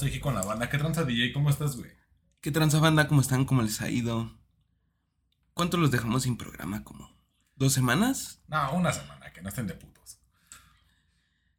estoy 0.00 0.10
aquí 0.10 0.20
con 0.20 0.34
la 0.34 0.42
banda. 0.42 0.70
¿Qué 0.70 0.78
tranza, 0.78 1.04
DJ? 1.04 1.32
¿Cómo 1.32 1.50
estás, 1.50 1.76
güey? 1.76 1.90
¿Qué 2.40 2.50
tranza, 2.50 2.78
banda? 2.78 3.06
¿Cómo 3.06 3.20
están? 3.20 3.44
¿Cómo 3.44 3.60
les 3.60 3.82
ha 3.82 3.90
ido? 3.90 4.32
¿Cuánto 5.52 5.76
los 5.76 5.90
dejamos 5.90 6.22
sin 6.22 6.38
programa? 6.38 6.84
¿Como 6.84 7.10
dos 7.56 7.74
semanas? 7.74 8.40
No, 8.48 8.72
una 8.72 8.92
semana, 8.92 9.30
que 9.32 9.42
no 9.42 9.50
estén 9.50 9.66
de 9.66 9.74
putos. 9.74 10.18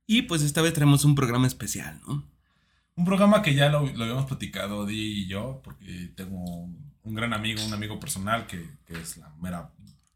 Y 0.08 0.24
pues 0.24 0.42
esta 0.42 0.62
vez 0.62 0.74
traemos 0.74 1.06
un 1.06 1.14
programa 1.14 1.46
especial, 1.46 2.02
¿no? 2.08 2.31
Un 2.96 3.06
programa 3.06 3.42
que 3.42 3.56
ya 3.56 3.70
lo, 3.70 3.80
habíamos 3.80 4.26
platicado 4.26 4.86
DJ 4.86 5.02
y 5.02 5.28
yo, 5.28 5.62
porque 5.64 6.12
tengo 6.16 6.44
un 7.04 7.16
gran 7.16 7.34
amigo, 7.34 7.64
un 7.66 7.74
amigo 7.74 8.00
personal 8.00 8.48
que, 8.48 8.64
que 8.86 8.94
es 8.94 9.18
la 9.18 9.30
mera 9.42 9.72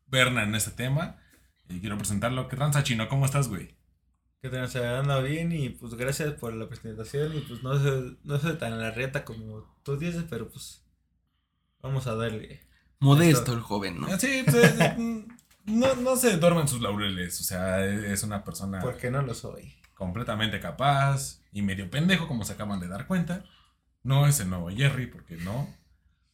verna 0.08 0.44
en 0.44 0.56
este 0.56 0.72
tema. 0.72 1.18
Y 1.68 1.80
quiero 1.80 1.98
presentarlo. 1.98 2.48
¿Qué 2.48 2.56
tranza, 2.56 2.84
Chino? 2.84 3.08
¿Cómo 3.10 3.26
estás, 3.26 3.48
güey? 3.48 3.76
que 4.50 4.58
nos 4.58 4.76
anda 4.76 5.20
bien 5.22 5.52
y 5.52 5.70
pues 5.70 5.96
gracias 5.96 6.34
por 6.34 6.54
la 6.54 6.68
presentación 6.68 7.36
y 7.36 7.42
pues 7.42 7.64
no 7.64 7.80
sé 7.80 8.16
no 8.24 8.40
soy 8.40 8.58
tan 8.58 8.78
la 8.80 8.92
reta 8.92 9.26
como 9.26 9.64
tú 9.84 9.98
dices, 9.98 10.26
pero 10.30 10.50
pues 10.50 10.84
vamos 11.82 12.08
a 12.08 12.16
darle. 12.16 12.62
Modesto 13.00 13.54
el 13.54 13.62
joven, 13.62 14.00
¿no? 14.02 14.20
Sí, 14.20 14.44
pues, 14.46 14.74
mm, 14.98 15.20
no, 15.66 15.96
no 15.96 16.16
se 16.16 16.38
duerme 16.38 16.62
en 16.62 16.68
sus 16.68 16.82
laureles, 16.82 17.40
o 17.42 17.44
sea, 17.44 17.86
es 17.86 18.24
una 18.24 18.44
persona... 18.44 18.80
Porque 18.80 19.12
no 19.12 19.22
lo 19.22 19.34
soy. 19.34 19.76
Completamente 19.96 20.60
capaz 20.60 21.42
y 21.56 21.64
medio 21.64 21.90
pendejo, 21.90 22.28
como 22.28 22.44
se 22.44 22.54
acaban 22.54 22.80
de 22.80 22.88
dar 22.88 23.08
cuenta. 23.08 23.44
No 24.04 24.28
es 24.28 24.40
el 24.40 24.50
nuevo 24.50 24.70
Jerry, 24.70 25.08
porque 25.08 25.38
no. 25.38 25.68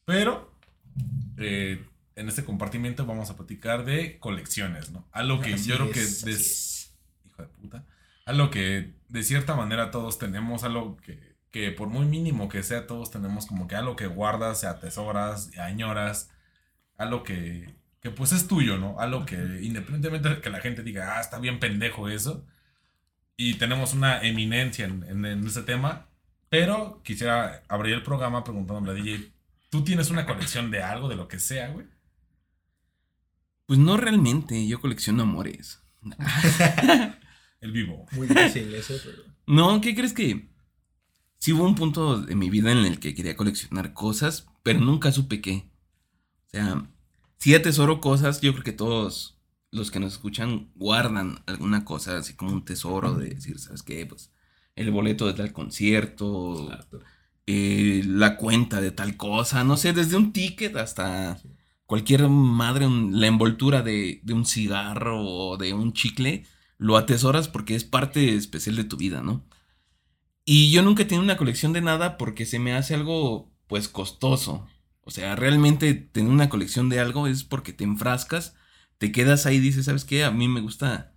Pero 0.04 0.52
eh, 1.38 1.86
en 2.16 2.28
este 2.28 2.44
compartimiento 2.44 3.06
vamos 3.06 3.30
a 3.30 3.38
platicar 3.38 3.86
de 3.86 4.20
colecciones, 4.20 4.92
¿no? 4.92 5.08
Algo 5.12 5.40
que 5.40 5.56
yo 5.56 5.76
creo 5.76 5.92
que... 5.92 6.02
Hijo 6.02 7.44
de 7.44 7.48
puta 7.48 7.86
algo 8.26 8.50
que 8.50 8.94
de 9.10 9.24
cierta 9.24 9.56
manera 9.56 9.92
todos 9.92 10.18
tenemos, 10.18 10.64
algo 10.64 10.98
que, 10.98 11.36
que 11.52 11.72
por 11.72 11.90
muy 11.90 12.06
mínimo 12.06 12.50
que 12.50 12.64
sea, 12.64 12.88
todos 12.88 13.12
tenemos 13.12 13.46
como 13.46 13.68
que 13.68 13.76
algo 13.76 13.96
que 13.96 14.08
guardas, 14.08 14.60
se 14.62 14.68
atesoras, 14.68 15.52
añoras, 15.58 16.32
algo 16.98 17.24
que, 17.24 17.76
que 18.02 18.10
pues 18.10 18.32
es 18.32 18.48
tuyo, 18.48 18.78
¿no? 18.78 19.00
Algo 19.00 19.26
que 19.26 19.36
independientemente 19.62 20.30
de 20.30 20.42
que 20.42 20.50
la 20.50 20.62
gente 20.62 20.84
diga, 20.84 21.18
ah, 21.18 21.22
está 21.22 21.40
bien 21.40 21.60
pendejo 21.60 22.10
eso, 22.10 22.46
y 23.42 23.56
tenemos 23.56 23.96
una 23.96 24.22
eminencia 24.22 24.86
en, 24.86 25.26
en, 25.26 25.48
ese 25.48 25.64
tema, 25.64 26.06
pero 26.48 27.02
quisiera 27.04 27.64
abrir 27.68 27.96
el 27.96 28.04
programa 28.04 28.44
preguntándole 28.44 28.92
a 28.92 29.04
DJ, 29.04 29.32
¿tú 29.72 29.84
tienes 29.84 30.12
una 30.12 30.28
colección 30.28 30.70
de 30.70 30.84
algo, 30.84 31.10
de 31.10 31.16
lo 31.16 31.28
que 31.28 31.40
sea, 31.40 31.70
güey? 31.70 31.88
Pues 33.66 33.80
no 33.80 33.98
realmente, 33.98 34.68
yo 34.68 34.80
colecciono 34.80 35.24
amores. 35.24 35.82
el 37.62 37.72
vivo. 37.72 38.06
Muy 38.12 38.28
difícil 38.28 38.76
eso, 38.76 38.94
pero. 39.04 39.24
No, 39.48 39.82
¿qué 39.82 39.96
crees 39.96 40.14
que? 40.14 40.52
Sí 41.40 41.54
hubo 41.54 41.64
un 41.64 41.74
punto 41.74 42.22
de 42.22 42.36
mi 42.36 42.52
vida 42.52 42.72
en 42.72 42.86
el 42.86 43.00
que 43.00 43.16
quería 43.16 43.36
coleccionar 43.36 43.94
cosas, 43.94 44.48
pero 44.62 44.80
nunca 44.80 45.12
supe 45.12 45.42
qué. 45.42 45.68
O 46.46 46.50
sea, 46.52 46.86
sí 47.40 47.56
atesoro 47.56 48.02
cosas, 48.02 48.40
yo 48.42 48.52
creo 48.52 48.64
que 48.64 48.72
todos 48.72 49.41
los 49.72 49.92
que 49.92 50.00
nos 50.00 50.14
escuchan 50.14 50.72
guardan 50.76 51.40
alguna 51.46 51.86
cosa, 51.86 52.18
así 52.18 52.36
como 52.36 52.52
un 52.52 52.66
tesoro 52.66 53.16
de 53.16 53.30
decir, 53.30 53.60
¿sabes 53.60 53.84
qué? 53.84 54.06
Pues 54.06 54.32
el 54.76 54.92
boleto 54.92 55.28
de 55.28 55.34
tal 55.34 55.54
concierto, 55.54 56.70
eh, 57.48 58.04
la 58.06 58.38
cuenta 58.38 58.82
de 58.82 58.92
tal 58.92 59.18
cosa, 59.18 59.64
no 59.64 59.78
sé, 59.78 59.94
desde 59.94 60.18
un 60.18 60.34
ticket 60.34 60.76
hasta 60.76 61.40
cualquier 61.86 62.28
madre, 62.30 62.88
la 62.90 63.28
envoltura 63.28 63.82
de, 63.82 64.22
de 64.24 64.34
un 64.34 64.46
cigarro 64.46 65.22
o 65.24 65.58
de 65.58 65.74
un 65.74 65.94
chicle 65.94 66.46
lo 66.78 66.98
atesoras 66.98 67.48
porque 67.48 67.76
es 67.76 67.84
parte 67.84 68.36
especial 68.36 68.76
de 68.76 68.84
tu 68.86 68.98
vida, 68.98 69.22
¿no? 69.22 69.46
Y 70.46 70.72
yo 70.72 70.82
nunca 70.82 71.04
he 71.04 71.06
tenido 71.06 71.24
una 71.24 71.38
colección 71.38 71.74
de 71.74 71.82
nada 71.82 72.18
porque 72.18 72.46
se 72.46 72.60
me 72.60 72.74
hace 72.74 72.96
algo, 72.96 73.52
pues, 73.68 73.88
costoso. 73.88 74.68
O 75.02 75.12
sea, 75.12 75.36
realmente 75.36 75.94
tener 75.94 76.32
una 76.32 76.50
colección 76.50 76.90
de 76.90 77.00
algo 77.00 77.28
es 77.28 77.44
porque 77.44 77.74
te 77.74 77.84
enfrascas, 77.84 78.56
te 79.02 79.12
quedas 79.12 79.48
ahí 79.48 79.56
y 79.56 79.62
dices, 79.62 79.86
¿sabes 79.86 80.06
qué? 80.06 80.24
A 80.24 80.30
mí 80.30 80.48
me 80.48 80.62
gusta 80.62 81.12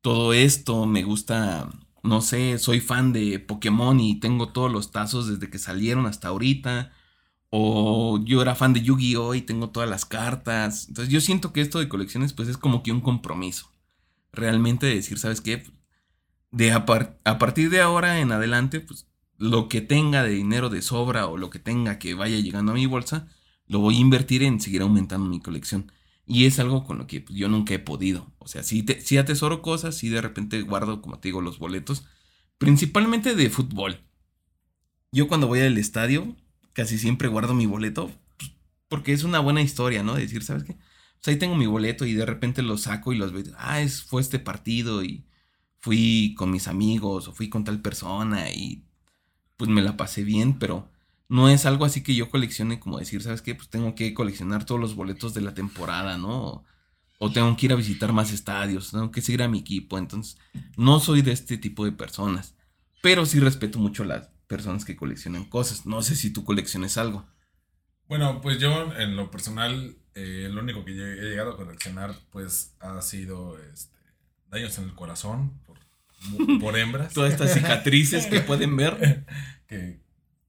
todo 0.00 0.32
esto, 0.32 0.86
me 0.86 1.02
gusta, 1.02 1.68
no 2.02 2.22
sé, 2.22 2.58
soy 2.58 2.80
fan 2.80 3.12
de 3.12 3.38
Pokémon 3.38 4.00
y 4.00 4.18
tengo 4.20 4.54
todos 4.54 4.72
los 4.72 4.90
tazos 4.90 5.28
desde 5.28 5.50
que 5.50 5.58
salieron 5.58 6.06
hasta 6.06 6.28
ahorita. 6.28 6.92
O 7.50 8.24
yo 8.24 8.40
era 8.40 8.54
fan 8.54 8.72
de 8.72 8.80
Yu-Gi-Oh! 8.80 9.34
y 9.34 9.42
tengo 9.42 9.68
todas 9.68 9.86
las 9.86 10.06
cartas. 10.06 10.88
Entonces 10.88 11.12
yo 11.12 11.20
siento 11.20 11.52
que 11.52 11.60
esto 11.60 11.78
de 11.78 11.90
colecciones 11.90 12.32
pues 12.32 12.48
es 12.48 12.56
como 12.56 12.82
que 12.82 12.90
un 12.90 13.02
compromiso 13.02 13.70
realmente 14.32 14.86
decir, 14.86 15.18
¿sabes 15.18 15.42
qué? 15.42 15.62
De 16.52 16.72
a, 16.72 16.86
a, 17.24 17.38
partir 17.38 17.68
de 17.68 17.82
ahora 17.82 18.20
en 18.20 18.32
adelante, 18.32 18.80
pues 18.80 19.08
lo 19.36 19.68
que 19.68 19.82
tenga 19.82 20.22
de 20.22 20.30
dinero 20.30 20.70
de 20.70 20.80
sobra 20.80 21.26
o 21.26 21.36
lo 21.36 21.50
que 21.50 21.58
tenga 21.58 21.98
que 21.98 22.14
vaya 22.14 22.38
llegando 22.38 22.72
a 22.72 22.76
mi 22.76 22.86
bolsa, 22.86 23.28
lo 23.66 23.80
voy 23.80 23.98
a 23.98 24.00
invertir 24.00 24.42
en 24.42 24.58
seguir 24.58 24.80
aumentando 24.80 25.28
mi 25.28 25.40
colección. 25.40 25.92
Y 26.26 26.46
es 26.46 26.58
algo 26.58 26.84
con 26.84 26.98
lo 26.98 27.06
que 27.06 27.20
pues, 27.20 27.38
yo 27.38 27.48
nunca 27.48 27.74
he 27.74 27.78
podido. 27.78 28.32
O 28.38 28.48
sea, 28.48 28.62
si 28.62 28.84
si 29.00 29.16
atesoro 29.16 29.62
cosas, 29.62 29.96
si 29.96 30.08
de 30.08 30.20
repente 30.20 30.60
guardo, 30.62 31.00
como 31.02 31.18
te 31.18 31.28
digo, 31.28 31.40
los 31.40 31.58
boletos, 31.58 32.04
principalmente 32.58 33.34
de 33.34 33.50
fútbol. 33.50 34.00
Yo 35.12 35.28
cuando 35.28 35.46
voy 35.46 35.60
al 35.60 35.78
estadio, 35.78 36.36
casi 36.72 36.98
siempre 36.98 37.28
guardo 37.28 37.54
mi 37.54 37.66
boleto, 37.66 38.10
pues, 38.36 38.52
porque 38.88 39.12
es 39.12 39.24
una 39.24 39.38
buena 39.40 39.62
historia, 39.62 40.02
¿no? 40.02 40.14
decir, 40.14 40.42
¿sabes 40.42 40.64
qué? 40.64 40.76
ahí 41.26 41.38
tengo 41.38 41.56
mi 41.56 41.66
boleto 41.66 42.06
y 42.06 42.14
de 42.14 42.26
repente 42.26 42.62
lo 42.62 42.78
saco 42.78 43.12
y 43.12 43.16
los 43.16 43.32
veo. 43.32 43.44
Ah, 43.58 43.80
es, 43.80 44.02
fue 44.02 44.22
este 44.22 44.38
partido 44.38 45.02
y 45.02 45.26
fui 45.78 46.34
con 46.36 46.50
mis 46.50 46.68
amigos 46.68 47.28
o 47.28 47.32
fui 47.32 47.48
con 47.48 47.64
tal 47.64 47.80
persona 47.80 48.50
y 48.50 48.84
pues 49.56 49.70
me 49.70 49.82
la 49.82 49.96
pasé 49.96 50.24
bien, 50.24 50.58
pero 50.58 50.90
no 51.28 51.48
es 51.48 51.66
algo 51.66 51.84
así 51.84 52.02
que 52.02 52.14
yo 52.14 52.30
coleccione 52.30 52.78
como 52.78 52.98
decir, 52.98 53.22
¿sabes 53.22 53.42
qué? 53.42 53.54
Pues 53.54 53.68
tengo 53.68 53.94
que 53.94 54.14
coleccionar 54.14 54.64
todos 54.64 54.80
los 54.80 54.94
boletos 54.94 55.34
de 55.34 55.40
la 55.40 55.54
temporada, 55.54 56.18
¿no? 56.18 56.64
O, 57.18 57.32
tengo 57.32 57.56
que 57.56 57.66
ir 57.66 57.72
a 57.72 57.76
visitar 57.76 58.12
más 58.12 58.32
estadios, 58.32 58.90
tengo 58.90 59.10
que 59.10 59.22
seguir 59.22 59.42
a 59.42 59.48
mi 59.48 59.58
equipo. 59.60 59.98
Entonces, 59.98 60.38
no 60.76 61.00
soy 61.00 61.22
de 61.22 61.32
este 61.32 61.56
tipo 61.56 61.84
de 61.84 61.92
personas, 61.92 62.54
pero 63.02 63.24
sí 63.26 63.40
respeto 63.40 63.78
mucho 63.78 64.02
a 64.02 64.06
las 64.06 64.28
personas 64.46 64.84
que 64.84 64.96
coleccionan 64.96 65.44
cosas. 65.44 65.86
No 65.86 66.02
sé 66.02 66.14
si 66.14 66.30
tú 66.32 66.44
colecciones 66.44 66.98
algo. 66.98 67.26
Bueno, 68.08 68.40
pues 68.40 68.58
yo 68.58 68.92
en 68.96 69.16
lo 69.16 69.30
personal 69.30 69.96
eh, 70.16 70.48
lo 70.50 70.62
único 70.62 70.82
que 70.82 70.92
he 70.92 71.28
llegado 71.28 71.52
a 71.52 71.56
coleccionar, 71.56 72.14
pues, 72.30 72.74
ha 72.80 73.02
sido 73.02 73.58
este, 73.72 73.98
daños 74.48 74.78
en 74.78 74.84
el 74.84 74.94
corazón 74.94 75.60
por, 75.66 75.78
por 76.58 76.78
hembras. 76.78 77.12
Todas 77.14 77.32
estas 77.32 77.52
cicatrices 77.52 78.26
que 78.26 78.40
pueden 78.40 78.76
ver. 78.76 79.26
que, 79.68 80.00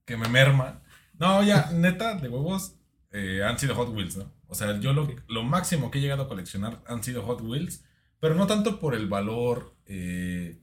que 0.08 0.18
me 0.18 0.28
merma. 0.28 0.82
No, 1.20 1.44
ya, 1.44 1.70
neta, 1.74 2.16
de 2.16 2.30
huevos, 2.30 2.76
eh, 3.12 3.44
han 3.44 3.60
sido 3.60 3.76
Hot 3.76 3.90
Wheels, 3.90 4.18
¿no? 4.18 4.34
O 4.48 4.56
sea, 4.56 4.80
yo 4.80 4.94
lo, 4.94 5.08
lo, 5.28 5.44
máximo 5.44 5.92
que 5.92 6.00
he 6.00 6.02
llegado 6.02 6.24
a 6.24 6.28
coleccionar 6.28 6.82
han 6.88 7.04
sido 7.04 7.22
Hot 7.24 7.42
Wheels, 7.42 7.84
pero 8.20 8.34
no 8.34 8.48
tanto 8.48 8.80
por 8.80 8.96
el 8.96 9.08
valor 9.08 9.76
eh, 9.86 10.60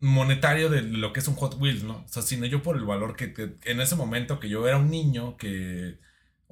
monetario 0.00 0.68
de 0.70 0.82
lo 0.82 1.12
que 1.12 1.20
es 1.20 1.28
un 1.28 1.36
Hot 1.36 1.60
Wheels, 1.60 1.84
¿no? 1.84 1.98
O 2.04 2.08
sea, 2.08 2.22
sino 2.22 2.46
yo 2.46 2.62
por 2.62 2.76
el 2.76 2.84
valor 2.84 3.14
que, 3.14 3.32
que 3.32 3.56
en 3.64 3.80
ese 3.80 3.94
momento 3.94 4.40
que 4.40 4.48
yo 4.48 4.66
era 4.66 4.78
un 4.78 4.90
niño 4.90 5.36
que 5.36 5.98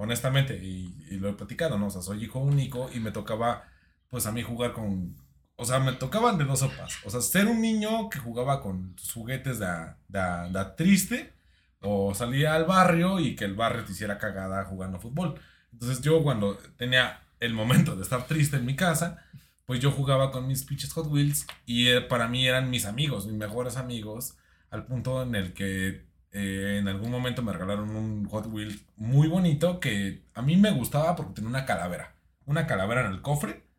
honestamente, 0.01 0.57
y, 0.57 1.19
lo 1.19 1.29
he 1.29 1.35
platicado, 1.35 1.79
¿no? 1.79 1.89
O 1.89 1.91
sea, 1.91 2.01
soy 2.03 2.25
hijo 2.25 2.39
único 2.39 2.91
y 2.95 3.01
me 3.01 3.13
tocaba, 3.13 3.65
pues 4.09 4.27
a 4.27 4.33
mí 4.33 4.43
jugar 4.43 4.73
con, 4.73 5.17
o 5.61 5.65
sea, 5.67 5.79
me 5.79 5.93
tocaban 5.93 6.39
de 6.39 6.45
dos 6.45 6.61
sopas, 6.61 6.99
o 7.05 7.11
sea, 7.11 7.21
ser 7.21 7.47
un 7.47 7.61
niño 7.61 8.09
que 8.09 8.19
jugaba 8.19 8.63
con 8.63 8.97
juguetes 9.13 9.59
de, 9.59 9.67
de, 10.09 10.65
triste, 10.75 11.35
o 11.81 12.15
salía 12.15 12.55
al 12.55 12.65
barrio 12.65 13.21
y 13.21 13.37
que 13.37 13.45
el 13.45 13.55
barrio 13.55 13.85
te 13.85 13.93
hiciera 13.93 14.17
cagada 14.17 14.65
jugando 14.65 14.99
fútbol. 14.99 15.39
Entonces 15.73 16.01
yo 16.01 16.23
cuando 16.23 16.57
tenía 16.79 17.21
el 17.41 17.53
momento 17.53 17.95
de 17.95 18.03
estar 18.03 18.27
triste 18.27 18.57
en 18.57 18.65
mi 18.65 18.75
casa, 18.75 19.23
pues 19.67 19.81
yo 19.81 19.91
jugaba 19.91 20.31
con 20.33 20.47
mis 20.47 20.65
pinches 20.65 20.93
Hot 20.95 21.07
Wheels 21.09 21.47
y 21.67 21.89
eh, 21.89 22.01
para 22.01 22.27
mí 22.27 22.47
eran 22.47 22.71
mis 22.71 22.87
amigos, 22.87 23.27
mis 23.27 23.37
mejores 23.37 23.77
amigos, 23.77 24.37
al 24.71 24.87
punto 24.87 25.23
en 25.23 25.35
el 25.35 25.53
que 25.53 26.07
eh, 26.33 26.79
en 26.81 26.89
algún 26.89 27.11
momento 27.11 27.43
me 27.43 27.53
regalaron 27.53 27.95
un 27.95 28.27
Hot 28.31 28.47
Wheels 28.47 28.83
muy 28.97 29.29
bonito 29.29 29.79
que 29.79 30.23
a 30.33 30.41
mí 30.41 30.57
me 30.57 30.71
gustaba 30.71 31.17
porque 31.17 31.35
tenía 31.35 31.51
una 31.51 31.67
calavera. 31.67 32.15
Una 32.47 32.67
calavera 32.67 33.07
en 33.07 33.13
el 33.13 33.21
cofre. 33.21 33.70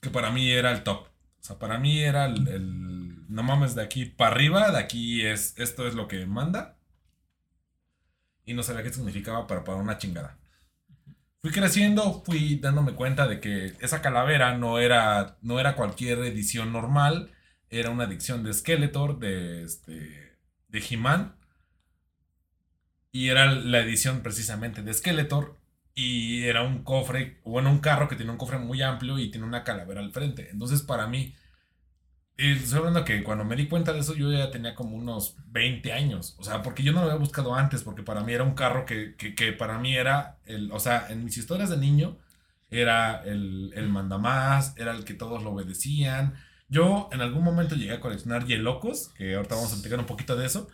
Que 0.00 0.10
para 0.10 0.30
mí 0.30 0.50
era 0.50 0.72
el 0.72 0.82
top. 0.82 1.06
O 1.06 1.42
sea, 1.42 1.58
para 1.58 1.78
mí 1.78 2.00
era 2.00 2.26
el, 2.26 3.26
no 3.28 3.42
mames, 3.42 3.74
de 3.74 3.82
aquí 3.82 4.04
para 4.04 4.32
arriba, 4.34 4.70
de 4.70 4.78
aquí 4.78 5.24
es, 5.24 5.54
esto 5.58 5.86
es 5.86 5.94
lo 5.94 6.08
que 6.08 6.26
manda. 6.26 6.76
Y 8.44 8.54
no 8.54 8.62
sabía 8.62 8.82
qué 8.82 8.92
significaba 8.92 9.46
para, 9.46 9.64
para 9.64 9.78
una 9.78 9.98
chingada. 9.98 10.38
Fui 11.40 11.50
creciendo, 11.52 12.22
fui 12.24 12.56
dándome 12.56 12.92
cuenta 12.92 13.26
de 13.26 13.40
que 13.40 13.74
esa 13.80 14.02
calavera 14.02 14.58
no 14.58 14.78
era, 14.78 15.38
no 15.40 15.58
era 15.58 15.74
cualquier 15.74 16.18
edición 16.18 16.72
normal. 16.72 17.32
Era 17.70 17.90
una 17.90 18.04
edición 18.04 18.42
de 18.42 18.52
Skeletor, 18.52 19.18
de 19.18 19.64
este 19.64 20.36
de 20.68 20.84
He-Man. 20.88 21.36
Y 23.12 23.28
era 23.28 23.46
la 23.46 23.80
edición 23.80 24.20
precisamente 24.22 24.82
de 24.82 24.92
Skeletor. 24.92 25.56
Y 26.00 26.44
era 26.44 26.62
un 26.62 26.82
cofre, 26.82 27.40
bueno, 27.44 27.70
un 27.70 27.80
carro 27.80 28.08
que 28.08 28.16
tiene 28.16 28.32
un 28.32 28.38
cofre 28.38 28.58
muy 28.58 28.80
amplio 28.82 29.18
y 29.18 29.30
tiene 29.30 29.46
una 29.46 29.64
calavera 29.64 30.00
al 30.00 30.12
frente. 30.12 30.48
Entonces, 30.50 30.80
para 30.82 31.06
mí, 31.06 31.34
y 32.38 32.52
estoy 32.52 32.78
hablando 32.78 33.04
que 33.04 33.22
cuando 33.22 33.44
me 33.44 33.54
di 33.54 33.68
cuenta 33.68 33.92
de 33.92 33.98
eso, 34.00 34.14
yo 34.14 34.32
ya 34.32 34.50
tenía 34.50 34.74
como 34.74 34.96
unos 34.96 35.36
20 35.48 35.92
años. 35.92 36.36
O 36.38 36.44
sea, 36.44 36.62
porque 36.62 36.82
yo 36.82 36.92
no 36.92 37.00
lo 37.00 37.06
había 37.06 37.18
buscado 37.18 37.54
antes, 37.54 37.82
porque 37.82 38.02
para 38.02 38.22
mí 38.22 38.32
era 38.32 38.44
un 38.44 38.54
carro 38.54 38.86
que, 38.86 39.14
que, 39.16 39.52
para 39.52 39.78
mí 39.78 39.94
era, 39.94 40.38
el, 40.46 40.72
o 40.72 40.80
sea, 40.80 41.06
en 41.10 41.22
mis 41.24 41.36
historias 41.36 41.68
de 41.68 41.76
niño, 41.76 42.16
era 42.70 43.22
el, 43.24 43.72
el 43.76 43.88
mandamás, 43.90 44.74
era 44.78 44.92
el 44.92 45.04
que 45.04 45.12
todos 45.14 45.42
lo 45.42 45.50
obedecían. 45.50 46.34
Yo 46.68 47.10
en 47.12 47.20
algún 47.20 47.44
momento 47.44 47.74
llegué 47.74 47.92
a 47.92 48.00
coleccionar 48.00 48.46
Yelocos, 48.46 49.10
que 49.10 49.34
ahorita 49.34 49.56
vamos 49.56 49.72
a 49.72 49.74
explicar 49.74 49.98
un 49.98 50.06
poquito 50.06 50.36
de 50.36 50.46
eso, 50.46 50.68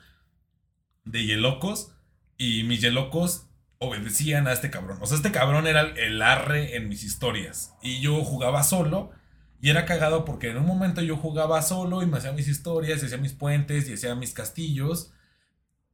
de 1.05 1.27
Yelocos, 1.27 1.93
y 2.39 2.63
mis 2.65 2.81
Yelocos 2.81 3.46
obedecían 3.79 4.49
a 4.49 4.53
este 4.53 4.71
cabrón. 4.71 4.99
O 5.01 5.07
sea, 5.07 5.17
este 5.17 5.33
cabrón 5.33 5.67
era 5.67 5.83
el 5.83 6.23
arre 6.23 6.77
en 6.77 6.89
mis 6.89 7.05
historias. 7.05 7.75
Y 7.83 8.01
yo 8.01 8.23
jugaba 8.25 8.63
solo 8.63 9.11
y 9.61 9.71
era 9.71 9.85
cagado 9.87 10.25
porque 10.25 10.51
en 10.51 10.59
un 10.59 10.67
momento 10.67 11.03
yo 11.03 11.17
jugaba 11.17 11.63
solo 11.63 12.03
y 12.03 12.07
me 12.07 12.19
hacía 12.19 12.33
mis 12.33 12.49
historias, 12.49 13.03
y 13.03 13.07
hacía 13.07 13.19
mis 13.19 13.33
puentes 13.33 13.89
y 13.89 13.95
hacía 13.95 14.15
mis 14.15 14.33
castillos. 14.33 15.13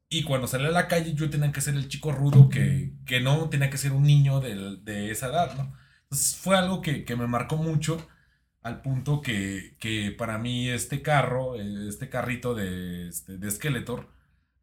Y 0.08 0.24
cuando 0.24 0.46
salía 0.46 0.68
a 0.68 0.72
la 0.72 0.88
calle 0.88 1.14
yo 1.14 1.30
tenía 1.30 1.52
que 1.52 1.60
ser 1.60 1.74
el 1.74 1.88
chico 1.88 2.12
rudo 2.12 2.48
que, 2.48 2.92
que 3.06 3.20
no 3.20 3.48
tenía 3.48 3.70
que 3.70 3.78
ser 3.78 3.92
un 3.92 4.02
niño 4.04 4.40
de, 4.40 4.76
de 4.82 5.10
esa 5.10 5.28
edad, 5.28 5.54
¿no? 5.56 5.74
Entonces 6.04 6.36
fue 6.36 6.56
algo 6.56 6.82
que, 6.82 7.04
que 7.04 7.16
me 7.16 7.26
marcó 7.26 7.56
mucho 7.56 8.06
al 8.62 8.82
punto 8.82 9.22
que, 9.22 9.76
que, 9.80 10.12
para 10.12 10.38
mí 10.38 10.68
este 10.68 11.02
carro, 11.02 11.56
este 11.56 12.08
carrito 12.08 12.54
de, 12.54 13.08
este, 13.08 13.38
de 13.38 13.50
Skeletor, 13.50 14.08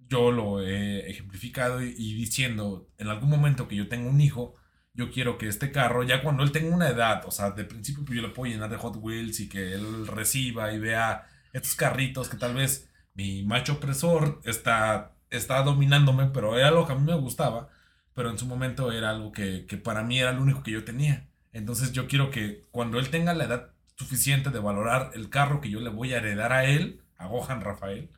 yo 0.07 0.31
lo 0.31 0.61
he 0.61 1.09
ejemplificado 1.09 1.81
y, 1.81 2.13
diciendo, 2.13 2.89
en 2.97 3.09
algún 3.09 3.29
momento 3.29 3.67
que 3.67 3.75
yo 3.75 3.87
tenga 3.87 4.09
un 4.09 4.21
hijo, 4.21 4.55
yo 4.93 5.11
quiero 5.11 5.37
que 5.37 5.47
este 5.47 5.71
carro, 5.71 6.03
ya 6.03 6.23
cuando 6.23 6.43
él 6.43 6.51
tenga 6.51 6.75
una 6.75 6.89
edad, 6.89 7.23
o 7.25 7.31
sea, 7.31 7.51
de 7.51 7.63
principio 7.63 8.03
pues 8.05 8.15
yo 8.15 8.21
le 8.21 8.33
puedo 8.33 8.51
llenar 8.51 8.69
de 8.69 8.77
Hot 8.77 8.97
Wheels 8.97 9.39
y 9.39 9.49
que 9.49 9.73
él 9.73 10.07
reciba 10.07 10.73
y 10.73 10.79
vea 10.79 11.27
estos 11.53 11.75
carritos 11.75 12.29
que 12.29 12.37
tal 12.37 12.55
vez 12.55 12.89
mi 13.13 13.43
macho 13.43 13.73
opresor 13.73 14.41
está, 14.45 15.15
está 15.29 15.61
dominándome, 15.63 16.27
pero 16.33 16.57
era 16.57 16.69
algo 16.69 16.85
que 16.87 16.93
a 16.93 16.95
mí 16.95 17.05
me 17.05 17.15
gustaba, 17.15 17.69
pero 18.13 18.29
en 18.29 18.37
su 18.37 18.45
momento 18.45 18.91
era 18.91 19.11
algo 19.11 19.31
que, 19.31 19.65
que 19.67 19.77
para 19.77 20.03
mí 20.03 20.19
era 20.19 20.33
lo 20.33 20.41
único 20.41 20.63
que 20.63 20.71
yo 20.71 20.83
tenía. 20.83 21.27
Entonces 21.53 21.91
yo 21.91 22.07
quiero 22.07 22.31
que 22.31 22.65
cuando 22.71 22.99
él 22.99 23.09
tenga 23.09 23.33
la 23.33 23.45
edad 23.45 23.71
suficiente 23.95 24.49
de 24.49 24.59
valorar 24.59 25.11
el 25.13 25.29
carro 25.29 25.61
que 25.61 25.69
yo 25.69 25.79
le 25.81 25.89
voy 25.89 26.13
a 26.13 26.17
heredar 26.17 26.53
a 26.53 26.65
él, 26.65 27.01
a 27.17 27.27
Gohan 27.27 27.61
Rafael, 27.61 28.09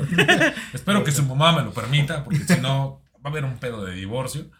espero 0.72 1.04
que, 1.04 1.12
su 1.12 1.24
mamá 1.24 1.52
me 1.52 1.62
lo 1.62 1.72
permita, 1.72 2.24
porque 2.24 2.40
si 2.40 2.60
no 2.60 3.02
va 3.14 3.20
a 3.24 3.28
haber 3.28 3.44
un 3.44 3.58
pedo 3.58 3.84
de 3.84 3.94
divorcio, 3.94 4.50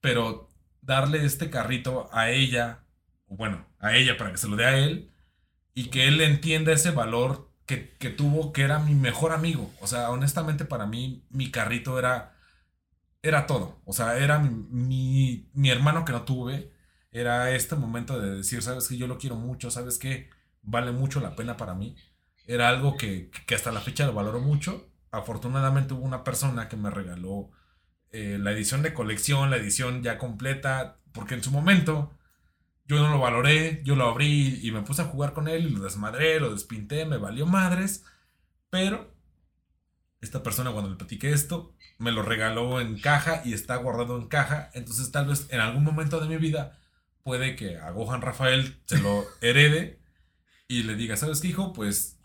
pero 0.00 0.48
darle 0.80 1.24
este 1.24 1.50
carrito 1.50 2.08
a 2.12 2.30
ella, 2.30 2.84
bueno, 3.26 3.66
a 3.78 3.96
ella 3.96 4.16
para 4.16 4.32
que 4.32 4.38
se 4.38 4.48
lo 4.48 4.56
dé 4.56 4.66
a 4.66 4.78
él, 4.78 5.10
y 5.74 5.86
que 5.86 6.06
él 6.06 6.20
entienda 6.20 6.72
ese 6.72 6.90
valor 6.90 7.50
que, 7.66 7.96
que, 7.98 8.10
tuvo, 8.10 8.52
que 8.52 8.62
era 8.62 8.78
mi 8.78 8.94
mejor 8.94 9.32
amigo. 9.32 9.72
O 9.80 9.86
sea, 9.86 10.10
honestamente 10.10 10.64
para 10.64 10.86
mí 10.86 11.24
mi 11.30 11.50
carrito 11.50 11.98
era, 11.98 12.36
era 13.22 13.46
todo. 13.46 13.80
O 13.84 13.92
sea, 13.92 14.18
era 14.18 14.38
mi, 14.38 14.50
mi, 14.50 15.50
mi 15.52 15.70
hermano 15.70 16.04
que 16.04 16.12
no 16.12 16.22
tuve. 16.22 16.72
Era 17.10 17.50
este 17.50 17.76
momento 17.76 18.20
de 18.20 18.36
decir, 18.36 18.62
sabes 18.62 18.88
que 18.88 18.96
yo 18.96 19.06
lo 19.06 19.18
quiero 19.18 19.36
mucho, 19.36 19.70
sabes 19.70 19.98
que 19.98 20.30
vale 20.62 20.92
mucho 20.92 21.20
la 21.20 21.36
pena 21.36 21.56
para 21.56 21.74
mí. 21.74 21.96
Era 22.46 22.68
algo 22.68 22.96
que, 22.96 23.30
que 23.46 23.54
hasta 23.54 23.72
la 23.72 23.80
fecha 23.80 24.06
lo 24.06 24.14
valoro 24.14 24.40
mucho. 24.40 24.90
Afortunadamente 25.10 25.94
hubo 25.94 26.04
una 26.04 26.24
persona 26.24 26.68
que 26.68 26.76
me 26.76 26.90
regaló 26.90 27.50
eh, 28.16 28.38
la 28.40 28.52
edición 28.52 28.82
de 28.82 28.94
colección, 28.94 29.50
la 29.50 29.56
edición 29.56 30.04
ya 30.04 30.18
completa, 30.18 31.00
porque 31.12 31.34
en 31.34 31.42
su 31.42 31.50
momento 31.50 32.12
yo 32.86 33.00
no 33.00 33.10
lo 33.10 33.18
valoré, 33.18 33.82
yo 33.84 33.96
lo 33.96 34.08
abrí 34.08 34.60
y 34.62 34.70
me 34.70 34.82
puse 34.82 35.02
a 35.02 35.06
jugar 35.06 35.32
con 35.32 35.48
él 35.48 35.66
y 35.66 35.70
lo 35.70 35.82
desmadré, 35.82 36.38
lo 36.38 36.52
despinté, 36.52 37.06
me 37.06 37.16
valió 37.16 37.44
madres, 37.44 38.04
pero 38.70 39.12
esta 40.20 40.44
persona 40.44 40.70
cuando 40.70 40.90
le 40.90 40.96
platiqué 40.96 41.32
esto 41.32 41.74
me 41.98 42.12
lo 42.12 42.22
regaló 42.22 42.80
en 42.80 43.00
caja 43.00 43.42
y 43.44 43.52
está 43.52 43.74
guardado 43.76 44.16
en 44.16 44.28
caja, 44.28 44.70
entonces 44.74 45.10
tal 45.10 45.26
vez 45.26 45.48
en 45.50 45.58
algún 45.60 45.82
momento 45.82 46.20
de 46.20 46.28
mi 46.28 46.36
vida 46.36 46.78
puede 47.24 47.56
que 47.56 47.78
a 47.78 47.90
Gohan 47.90 48.22
Rafael 48.22 48.80
se 48.84 49.00
lo 49.00 49.24
herede 49.40 49.98
y 50.68 50.84
le 50.84 50.94
diga, 50.94 51.16
¿sabes 51.16 51.40
qué 51.40 51.48
hijo? 51.48 51.72
Pues 51.72 52.20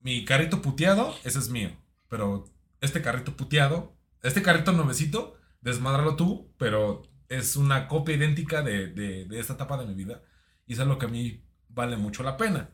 mi 0.00 0.24
carrito 0.24 0.62
puteado, 0.62 1.14
ese 1.24 1.38
es 1.38 1.48
mío, 1.48 1.70
pero 2.08 2.44
este 2.80 3.02
carrito 3.02 3.36
puteado 3.36 4.00
este 4.22 4.42
carrito 4.42 4.72
nuevecito, 4.72 5.36
desmadralo 5.60 6.16
tú, 6.16 6.52
pero 6.58 7.02
es 7.28 7.56
una 7.56 7.88
copia 7.88 8.16
idéntica 8.16 8.62
de, 8.62 8.88
de, 8.88 9.40
esta 9.40 9.54
etapa 9.54 9.78
de 9.78 9.86
mi 9.86 9.94
vida. 9.94 10.22
Y 10.66 10.74
es 10.74 10.80
algo 10.80 10.98
que 10.98 11.06
a 11.06 11.10
mí 11.10 11.42
vale 11.68 11.96
mucho 11.96 12.22
la 12.22 12.36
pena. 12.36 12.70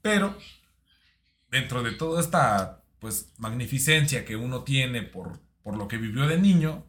Pero, 0.00 0.36
dentro 1.50 1.82
de 1.82 1.92
toda 1.92 2.20
esta, 2.20 2.82
pues, 3.00 3.32
magnificencia 3.38 4.24
que 4.24 4.36
uno 4.36 4.62
tiene 4.62 5.02
por, 5.02 5.40
por 5.62 5.76
lo 5.76 5.88
que 5.88 5.98
vivió 5.98 6.26
de 6.26 6.38
niño, 6.38 6.86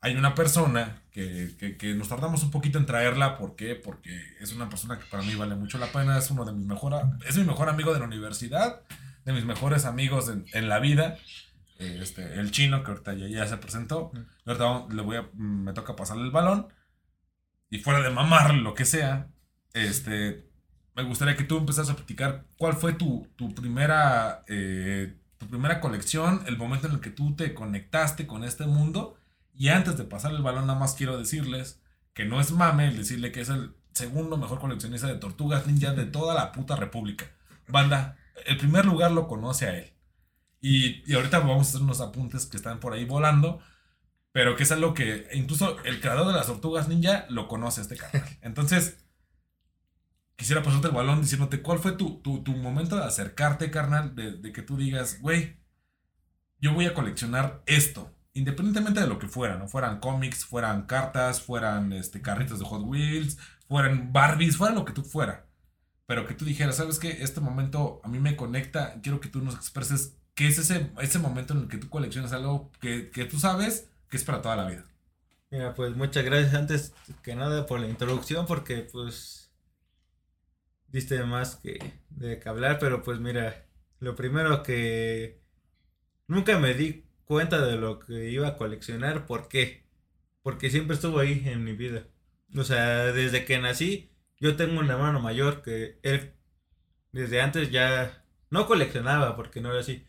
hay 0.00 0.16
una 0.16 0.34
persona 0.34 1.02
que, 1.12 1.76
que, 1.78 1.94
nos 1.94 2.08
tardamos 2.08 2.42
un 2.42 2.50
poquito 2.50 2.78
en 2.78 2.86
traerla. 2.86 3.36
¿Por 3.36 3.54
qué? 3.54 3.74
Porque 3.74 4.18
es 4.40 4.52
una 4.52 4.68
persona 4.68 4.98
que 4.98 5.04
para 5.06 5.22
mí 5.22 5.34
vale 5.34 5.54
mucho 5.54 5.78
la 5.78 5.92
pena. 5.92 6.18
Es 6.18 6.30
uno 6.30 6.44
de 6.44 6.52
mis 6.52 6.66
mejor, 6.66 6.94
es 7.26 7.36
mi 7.36 7.44
mejor 7.44 7.68
amigo 7.68 7.92
de 7.92 8.00
la 8.00 8.06
universidad, 8.06 8.82
de 9.24 9.32
mis 9.32 9.44
mejores 9.44 9.84
amigos 9.84 10.28
en, 10.28 10.46
en 10.52 10.68
la 10.68 10.78
vida 10.78 11.18
este, 11.82 12.38
el 12.38 12.50
chino, 12.50 12.82
que 12.82 12.90
ahorita 12.90 13.14
ya, 13.14 13.28
ya 13.28 13.46
se 13.46 13.56
presentó. 13.56 14.12
Ahorita 14.46 14.94
le 14.94 15.02
voy 15.02 15.16
a, 15.16 15.28
me 15.34 15.72
toca 15.72 15.96
pasarle 15.96 16.24
el 16.24 16.30
balón. 16.30 16.68
Y 17.70 17.78
fuera 17.78 18.00
de 18.00 18.10
mamar, 18.10 18.54
lo 18.54 18.74
que 18.74 18.84
sea, 18.84 19.28
este, 19.72 20.46
me 20.94 21.02
gustaría 21.04 21.36
que 21.36 21.44
tú 21.44 21.58
empezaras 21.58 21.90
a 21.90 21.96
platicar 21.96 22.44
cuál 22.58 22.74
fue 22.74 22.92
tu, 22.92 23.28
tu 23.36 23.54
primera, 23.54 24.44
eh, 24.46 25.16
tu 25.38 25.46
primera 25.48 25.80
colección, 25.80 26.44
el 26.46 26.58
momento 26.58 26.86
en 26.86 26.94
el 26.94 27.00
que 27.00 27.10
tú 27.10 27.34
te 27.34 27.54
conectaste 27.54 28.26
con 28.26 28.44
este 28.44 28.66
mundo. 28.66 29.16
Y 29.54 29.68
antes 29.68 29.96
de 29.96 30.04
pasar 30.04 30.32
el 30.32 30.42
balón, 30.42 30.66
nada 30.66 30.78
más 30.78 30.94
quiero 30.94 31.18
decirles 31.18 31.80
que 32.14 32.26
no 32.26 32.40
es 32.40 32.52
mame 32.52 32.88
el 32.88 32.98
decirle 32.98 33.32
que 33.32 33.40
es 33.40 33.48
el 33.48 33.74
segundo 33.92 34.36
mejor 34.36 34.58
coleccionista 34.58 35.06
de 35.06 35.16
tortugas 35.16 35.66
ninja 35.66 35.92
de 35.92 36.04
toda 36.04 36.34
la 36.34 36.52
puta 36.52 36.76
república. 36.76 37.30
Banda, 37.68 38.18
el 38.46 38.56
primer 38.56 38.84
lugar 38.84 39.12
lo 39.12 39.28
conoce 39.28 39.66
a 39.66 39.78
él. 39.78 39.92
Y, 40.60 41.02
y, 41.10 41.14
ahorita 41.14 41.40
vamos 41.40 41.66
a 41.66 41.70
hacer 41.70 41.82
unos 41.82 42.00
apuntes 42.00 42.46
que 42.46 42.56
están 42.56 42.78
por 42.78 42.92
ahí 42.92 43.04
volando, 43.04 43.60
pero 44.30 44.54
que 44.54 44.62
es 44.62 44.72
algo 44.72 44.94
que 44.94 45.28
incluso 45.32 45.82
el 45.84 46.00
creador 46.00 46.28
de 46.28 46.34
las 46.34 46.46
tortugas 46.46 46.88
ninja 46.88 47.26
lo 47.28 47.48
conoce 47.48 47.80
este 47.80 47.96
canal. 47.96 48.28
Entonces, 48.42 49.04
quisiera 50.36 50.62
pasarte 50.62 50.88
el 50.88 50.94
balón 50.94 51.20
diciéndote 51.20 51.62
cuál 51.62 51.78
fue 51.78 51.92
tu, 51.92 52.20
tu, 52.20 52.42
tu 52.42 52.52
momento 52.52 52.96
de 52.96 53.04
acercarte, 53.04 53.70
carnal, 53.70 54.14
de, 54.14 54.32
de 54.32 54.52
que 54.52 54.62
tú 54.62 54.76
digas, 54.76 55.20
güey, 55.20 55.56
yo 56.60 56.72
voy 56.72 56.86
a 56.86 56.94
coleccionar 56.94 57.62
esto, 57.66 58.14
independientemente 58.34 59.00
de 59.00 59.08
lo 59.08 59.18
que 59.18 59.26
fuera, 59.28 59.56
¿no? 59.58 59.68
Fueran 59.68 59.98
cómics, 59.98 60.44
fueran 60.44 60.86
cartas, 60.86 61.42
fueran 61.42 61.92
este, 61.92 62.22
carritos 62.22 62.60
de 62.60 62.64
Hot 62.64 62.82
Wheels, 62.84 63.36
fueran 63.66 64.12
Barbies, 64.12 64.56
fuera 64.56 64.74
lo 64.74 64.84
que 64.84 64.92
tú 64.92 65.02
fuera. 65.02 65.48
Pero 66.12 66.26
que 66.26 66.34
tú 66.34 66.44
dijeras, 66.44 66.76
¿sabes 66.76 66.98
qué? 66.98 67.22
Este 67.22 67.40
momento 67.40 68.02
a 68.04 68.08
mí 68.08 68.18
me 68.18 68.36
conecta, 68.36 69.00
quiero 69.02 69.18
que 69.18 69.30
tú 69.30 69.40
nos 69.40 69.54
expreses 69.54 70.18
que 70.34 70.46
es 70.46 70.58
ese, 70.58 70.90
ese 71.00 71.18
momento 71.18 71.54
en 71.54 71.60
el 71.60 71.68
que 71.68 71.78
tú 71.78 71.88
coleccionas 71.88 72.34
algo 72.34 72.70
que, 72.82 73.08
que 73.08 73.24
tú 73.24 73.38
sabes 73.38 73.88
que 74.10 74.18
es 74.18 74.24
para 74.24 74.42
toda 74.42 74.56
la 74.56 74.68
vida. 74.68 74.84
Mira, 75.50 75.72
pues 75.72 75.96
muchas 75.96 76.22
gracias 76.22 76.52
antes 76.52 76.92
que 77.22 77.34
nada 77.34 77.64
por 77.64 77.80
la 77.80 77.88
introducción, 77.88 78.44
porque 78.44 78.86
pues 78.92 79.50
diste 80.88 81.24
más 81.24 81.56
que 81.56 81.78
de 82.10 82.38
que 82.38 82.46
hablar, 82.46 82.78
pero 82.78 83.02
pues 83.02 83.18
mira, 83.18 83.64
lo 83.98 84.14
primero 84.14 84.62
que 84.62 85.40
nunca 86.26 86.58
me 86.58 86.74
di 86.74 87.06
cuenta 87.24 87.64
de 87.64 87.78
lo 87.78 88.00
que 88.00 88.28
iba 88.28 88.48
a 88.48 88.56
coleccionar, 88.58 89.24
¿por 89.24 89.48
qué? 89.48 89.86
Porque 90.42 90.68
siempre 90.68 90.94
estuvo 90.94 91.20
ahí 91.20 91.42
en 91.46 91.64
mi 91.64 91.72
vida. 91.72 92.04
O 92.54 92.64
sea, 92.64 93.14
desde 93.14 93.46
que 93.46 93.58
nací, 93.58 94.11
yo 94.42 94.56
tengo 94.56 94.80
un 94.80 94.90
hermano 94.90 95.20
mayor 95.20 95.62
que 95.62 96.00
él 96.02 96.34
desde 97.12 97.40
antes 97.40 97.70
ya 97.70 98.24
no 98.50 98.66
coleccionaba, 98.66 99.36
porque 99.36 99.60
no 99.60 99.70
era 99.70 99.80
así, 99.80 100.06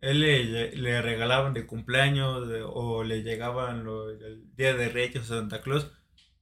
él 0.00 0.20
le, 0.20 0.74
le, 0.76 1.02
regalaban 1.02 1.54
de 1.54 1.66
cumpleaños 1.66 2.48
o 2.66 3.04
le 3.04 3.22
llegaban 3.22 3.84
lo, 3.84 4.10
el 4.10 4.54
día 4.56 4.74
de 4.74 4.88
Reyes 4.88 5.30
o 5.30 5.34
Santa 5.36 5.60
Claus 5.60 5.88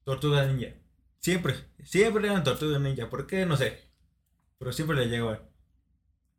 tortugas 0.05 0.49
ninja. 0.49 0.75
Siempre, 1.19 1.55
siempre 1.85 2.27
eran 2.27 2.45
tortugas 2.45 2.81
ninja. 2.81 3.11
¿Por 3.11 3.27
qué? 3.27 3.47
No 3.47 3.57
sé. 3.57 3.81
Pero 4.59 4.73
siempre 4.73 4.97
le 4.97 5.07
llegaban. 5.09 5.41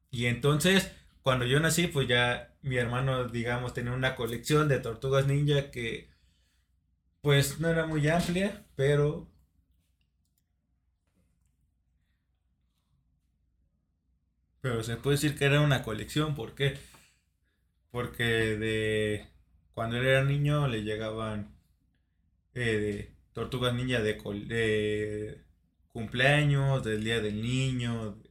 Y 0.10 0.26
entonces, 0.28 0.92
cuando 1.22 1.46
yo 1.46 1.60
nací, 1.60 1.88
pues 1.88 2.08
ya 2.08 2.56
mi 2.62 2.78
hermano, 2.78 3.28
digamos, 3.28 3.74
tenía 3.74 3.94
una 3.94 4.16
colección 4.16 4.68
de 4.68 4.80
tortugas 4.80 5.28
ninja 5.28 5.72
que, 5.72 6.10
pues, 7.22 7.60
no 7.60 7.70
era 7.70 7.86
muy 7.86 8.08
amplia, 8.08 8.66
pero... 8.76 9.31
Pero 14.62 14.84
se 14.84 14.96
puede 14.98 15.18
decir 15.18 15.38
que 15.38 15.46
era 15.46 15.62
una 15.62 15.84
colección, 15.84 16.36
¿por 16.36 16.56
qué? 16.56 16.78
Porque 17.92 18.24
de, 18.24 19.28
cuando 19.74 19.98
él 19.98 20.06
era 20.06 20.24
niño 20.24 20.68
le 20.68 20.84
llegaban 20.84 21.56
eh, 22.54 23.14
tortugas 23.34 23.74
ninja 23.74 24.02
de, 24.02 24.14
de 24.14 25.44
cumpleaños, 25.88 26.84
del 26.84 27.04
Día 27.04 27.22
del 27.22 27.42
Niño, 27.42 28.22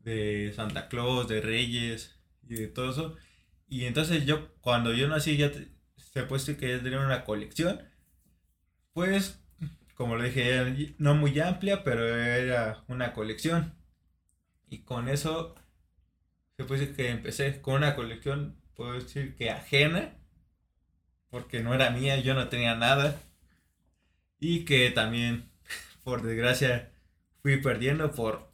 de, 0.00 0.52
Santa 0.54 0.88
Claus, 0.88 1.28
de 1.28 1.40
Reyes 1.40 2.16
y 2.48 2.54
de 2.54 2.68
todo 2.68 2.90
eso. 2.90 3.16
Y 3.68 3.84
entonces 3.84 4.24
yo, 4.26 4.52
cuando 4.60 4.92
yo 4.92 5.08
nací, 5.08 5.36
ya 5.36 5.50
se 5.96 6.22
puesto 6.24 6.56
que 6.56 6.68
ya 6.76 6.82
tenía 6.82 7.00
una 7.00 7.24
colección. 7.24 7.80
Pues, 8.92 9.40
como 9.94 10.16
le 10.16 10.30
dije, 10.30 10.94
no 10.98 11.14
muy 11.14 11.38
amplia, 11.40 11.84
pero 11.84 12.16
era 12.16 12.84
una 12.88 13.12
colección. 13.12 13.74
Y 14.68 14.82
con 14.84 15.08
eso, 15.08 15.54
se 16.56 16.64
puede 16.64 16.80
decir 16.80 16.96
que 16.96 17.10
empecé 17.10 17.60
con 17.60 17.76
una 17.76 17.94
colección, 17.94 18.56
puedo 18.74 18.94
decir 18.94 19.36
que 19.36 19.50
ajena, 19.50 20.16
porque 21.30 21.60
no 21.60 21.74
era 21.74 21.90
mía, 21.90 22.18
yo 22.20 22.34
no 22.34 22.48
tenía 22.48 22.74
nada. 22.74 23.20
Y 24.38 24.64
que 24.64 24.90
también, 24.90 25.50
por 26.04 26.22
desgracia, 26.22 26.92
fui 27.42 27.58
perdiendo 27.58 28.12
por, 28.12 28.50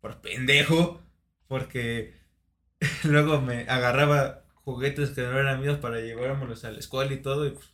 por 0.00 0.20
pendejo. 0.20 1.00
Porque 1.46 2.14
luego 3.04 3.40
me 3.40 3.62
agarraba 3.68 4.44
juguetes 4.64 5.10
que 5.10 5.22
no 5.22 5.38
eran 5.38 5.60
míos 5.60 5.78
para 5.78 6.00
llevármelos 6.00 6.64
a 6.64 6.72
la 6.72 6.78
escuela 6.78 7.12
y 7.12 7.22
todo. 7.22 7.46
Y 7.46 7.50
pues, 7.50 7.72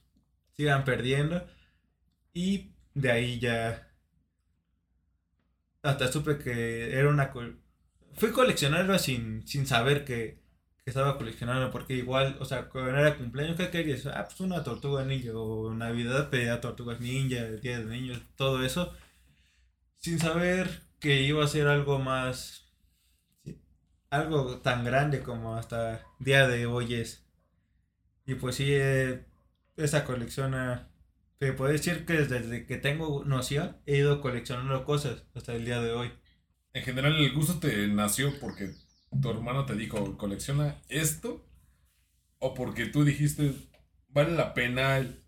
sigan 0.56 0.84
perdiendo. 0.84 1.46
Y 2.34 2.72
de 2.94 3.10
ahí 3.10 3.38
ya. 3.40 3.90
Hasta 5.82 6.10
supe 6.10 6.38
que 6.38 6.98
era 6.98 7.08
una. 7.08 7.32
Fui 8.16 8.30
coleccionarlo 8.32 8.98
sin, 8.98 9.46
sin 9.46 9.66
saber 9.66 10.04
que, 10.04 10.40
que 10.84 10.90
estaba 10.90 11.16
coleccionando, 11.18 11.70
porque 11.70 11.94
igual, 11.94 12.36
o 12.40 12.44
sea, 12.44 12.68
cuando 12.68 12.90
era 12.96 13.16
cumpleaños, 13.16 13.56
¿qué 13.56 13.70
querías? 13.70 14.06
Ah, 14.06 14.24
pues 14.26 14.40
una 14.40 14.62
tortuga 14.64 15.04
ninja, 15.04 15.32
o 15.34 15.72
Navidad 15.74 16.30
pedía 16.30 16.60
tortugas 16.60 17.00
ninja, 17.00 17.38
el 17.38 17.60
Día 17.60 17.80
de 17.80 17.86
Niños, 17.86 18.20
todo 18.36 18.64
eso, 18.64 18.92
sin 19.98 20.18
saber 20.18 20.82
que 21.00 21.22
iba 21.22 21.44
a 21.44 21.48
ser 21.48 21.66
algo 21.68 21.98
más, 21.98 22.72
algo 24.10 24.58
tan 24.60 24.84
grande 24.84 25.22
como 25.22 25.56
hasta 25.56 26.02
día 26.18 26.46
de 26.48 26.66
hoy 26.66 26.94
es. 26.94 27.26
Y 28.26 28.34
pues 28.36 28.56
sí, 28.56 28.68
eh, 28.70 29.26
esa 29.76 30.04
colección, 30.04 30.54
te 31.38 31.52
puedo 31.52 31.72
decir 31.72 32.06
que 32.06 32.14
desde 32.14 32.66
que 32.66 32.76
tengo 32.78 33.24
noción, 33.24 33.76
he 33.86 33.96
ido 33.98 34.20
coleccionando 34.20 34.84
cosas 34.84 35.24
hasta 35.34 35.54
el 35.54 35.64
día 35.64 35.80
de 35.80 35.92
hoy. 35.92 36.12
En 36.74 36.82
general, 36.82 37.16
el 37.16 37.32
gusto 37.32 37.60
te 37.60 37.86
nació 37.86 38.38
porque 38.40 38.74
tu 39.22 39.30
hermano 39.30 39.64
te 39.64 39.76
dijo, 39.76 40.18
colecciona 40.18 40.82
esto, 40.88 41.46
o 42.40 42.52
porque 42.52 42.86
tú 42.86 43.04
dijiste, 43.04 43.54
vale 44.08 44.32
la 44.32 44.54
pena, 44.54 44.98
en 44.98 45.20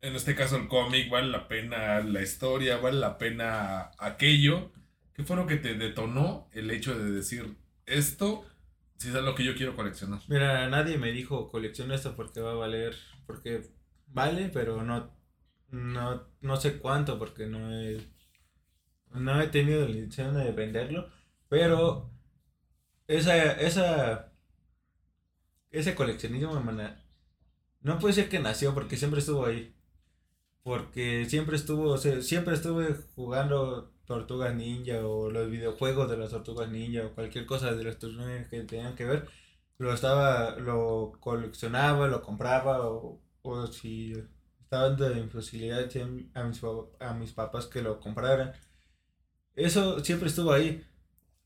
este 0.00 0.34
caso 0.34 0.56
el 0.56 0.68
cómic, 0.68 1.10
vale 1.10 1.28
la 1.28 1.46
pena 1.46 2.00
la 2.00 2.22
historia, 2.22 2.78
vale 2.78 2.98
la 2.98 3.18
pena 3.18 3.90
aquello, 3.98 4.72
¿qué 5.12 5.24
fue 5.24 5.36
lo 5.36 5.46
que 5.46 5.56
te 5.56 5.74
detonó 5.74 6.48
el 6.52 6.70
hecho 6.70 6.98
de 6.98 7.10
decir, 7.10 7.58
esto 7.84 8.46
si 8.96 9.08
es 9.08 9.14
lo 9.14 9.34
que 9.34 9.44
yo 9.44 9.54
quiero 9.54 9.76
coleccionar? 9.76 10.20
Mira, 10.28 10.68
nadie 10.68 10.96
me 10.96 11.12
dijo, 11.12 11.50
colecciona 11.50 11.94
esto 11.94 12.16
porque 12.16 12.40
va 12.40 12.52
a 12.52 12.54
valer, 12.54 12.96
porque 13.26 13.62
vale, 14.06 14.50
pero 14.52 14.82
no, 14.82 15.10
no, 15.70 16.26
no 16.40 16.56
sé 16.56 16.78
cuánto, 16.78 17.18
porque 17.18 17.46
no 17.46 17.72
he, 17.78 17.98
no 19.14 19.40
he 19.40 19.48
tenido 19.48 19.84
la 19.86 19.90
intención 19.92 20.34
de 20.34 20.52
venderlo, 20.52 21.08
pero 21.48 22.10
esa, 23.06 23.52
esa, 23.60 24.32
ese 25.70 25.94
coleccionismo, 25.94 26.56
hermana, 26.56 27.04
no 27.82 27.98
puede 27.98 28.14
ser 28.14 28.28
que 28.28 28.40
nació 28.40 28.74
porque 28.74 28.96
siempre 28.96 29.20
estuvo 29.20 29.46
ahí. 29.46 29.74
Porque 30.62 31.26
siempre 31.28 31.56
estuvo, 31.56 31.96
siempre 31.98 32.54
estuve 32.54 32.94
jugando 33.14 33.92
Tortugas 34.06 34.54
Ninja 34.54 35.06
o 35.06 35.30
los 35.30 35.50
videojuegos 35.50 36.10
de 36.10 36.16
las 36.18 36.30
Tortugas 36.30 36.70
Ninja 36.70 37.06
o 37.06 37.14
cualquier 37.14 37.46
cosa 37.46 37.74
de 37.74 37.84
las 37.84 37.98
Tortugas 37.98 38.48
que 38.48 38.62
tenían 38.64 38.94
que 38.96 39.04
ver. 39.06 39.28
Lo 39.78 39.92
estaba, 39.94 40.56
lo 40.56 41.12
coleccionaba, 41.20 42.08
lo 42.08 42.22
compraba 42.22 42.86
o, 42.88 43.20
o 43.42 43.66
si 43.68 44.14
estaba 44.62 44.90
de 44.90 45.20
imposibilidad 45.20 45.88
a 46.34 46.44
mis, 46.44 46.60
a 47.00 47.14
mis 47.14 47.32
papás 47.32 47.66
que 47.66 47.82
lo 47.82 48.00
compraran. 48.00 48.52
Eso 49.64 50.02
siempre 50.04 50.28
estuvo 50.28 50.52
ahí. 50.52 50.84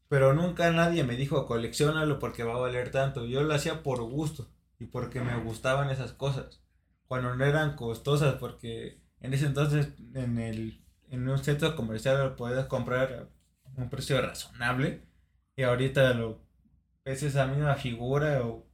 Pero 0.08 0.34
nunca 0.34 0.70
nadie 0.70 1.04
me 1.04 1.16
dijo, 1.16 1.46
coleccionalo 1.46 2.18
porque 2.18 2.44
va 2.44 2.54
a 2.54 2.58
valer 2.58 2.90
tanto. 2.90 3.26
Yo 3.26 3.42
lo 3.42 3.54
hacía 3.54 3.82
por 3.82 4.02
gusto 4.02 4.48
y 4.78 4.86
porque 4.86 5.20
me 5.20 5.36
gustaban 5.42 5.90
esas 5.90 6.12
cosas. 6.12 6.62
Cuando 7.06 7.34
no 7.34 7.44
eran 7.44 7.76
costosas, 7.76 8.34
porque 8.36 9.00
en 9.20 9.34
ese 9.34 9.46
entonces 9.46 9.88
en, 10.14 10.38
el, 10.38 10.84
en 11.10 11.28
un 11.28 11.38
centro 11.42 11.74
comercial 11.76 12.18
lo 12.18 12.36
podías 12.36 12.66
comprar 12.66 13.30
a 13.64 13.80
un 13.80 13.90
precio 13.90 14.20
razonable. 14.20 15.02
Y 15.56 15.62
ahorita 15.62 16.14
lo 16.14 16.44
es 17.04 17.22
esa 17.22 17.46
misma 17.46 17.74
figura 17.76 18.42
o 18.46 18.66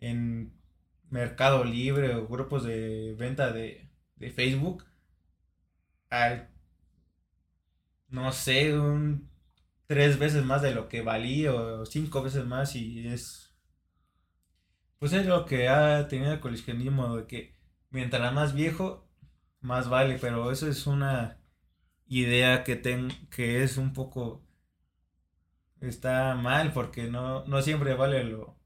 en 0.00 0.52
Mercado 1.10 1.64
Libre 1.64 2.14
o 2.14 2.26
grupos 2.28 2.64
de 2.64 3.14
venta 3.18 3.52
de, 3.52 3.90
de 4.16 4.30
Facebook. 4.30 4.84
Al, 6.10 6.48
no 8.08 8.32
sé, 8.32 8.78
un 8.78 9.30
tres 9.86 10.18
veces 10.18 10.44
más 10.44 10.62
de 10.62 10.74
lo 10.74 10.88
que 10.88 11.02
valía 11.02 11.54
o 11.54 11.86
cinco 11.86 12.22
veces 12.22 12.46
más 12.46 12.76
y 12.76 13.08
es 13.08 13.54
pues 14.98 15.12
es 15.12 15.26
lo 15.26 15.44
que 15.46 15.68
ha 15.68 16.08
tenido 16.08 16.32
el 16.32 16.40
coleccionismo 16.40 17.16
de 17.16 17.26
que 17.26 17.54
mientras 17.90 18.32
más 18.32 18.54
viejo 18.54 19.08
más 19.60 19.88
vale 19.88 20.18
pero 20.20 20.50
eso 20.52 20.68
es 20.68 20.86
una 20.86 21.38
idea 22.06 22.64
que 22.64 22.76
ten, 22.76 23.10
que 23.30 23.62
es 23.64 23.78
un 23.78 23.92
poco 23.94 24.44
está 25.80 26.34
mal 26.34 26.72
porque 26.72 27.04
no, 27.04 27.44
no 27.46 27.62
siempre 27.62 27.94
vale 27.94 28.24
lo, 28.24 28.56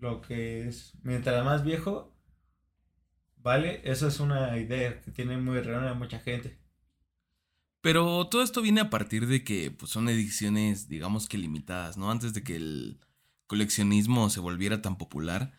lo 0.00 0.20
que 0.22 0.68
es. 0.68 0.94
Mientras 1.02 1.44
más 1.44 1.64
viejo 1.64 2.14
vale 3.38 3.80
eso 3.84 4.06
es 4.08 4.20
una 4.20 4.56
idea 4.58 5.00
que 5.00 5.10
tiene 5.10 5.36
muy 5.36 5.58
errónea 5.58 5.94
mucha 5.94 6.20
gente 6.20 6.58
pero 7.80 8.26
todo 8.28 8.42
esto 8.42 8.62
viene 8.62 8.80
a 8.80 8.90
partir 8.90 9.26
de 9.26 9.42
que 9.42 9.70
pues, 9.70 9.90
son 9.90 10.08
ediciones, 10.08 10.88
digamos 10.88 11.28
que 11.28 11.38
limitadas, 11.38 11.96
¿no? 11.96 12.10
Antes 12.10 12.34
de 12.34 12.42
que 12.42 12.56
el 12.56 13.00
coleccionismo 13.46 14.30
se 14.30 14.40
volviera 14.40 14.82
tan 14.82 14.96
popular, 14.96 15.52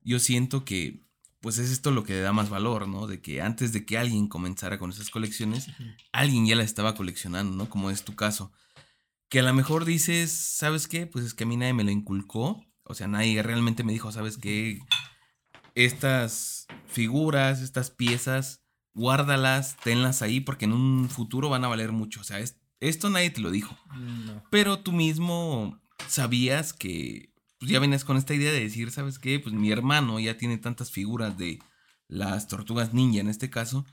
yo 0.00 0.18
siento 0.18 0.64
que 0.64 1.06
pues 1.40 1.58
es 1.58 1.70
esto 1.70 1.90
lo 1.90 2.02
que 2.02 2.14
le 2.14 2.20
da 2.22 2.32
más 2.32 2.48
valor, 2.48 2.88
¿no? 2.88 3.06
De 3.06 3.20
que 3.20 3.40
antes 3.40 3.72
de 3.72 3.84
que 3.84 3.98
alguien 3.98 4.26
comenzara 4.26 4.78
con 4.78 4.90
esas 4.90 5.10
colecciones, 5.10 5.68
alguien 6.12 6.46
ya 6.46 6.56
la 6.56 6.64
estaba 6.64 6.94
coleccionando, 6.94 7.56
¿no? 7.56 7.70
Como 7.70 7.90
es 7.90 8.04
tu 8.04 8.16
caso. 8.16 8.52
Que 9.28 9.40
a 9.40 9.42
lo 9.42 9.54
mejor 9.54 9.84
dices, 9.84 10.32
¿sabes 10.32 10.88
qué? 10.88 11.06
Pues 11.06 11.24
es 11.24 11.34
que 11.34 11.44
a 11.44 11.46
mí 11.46 11.56
nadie 11.56 11.74
me 11.74 11.84
lo 11.84 11.90
inculcó. 11.90 12.64
O 12.82 12.94
sea, 12.94 13.06
nadie 13.06 13.42
realmente 13.42 13.84
me 13.84 13.92
dijo, 13.92 14.10
¿sabes 14.10 14.38
qué? 14.38 14.80
Estas 15.74 16.66
figuras, 16.88 17.60
estas 17.60 17.90
piezas 17.90 18.65
guárdalas, 18.96 19.76
tenlas 19.76 20.22
ahí 20.22 20.40
porque 20.40 20.64
en 20.64 20.72
un 20.72 21.08
futuro 21.10 21.50
van 21.50 21.64
a 21.64 21.68
valer 21.68 21.92
mucho. 21.92 22.22
O 22.22 22.24
sea, 22.24 22.42
esto 22.80 23.10
nadie 23.10 23.30
te 23.30 23.42
lo 23.42 23.50
dijo. 23.50 23.76
Pero 24.50 24.78
tú 24.80 24.92
mismo 24.92 25.78
sabías 26.08 26.72
que 26.72 27.30
pues, 27.58 27.70
ya 27.70 27.78
venías 27.78 28.04
con 28.04 28.16
esta 28.16 28.34
idea 28.34 28.50
de 28.50 28.60
decir, 28.60 28.90
¿sabes 28.90 29.18
qué? 29.18 29.38
Pues 29.38 29.54
mi 29.54 29.70
hermano 29.70 30.18
ya 30.18 30.38
tiene 30.38 30.56
tantas 30.56 30.90
figuras 30.90 31.36
de 31.36 31.58
las 32.08 32.48
tortugas 32.48 32.94
ninja 32.94 33.20
en 33.20 33.28
este 33.28 33.50
caso. 33.50 33.84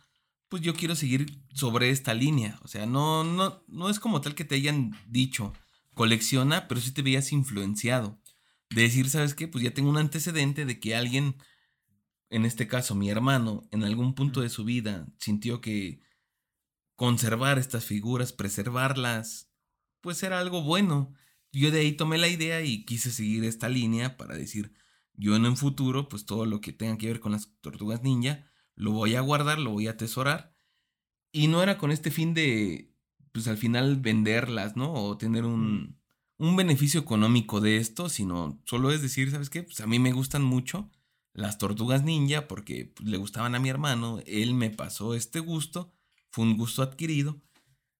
Pues 0.47 0.61
yo 0.61 0.73
quiero 0.73 0.95
seguir 0.95 1.41
sobre 1.53 1.89
esta 1.89 2.13
línea. 2.13 2.57
O 2.63 2.69
sea, 2.69 2.85
no, 2.85 3.25
no, 3.25 3.61
no 3.67 3.89
es 3.89 3.99
como 3.99 4.21
tal 4.21 4.35
que 4.35 4.45
te 4.45 4.55
hayan 4.55 4.97
dicho, 5.07 5.51
colecciona, 5.95 6.69
pero 6.69 6.79
sí 6.79 6.91
te 6.91 7.01
veías 7.01 7.33
influenciado. 7.33 8.21
De 8.69 8.83
decir, 8.83 9.09
¿sabes 9.09 9.35
qué? 9.35 9.49
Pues 9.49 9.65
ya 9.65 9.73
tengo 9.73 9.89
un 9.89 9.97
antecedente 9.97 10.65
de 10.65 10.79
que 10.79 10.95
alguien 10.95 11.35
en 12.33 12.45
este 12.45 12.67
caso 12.67 12.95
mi 12.95 13.11
hermano, 13.11 13.67
en 13.69 13.83
algún 13.83 14.15
punto 14.15 14.41
de 14.41 14.49
su 14.49 14.65
vida 14.65 15.07
sintió 15.19 15.61
que 15.61 15.99
conservar 16.95 17.59
estas 17.59 17.85
figuras, 17.85 18.33
preservarlas, 18.33 19.51
pues 20.01 20.23
era 20.23 20.39
algo 20.39 20.63
bueno. 20.63 21.13
Yo 21.51 21.69
de 21.69 21.81
ahí 21.81 21.91
tomé 21.91 22.17
la 22.17 22.27
idea 22.27 22.63
y 22.63 22.85
quise 22.85 23.11
seguir 23.11 23.43
esta 23.43 23.69
línea 23.69 24.17
para 24.17 24.35
decir, 24.35 24.73
yo 25.13 25.35
en 25.35 25.45
un 25.45 25.57
futuro, 25.57 26.09
pues 26.09 26.25
todo 26.25 26.47
lo 26.47 26.59
que 26.59 26.73
tenga 26.73 26.97
que 26.97 27.05
ver 27.05 27.19
con 27.19 27.33
las 27.33 27.51
tortugas 27.61 28.01
ninja, 28.01 28.49
lo 28.73 28.91
voy 28.93 29.13
a 29.13 29.21
guardar, 29.21 29.59
lo 29.59 29.69
voy 29.69 29.85
a 29.85 29.91
atesorar. 29.91 30.55
Y 31.31 31.49
no 31.49 31.61
era 31.61 31.77
con 31.77 31.91
este 31.91 32.09
fin 32.09 32.33
de, 32.33 32.95
pues 33.31 33.47
al 33.47 33.57
final 33.57 33.97
venderlas, 33.97 34.75
¿no? 34.75 34.91
O 34.91 35.17
tener 35.19 35.45
un, 35.45 35.99
un 36.37 36.55
beneficio 36.55 36.99
económico 36.99 37.61
de 37.61 37.77
esto, 37.77 38.09
sino 38.09 38.59
solo 38.65 38.91
es 38.91 39.03
decir, 39.03 39.29
¿sabes 39.29 39.51
qué? 39.51 39.61
Pues 39.61 39.81
a 39.81 39.87
mí 39.87 39.99
me 39.99 40.13
gustan 40.13 40.41
mucho 40.41 40.89
las 41.33 41.57
tortugas 41.57 42.03
ninja 42.03 42.47
porque 42.47 42.93
pues, 42.95 43.09
le 43.09 43.17
gustaban 43.17 43.55
a 43.55 43.59
mi 43.59 43.69
hermano, 43.69 44.19
él 44.25 44.53
me 44.53 44.69
pasó 44.69 45.15
este 45.15 45.39
gusto, 45.39 45.93
fue 46.29 46.45
un 46.45 46.57
gusto 46.57 46.81
adquirido, 46.83 47.41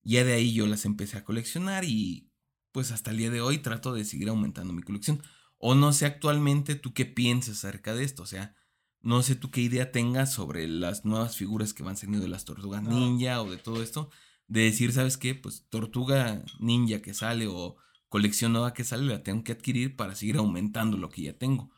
ya 0.03 0.23
de 0.23 0.33
ahí 0.33 0.53
yo 0.53 0.67
las 0.67 0.85
empecé 0.85 1.17
a 1.17 1.23
coleccionar 1.23 1.83
y 1.85 2.31
pues 2.71 2.91
hasta 2.91 3.11
el 3.11 3.17
día 3.17 3.29
de 3.29 3.41
hoy 3.41 3.59
trato 3.59 3.93
de 3.93 4.05
seguir 4.05 4.29
aumentando 4.29 4.73
mi 4.73 4.81
colección. 4.83 5.21
O 5.57 5.75
no 5.75 5.93
sé 5.93 6.05
actualmente 6.05 6.75
tú 6.75 6.93
qué 6.93 7.05
piensas 7.05 7.57
acerca 7.57 7.95
de 7.95 8.03
esto, 8.03 8.23
o 8.23 8.25
sea, 8.25 8.55
No 9.01 9.21
sé 9.21 9.35
tú 9.35 9.51
qué 9.51 9.61
idea 9.61 9.91
tengas 9.91 10.31
sobre 10.33 10.67
las 10.67 11.03
nuevas 11.05 11.35
figuras 11.35 11.73
que 11.73 11.83
van 11.83 11.97
saliendo 11.97 12.23
de 12.23 12.29
las 12.29 12.45
tortugas 12.45 12.83
ninja 12.83 13.41
o 13.41 13.49
de 13.51 13.57
todo 13.57 13.83
esto. 13.83 14.09
De 14.47 14.61
decir, 14.61 14.93
¿sabes 14.93 15.17
qué? 15.17 15.35
Pues 15.35 15.67
tortuga 15.69 16.43
ninja 16.59 17.01
que 17.01 17.13
sale 17.13 17.47
o 17.47 17.75
colección 18.07 18.53
nueva 18.53 18.73
que 18.73 18.83
sale 18.85 19.05
la 19.05 19.23
tengo 19.23 19.43
que 19.43 19.51
adquirir 19.53 19.95
para 19.97 20.15
seguir 20.15 20.37
aumentando 20.37 20.97
lo 20.97 21.09
que 21.09 21.23
ya 21.23 21.37
tengo. 21.37 21.71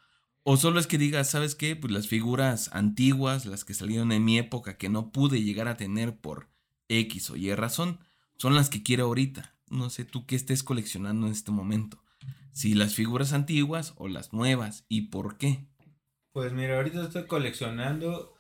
O 0.48 0.58
solo 0.58 0.80
es 0.80 0.86
que 0.86 1.00
digas, 1.00 1.32
¿sabes 1.32 1.56
qué? 1.56 1.76
Pues 1.76 1.92
las 1.92 2.08
figuras 2.08 2.70
antiguas, 2.72 3.48
las 3.48 3.66
que 3.66 3.74
salieron 3.74 4.12
en 4.12 4.24
mi 4.24 4.38
época 4.38 4.78
que 4.78 4.90
no 4.90 5.12
pude 5.12 5.42
llegar 5.42 5.68
a 5.68 5.76
tener 5.76 6.20
por 6.20 6.50
X 6.88 7.32
o 7.32 7.36
Y 7.36 7.52
razón, 7.56 7.98
son 8.38 8.54
las 8.54 8.70
que 8.70 8.84
quiero 8.84 9.06
ahorita. 9.06 9.56
No 9.72 9.90
sé 9.90 10.06
tú 10.06 10.28
qué 10.28 10.36
estés 10.36 10.62
coleccionando 10.62 11.26
en 11.26 11.34
este 11.34 11.50
momento. 11.50 12.04
Si 12.52 12.76
las 12.76 12.94
figuras 12.94 13.34
antiguas 13.34 13.96
o 13.98 14.08
las 14.08 14.34
nuevas 14.34 14.86
y 14.88 15.08
por 15.08 15.40
qué. 15.40 15.66
Pues 16.32 16.54
mira, 16.54 16.78
ahorita 16.78 17.06
estoy 17.06 17.26
coleccionando 17.26 18.36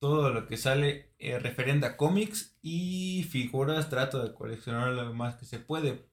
todo 0.00 0.30
lo 0.30 0.48
que 0.48 0.56
sale 0.56 1.14
eh, 1.20 1.38
referente 1.38 1.86
a 1.86 1.96
cómics 1.96 2.58
y 2.62 3.24
figuras. 3.30 3.90
Trato 3.90 4.24
de 4.24 4.34
coleccionar 4.34 4.88
lo 4.88 5.14
más 5.14 5.36
que 5.36 5.44
se 5.44 5.60
puede. 5.60 6.04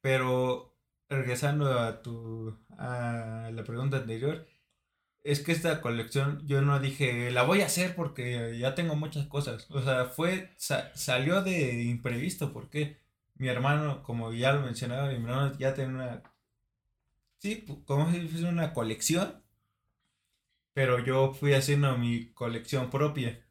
Pero 0.00 0.75
regresando 1.08 1.78
a 1.78 2.02
tu 2.02 2.56
a 2.78 3.50
la 3.52 3.64
pregunta 3.64 3.98
anterior, 3.98 4.46
es 5.24 5.40
que 5.40 5.52
esta 5.52 5.80
colección 5.80 6.46
yo 6.46 6.62
no 6.62 6.80
dije 6.80 7.30
la 7.30 7.42
voy 7.42 7.62
a 7.62 7.66
hacer 7.66 7.94
porque 7.96 8.58
ya 8.58 8.74
tengo 8.74 8.96
muchas 8.96 9.26
cosas. 9.26 9.66
O 9.70 9.82
sea, 9.82 10.06
fue 10.06 10.54
salió 10.56 11.42
de 11.42 11.82
imprevisto 11.84 12.52
porque 12.52 13.00
mi 13.36 13.48
hermano, 13.48 14.02
como 14.02 14.32
ya 14.32 14.52
lo 14.52 14.62
mencionaba, 14.62 15.08
mi 15.08 15.14
hermano 15.16 15.56
ya 15.58 15.74
tiene 15.74 15.94
una 15.94 16.22
sí, 17.38 17.64
como 17.86 18.10
si 18.12 18.28
fuese 18.28 18.46
una 18.48 18.72
colección 18.72 19.46
pero 20.76 21.02
yo 21.02 21.32
fui 21.32 21.54
haciendo 21.54 21.96
mi 21.96 22.32
colección 22.34 22.90
propia. 22.90 23.42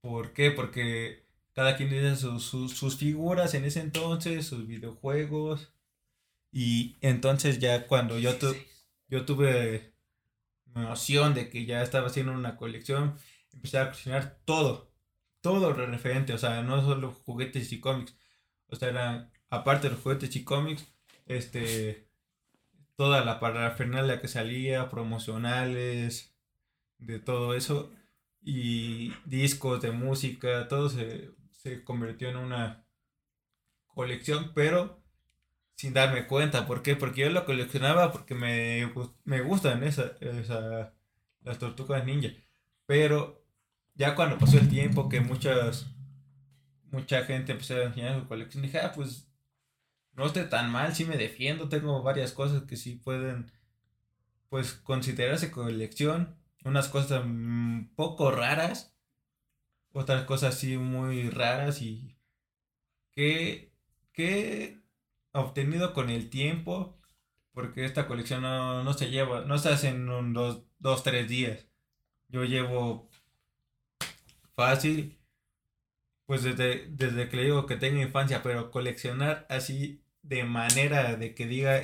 ¿Por 0.00 0.32
qué? 0.32 0.52
Porque 0.52 1.26
cada 1.54 1.76
quien 1.76 1.88
tiene 1.88 2.14
sus, 2.14 2.96
figuras 2.96 3.54
en 3.54 3.64
ese 3.64 3.80
entonces, 3.80 4.46
sus 4.46 4.68
videojuegos. 4.68 5.72
Y 6.50 6.98
entonces 7.00 7.58
ya 7.58 7.86
cuando 7.86 8.18
yo, 8.18 8.30
yo 9.08 9.24
tuve 9.24 9.94
noción 10.66 11.34
de 11.34 11.50
que 11.50 11.66
ya 11.66 11.82
estaba 11.82 12.08
haciendo 12.08 12.32
una 12.32 12.56
colección, 12.56 13.16
empecé 13.52 13.78
a 13.78 13.90
coleccionar 13.90 14.38
todo. 14.44 14.92
Todo 15.40 15.72
lo 15.72 15.86
referente, 15.86 16.32
o 16.32 16.38
sea, 16.38 16.62
no 16.62 16.82
solo 16.82 17.12
juguetes 17.12 17.72
y 17.72 17.80
cómics. 17.80 18.16
O 18.68 18.76
sea, 18.76 18.88
eran, 18.88 19.30
aparte 19.50 19.88
de 19.88 19.94
los 19.94 20.02
juguetes 20.02 20.34
y 20.36 20.44
cómics, 20.44 20.86
este, 21.26 22.08
toda 22.96 23.24
la 23.24 23.40
parafernalia 23.40 24.20
que 24.20 24.28
salía, 24.28 24.90
promocionales, 24.90 26.34
de 26.98 27.20
todo 27.20 27.54
eso, 27.54 27.92
y 28.42 29.12
discos 29.24 29.80
de 29.82 29.92
música, 29.92 30.68
todo 30.68 30.88
se, 30.88 31.34
convirtió 31.84 32.28
en 32.30 32.36
una 32.36 32.86
colección, 33.86 34.52
pero 34.54 34.97
sin 35.78 35.94
darme 35.94 36.26
cuenta. 36.26 36.66
¿Por 36.66 36.82
qué? 36.82 36.96
Porque 36.96 37.22
yo 37.22 37.30
lo 37.30 37.46
coleccionaba 37.46 38.12
porque 38.12 38.34
me, 38.34 38.92
me 39.24 39.40
gustan 39.42 39.84
esa, 39.84 40.12
esa, 40.20 40.92
las 41.42 41.58
tortugas 41.58 42.04
ninja. 42.04 42.30
Pero 42.86 43.44
ya 43.94 44.14
cuando 44.16 44.38
pasó 44.38 44.58
el 44.58 44.68
tiempo 44.68 45.08
que 45.08 45.20
muchas 45.20 45.86
mucha 46.90 47.24
gente 47.24 47.52
empezó 47.52 47.74
a 47.74 47.84
enseñar 47.84 48.20
su 48.20 48.28
colección, 48.28 48.62
dije, 48.62 48.80
ah, 48.80 48.92
pues 48.94 49.30
no 50.14 50.26
esté 50.26 50.44
tan 50.44 50.70
mal, 50.70 50.94
sí 50.94 51.04
me 51.04 51.16
defiendo, 51.16 51.68
tengo 51.68 52.02
varias 52.02 52.32
cosas 52.32 52.64
que 52.64 52.76
sí 52.76 52.96
pueden, 52.96 53.52
pues, 54.48 54.72
considerarse 54.72 55.50
colección, 55.50 56.36
unas 56.64 56.88
cosas 56.88 57.24
un 57.24 57.92
poco 57.96 58.30
raras, 58.30 58.96
otras 59.92 60.24
cosas 60.24 60.58
sí 60.58 60.76
muy 60.78 61.30
raras 61.30 61.82
y 61.82 62.16
que, 63.12 63.72
que 64.12 64.80
obtenido 65.32 65.92
con 65.94 66.10
el 66.10 66.30
tiempo, 66.30 66.98
porque 67.52 67.84
esta 67.84 68.06
colección 68.06 68.42
no, 68.42 68.92
se 68.94 69.10
lleva, 69.10 69.42
no 69.42 69.58
se 69.58 69.70
hace 69.70 69.88
en 69.88 70.08
un 70.08 70.32
dos, 70.32 70.62
dos, 70.78 71.02
tres 71.02 71.28
días. 71.28 71.66
Yo 72.28 72.44
llevo 72.44 73.10
fácil, 74.54 75.18
pues 76.26 76.42
desde, 76.42 76.86
desde 76.90 77.28
que 77.28 77.36
le 77.36 77.44
digo 77.44 77.66
que 77.66 77.76
tengo 77.76 78.00
infancia, 78.00 78.42
pero 78.42 78.70
coleccionar 78.70 79.46
así 79.48 80.02
de 80.22 80.44
manera 80.44 81.16
de 81.16 81.34
que 81.34 81.46
diga, 81.46 81.80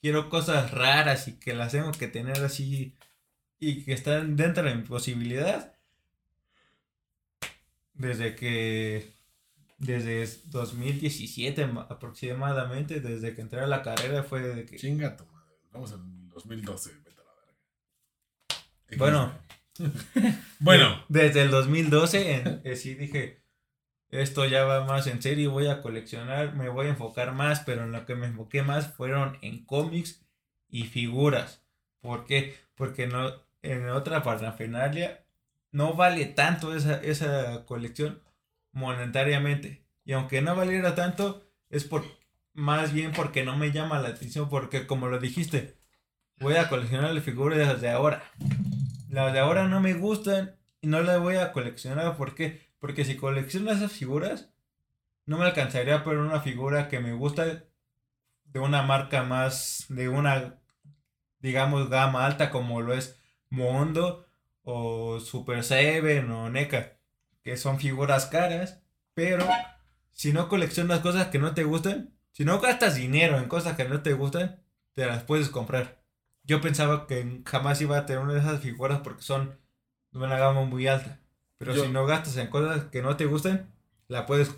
quiero 0.00 0.28
cosas 0.30 0.70
raras 0.70 1.28
y 1.28 1.38
que 1.38 1.54
las 1.54 1.72
tengo 1.72 1.90
que 1.92 2.08
tener 2.08 2.38
así 2.44 2.94
y 3.58 3.84
que 3.84 3.92
están 3.92 4.36
dentro 4.36 4.64
de 4.64 4.74
mi 4.74 4.82
posibilidad. 4.82 5.74
Desde 7.94 8.36
que, 8.36 9.13
desde 9.78 10.26
2017 10.46 11.70
aproximadamente, 11.88 13.00
desde 13.00 13.34
que 13.34 13.42
entré 13.42 13.60
a 13.60 13.66
la 13.66 13.82
carrera 13.82 14.22
fue 14.22 14.42
de 14.42 14.66
que... 14.66 14.76
Chinga 14.76 15.16
tu 15.16 15.24
madre, 15.26 15.56
vamos 15.72 15.92
en 15.92 16.28
2012, 16.28 16.90
vete 17.04 17.20
a 17.20 17.24
la 17.24 17.32
verga. 18.88 18.98
Bueno. 18.98 19.38
bueno. 20.60 21.04
Desde 21.08 21.42
el 21.42 21.50
2012 21.50 22.34
en, 22.34 22.60
eh, 22.64 22.76
sí 22.76 22.94
dije, 22.94 23.42
esto 24.10 24.46
ya 24.46 24.64
va 24.64 24.84
más 24.84 25.06
en 25.06 25.20
serio, 25.20 25.50
voy 25.50 25.66
a 25.66 25.82
coleccionar, 25.82 26.54
me 26.54 26.68
voy 26.68 26.86
a 26.86 26.90
enfocar 26.90 27.32
más, 27.32 27.60
pero 27.60 27.82
en 27.82 27.92
lo 27.92 28.06
que 28.06 28.14
me 28.14 28.26
enfoqué 28.26 28.62
más 28.62 28.94
fueron 28.94 29.38
en 29.42 29.64
cómics 29.64 30.24
y 30.68 30.84
figuras. 30.84 31.64
¿Por 32.00 32.26
qué? 32.26 32.56
Porque 32.76 33.06
no, 33.06 33.32
en 33.62 33.88
otra 33.88 34.22
parafernalia 34.22 35.24
no 35.72 35.94
vale 35.94 36.26
tanto 36.26 36.76
esa, 36.76 37.02
esa 37.02 37.64
colección 37.66 38.22
monetariamente. 38.74 39.86
Y 40.04 40.12
aunque 40.12 40.42
no 40.42 40.54
valiera 40.54 40.94
tanto, 40.94 41.48
es 41.70 41.84
por 41.84 42.04
más 42.52 42.92
bien 42.92 43.12
porque 43.12 43.44
no 43.44 43.56
me 43.56 43.72
llama 43.72 44.00
la 44.00 44.08
atención, 44.08 44.48
porque 44.48 44.86
como 44.86 45.08
lo 45.08 45.18
dijiste, 45.18 45.78
voy 46.38 46.54
a 46.56 46.68
coleccionar 46.68 47.14
las 47.14 47.24
figuras 47.24 47.80
de 47.80 47.90
ahora. 47.90 48.22
Las 49.08 49.32
de 49.32 49.38
ahora 49.38 49.66
no 49.66 49.80
me 49.80 49.94
gustan 49.94 50.56
y 50.80 50.88
no 50.88 51.02
las 51.02 51.20
voy 51.20 51.36
a 51.36 51.52
coleccionar. 51.52 52.16
¿Por 52.16 52.34
qué? 52.34 52.74
Porque 52.78 53.04
si 53.04 53.16
colecciono 53.16 53.70
esas 53.72 53.92
figuras, 53.92 54.52
no 55.26 55.38
me 55.38 55.44
alcanzaría 55.44 56.04
por 56.04 56.18
una 56.18 56.40
figura 56.40 56.88
que 56.88 57.00
me 57.00 57.12
gusta 57.12 57.64
de 58.44 58.60
una 58.60 58.82
marca 58.82 59.22
más, 59.22 59.86
de 59.88 60.08
una, 60.08 60.60
digamos, 61.38 61.88
gama 61.88 62.26
alta 62.26 62.50
como 62.50 62.82
lo 62.82 62.94
es 62.94 63.18
Mondo 63.48 64.26
o 64.62 65.20
Super 65.20 65.64
Seven 65.64 66.30
o 66.30 66.50
NECA, 66.50 66.98
que 67.44 67.56
son 67.56 67.78
figuras 67.78 68.26
caras, 68.26 68.80
pero 69.12 69.46
si 70.10 70.32
no 70.32 70.48
coleccionas 70.48 71.00
cosas 71.00 71.28
que 71.28 71.38
no 71.38 71.54
te 71.54 71.64
gustan, 71.64 72.14
si 72.32 72.44
no 72.44 72.58
gastas 72.60 72.96
dinero 72.96 73.38
en 73.38 73.48
cosas 73.48 73.76
que 73.76 73.84
no 73.84 74.02
te 74.02 74.14
gustan, 74.14 74.60
te 74.94 75.06
las 75.06 75.22
puedes 75.22 75.50
comprar. 75.50 76.02
Yo 76.42 76.60
pensaba 76.60 77.06
que 77.06 77.42
jamás 77.46 77.80
iba 77.80 77.96
a 77.98 78.06
tener 78.06 78.22
una 78.22 78.34
de 78.34 78.40
esas 78.40 78.60
figuras 78.60 79.00
porque 79.00 79.22
son 79.22 79.58
de 80.10 80.18
una 80.18 80.38
gama 80.38 80.62
muy 80.62 80.88
alta. 80.88 81.20
Pero 81.58 81.74
si 81.74 81.88
no 81.88 82.06
gastas 82.06 82.36
en 82.36 82.48
cosas 82.48 82.84
que 82.86 83.02
no 83.02 83.16
te 83.16 83.26
gusten, 83.26 83.66
la 84.08 84.26
puedes, 84.26 84.54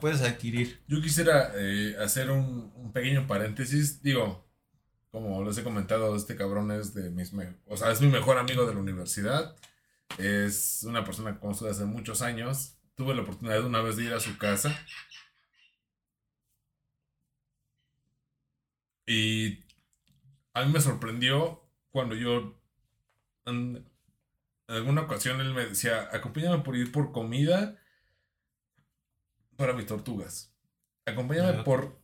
puedes 0.00 0.22
adquirir. 0.22 0.80
Yo 0.88 1.00
quisiera 1.00 1.52
eh, 1.54 1.96
hacer 2.00 2.30
un, 2.30 2.92
pequeño 2.92 3.26
paréntesis. 3.26 4.02
Digo, 4.02 4.48
como 5.10 5.44
les 5.44 5.58
he 5.58 5.62
comentado, 5.62 6.16
este 6.16 6.36
cabrón 6.36 6.70
es 6.70 6.94
de 6.94 7.10
mis... 7.10 7.32
o 7.66 7.76
sea, 7.76 7.92
es 7.92 8.00
mi 8.00 8.08
mejor 8.08 8.38
amigo 8.38 8.66
de 8.66 8.74
la 8.74 8.80
universidad. 8.80 9.54
Es 10.16 10.84
una 10.84 11.04
persona 11.04 11.34
que 11.34 11.40
conozco 11.40 11.66
hace 11.66 11.84
muchos 11.84 12.22
años. 12.22 12.76
Tuve 12.94 13.14
la 13.14 13.22
oportunidad 13.22 13.64
una 13.64 13.82
vez 13.82 13.96
de 13.96 14.04
ir 14.04 14.14
a 14.14 14.20
su 14.20 14.36
casa. 14.38 14.76
Y 19.06 19.64
a 20.54 20.64
mí 20.64 20.72
me 20.72 20.80
sorprendió 20.80 21.62
cuando 21.90 22.14
yo 22.14 22.60
en 23.46 23.88
alguna 24.68 25.02
ocasión 25.02 25.40
él 25.40 25.54
me 25.54 25.66
decía, 25.66 26.08
acompáñame 26.12 26.62
por 26.62 26.76
ir 26.76 26.92
por 26.92 27.12
comida 27.12 27.78
para 29.56 29.72
mis 29.72 29.86
tortugas. 29.86 30.54
Acompáñame 31.06 31.64
por 31.64 31.98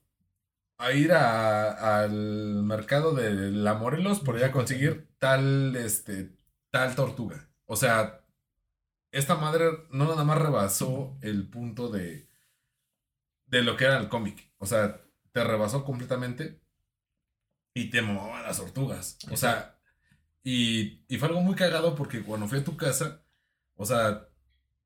a 0.79 0.93
ir 0.93 1.12
al 1.12 2.62
mercado 2.64 3.14
de 3.14 3.51
la 3.51 3.75
Morelos 3.75 4.21
por 4.21 4.37
ir 4.38 4.45
a 4.45 4.53
conseguir 4.53 5.09
tal, 5.19 5.77
este, 5.77 6.33
tal 6.71 6.95
tortuga. 6.95 7.49
O 7.66 7.77
sea, 7.77 8.24
esta 9.11 9.37
madre 9.37 9.70
no 9.90 10.07
nada 10.07 10.24
más 10.24 10.38
rebasó 10.38 11.16
el 11.22 11.48
punto 11.48 11.88
de, 11.88 12.29
de 13.46 13.62
lo 13.62 13.77
que 13.77 13.85
era 13.85 13.98
el 13.98 14.09
cómic. 14.09 14.53
O 14.59 14.66
sea, 14.66 15.00
te 15.33 15.44
rebasó 15.44 15.85
completamente 15.85 16.61
y 17.74 17.90
te 17.90 18.03
movaban 18.03 18.44
las 18.44 18.59
tortugas. 18.59 19.18
O 19.31 19.37
sea, 19.37 19.74
y, 20.44 21.00
fue 21.18 21.29
algo 21.29 21.40
muy 21.40 21.55
cagado 21.55 21.94
porque 21.94 22.22
cuando 22.22 22.46
fui 22.46 22.59
a 22.59 22.64
tu 22.64 22.77
casa, 22.77 23.24
o 23.77 23.87
sea, 23.87 24.29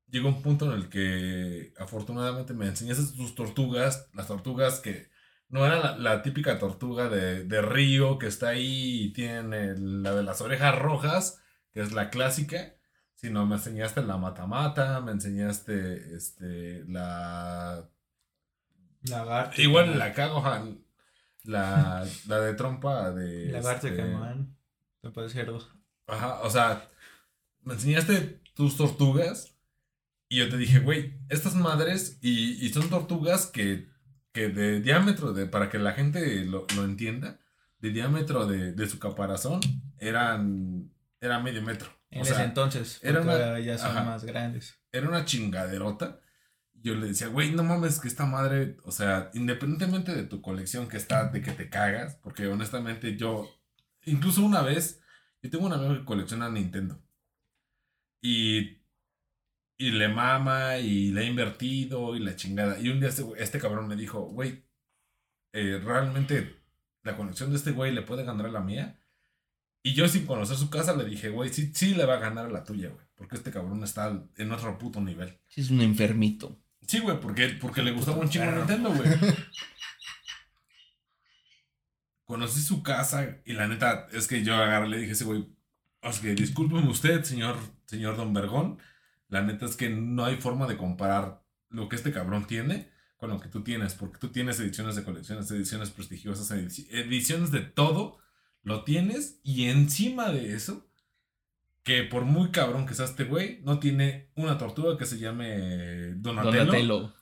llegó 0.07 0.29
un 0.29 0.41
punto 0.41 0.65
en 0.65 0.71
el 0.79 0.89
que 0.89 1.73
afortunadamente 1.77 2.53
me 2.53 2.67
enseñaste 2.67 3.15
tus 3.15 3.35
tortugas, 3.35 4.09
las 4.13 4.27
tortugas 4.27 4.79
que 4.79 5.09
no 5.49 5.65
eran 5.65 6.03
la, 6.03 6.21
típica 6.23 6.59
tortuga 6.59 7.09
de, 7.09 7.61
río 7.61 8.17
que 8.19 8.27
está 8.27 8.49
ahí 8.49 9.05
y 9.05 9.13
tiene 9.13 9.75
la 9.77 10.15
de 10.15 10.23
las 10.23 10.41
orejas 10.41 10.77
rojas, 10.79 11.41
que 11.71 11.81
es 11.81 11.91
la 11.91 12.09
clásica, 12.09 12.75
sino 13.15 13.45
me 13.45 13.55
enseñaste 13.55 14.01
la 14.01 14.17
matamata, 14.17 15.01
me 15.01 15.11
enseñaste 15.11 16.15
este, 16.15 16.83
la... 16.87 17.89
Lagarto. 19.03 19.61
Igual 19.61 19.97
la 19.97 20.13
cago, 20.13 20.43
la, 21.43 22.05
la 22.27 22.39
de 22.41 22.53
trompa 22.53 23.11
de... 23.11 23.51
Lagarto 23.51 23.87
este, 23.87 23.97
Caimán. 24.01 24.55
Me 25.01 25.11
parece. 25.11 25.45
Ajá, 26.07 26.41
o 26.41 26.49
sea, 26.49 26.89
me 27.61 27.73
enseñaste 27.73 28.41
tus 28.53 28.75
tortugas 28.77 29.55
y 30.27 30.37
yo 30.37 30.49
te 30.49 30.57
dije, 30.57 30.79
güey, 30.79 31.19
estas 31.29 31.55
madres 31.55 32.19
y, 32.21 32.65
y 32.65 32.69
son 32.69 32.89
tortugas 32.89 33.45
que, 33.47 33.89
que 34.31 34.49
de 34.49 34.81
diámetro, 34.81 35.33
de, 35.33 35.45
para 35.45 35.69
que 35.69 35.79
la 35.79 35.93
gente 35.93 36.45
lo, 36.45 36.67
lo 36.75 36.83
entienda, 36.83 37.39
de 37.79 37.91
diámetro 37.91 38.45
de, 38.45 38.73
de 38.73 38.87
su 38.87 38.99
caparazón 38.99 39.61
eran, 39.97 40.91
era 41.21 41.39
medio 41.39 41.61
metro. 41.61 41.89
En 42.11 42.19
o 42.19 42.23
ese 42.23 42.33
sea, 42.35 42.43
entonces. 42.45 42.99
era 43.03 43.21
una- 43.21 43.59
ya 43.59 43.77
son 43.77 43.91
ajá. 43.91 44.03
más 44.03 44.23
grandes. 44.23 44.79
era 44.91 45.07
una 45.07 45.25
chingaderota. 45.25 46.19
Yo 46.81 46.95
le 46.95 47.07
decía, 47.07 47.27
güey, 47.27 47.51
no 47.51 47.63
mames, 47.63 47.99
que 47.99 48.07
esta 48.07 48.25
madre, 48.25 48.77
o 48.83 48.91
sea, 48.91 49.29
independientemente 49.33 50.15
de 50.15 50.23
tu 50.23 50.41
colección 50.41 50.87
que 50.87 50.95
está, 50.97 51.25
de 51.29 51.41
que 51.41 51.51
te 51.51 51.69
cagas, 51.69 52.15
porque 52.23 52.47
honestamente 52.47 53.17
yo, 53.17 53.49
incluso 54.05 54.41
una 54.45 54.61
vez, 54.61 55.01
yo 55.41 55.49
tengo 55.49 55.65
un 55.65 55.73
amigo 55.73 55.93
que 55.95 56.05
colecciona 56.05 56.49
Nintendo. 56.49 57.03
Y, 58.21 58.81
y 59.77 59.91
le 59.91 60.07
mama 60.09 60.77
y 60.77 61.11
le 61.11 61.21
ha 61.21 61.23
invertido 61.25 62.15
y 62.15 62.19
la 62.19 62.35
chingada. 62.35 62.79
Y 62.79 62.89
un 62.89 62.99
día 62.99 63.09
este, 63.09 63.23
este 63.37 63.59
cabrón 63.59 63.87
me 63.87 63.95
dijo, 63.95 64.21
güey, 64.21 64.65
eh, 65.53 65.81
realmente 65.83 66.61
la 67.03 67.15
colección 67.17 67.49
de 67.49 67.57
este 67.57 67.71
güey 67.71 67.93
le 67.93 68.01
puede 68.03 68.23
ganar 68.23 68.45
a 68.45 68.51
la 68.51 68.61
mía. 68.61 69.01
Y 69.89 69.93
yo 69.93 70.07
sin 70.07 70.25
conocer 70.25 70.55
su 70.57 70.69
casa 70.69 70.95
le 70.95 71.05
dije, 71.05 71.29
güey, 71.29 71.51
sí, 71.51 71.71
sí 71.73 71.95
le 71.95 72.05
va 72.05 72.15
a 72.15 72.19
ganar 72.19 72.45
a 72.45 72.49
la 72.51 72.63
tuya, 72.63 72.89
güey. 72.89 73.05
Porque 73.15 73.35
este 73.37 73.49
cabrón 73.51 73.83
está 73.83 74.21
en 74.37 74.51
otro 74.51 74.77
puto 74.77 75.01
nivel. 75.01 75.39
Sí, 75.47 75.61
es 75.61 75.69
un 75.71 75.81
enfermito. 75.81 76.59
Sí, 76.87 76.99
güey, 76.99 77.19
porque, 77.19 77.47
porque 77.59 77.81
le 77.81 77.91
gustaba 77.91 78.17
un 78.17 78.29
chingo. 78.29 78.51
Nintendo, 78.51 78.93
güey. 78.93 79.09
Conocí 82.25 82.61
su 82.61 82.83
casa 82.83 83.37
y 83.45 83.53
la 83.53 83.67
neta 83.67 84.07
es 84.13 84.27
que 84.27 84.43
yo 84.43 84.55
agarré 84.55 84.87
y 84.87 84.91
le 84.91 84.97
dije 84.99 85.13
ese 85.13 85.23
güey, 85.25 85.47
o 86.01 86.11
sea, 86.11 86.21
que 86.21 86.35
discúlpeme 86.35 86.87
usted, 86.87 87.23
señor, 87.23 87.57
señor 87.87 88.17
Don 88.17 88.33
Vergón. 88.33 88.77
La 89.29 89.41
neta 89.41 89.65
es 89.65 89.75
que 89.75 89.89
no 89.89 90.25
hay 90.25 90.35
forma 90.37 90.67
de 90.67 90.77
comparar 90.77 91.43
lo 91.69 91.89
que 91.89 91.95
este 91.95 92.11
cabrón 92.11 92.45
tiene 92.47 92.89
con 93.17 93.31
lo 93.31 93.39
que 93.39 93.49
tú 93.49 93.63
tienes, 93.63 93.95
porque 93.95 94.17
tú 94.19 94.29
tienes 94.29 94.59
ediciones 94.59 94.95
de 94.95 95.03
colecciones, 95.03 95.49
ediciones 95.51 95.89
prestigiosas, 95.89 96.51
edici- 96.51 96.87
ediciones 96.91 97.51
de 97.51 97.61
todo, 97.61 98.17
lo 98.69 98.83
tienes 98.83 99.39
y 99.43 99.65
encima 99.65 100.31
de 100.31 100.53
eso, 100.55 100.87
que 101.83 102.03
por 102.03 102.23
muy 102.23 102.51
cabrón 102.51 102.85
que 102.85 102.93
sea 102.93 103.05
este 103.05 103.23
güey, 103.23 103.59
no 103.63 103.79
tiene 103.79 104.29
una 104.35 104.59
tortuga 104.59 104.95
que 104.95 105.05
se 105.05 105.17
llame 105.17 106.13
Donatello, 106.13 106.65
Donatello. 106.65 107.13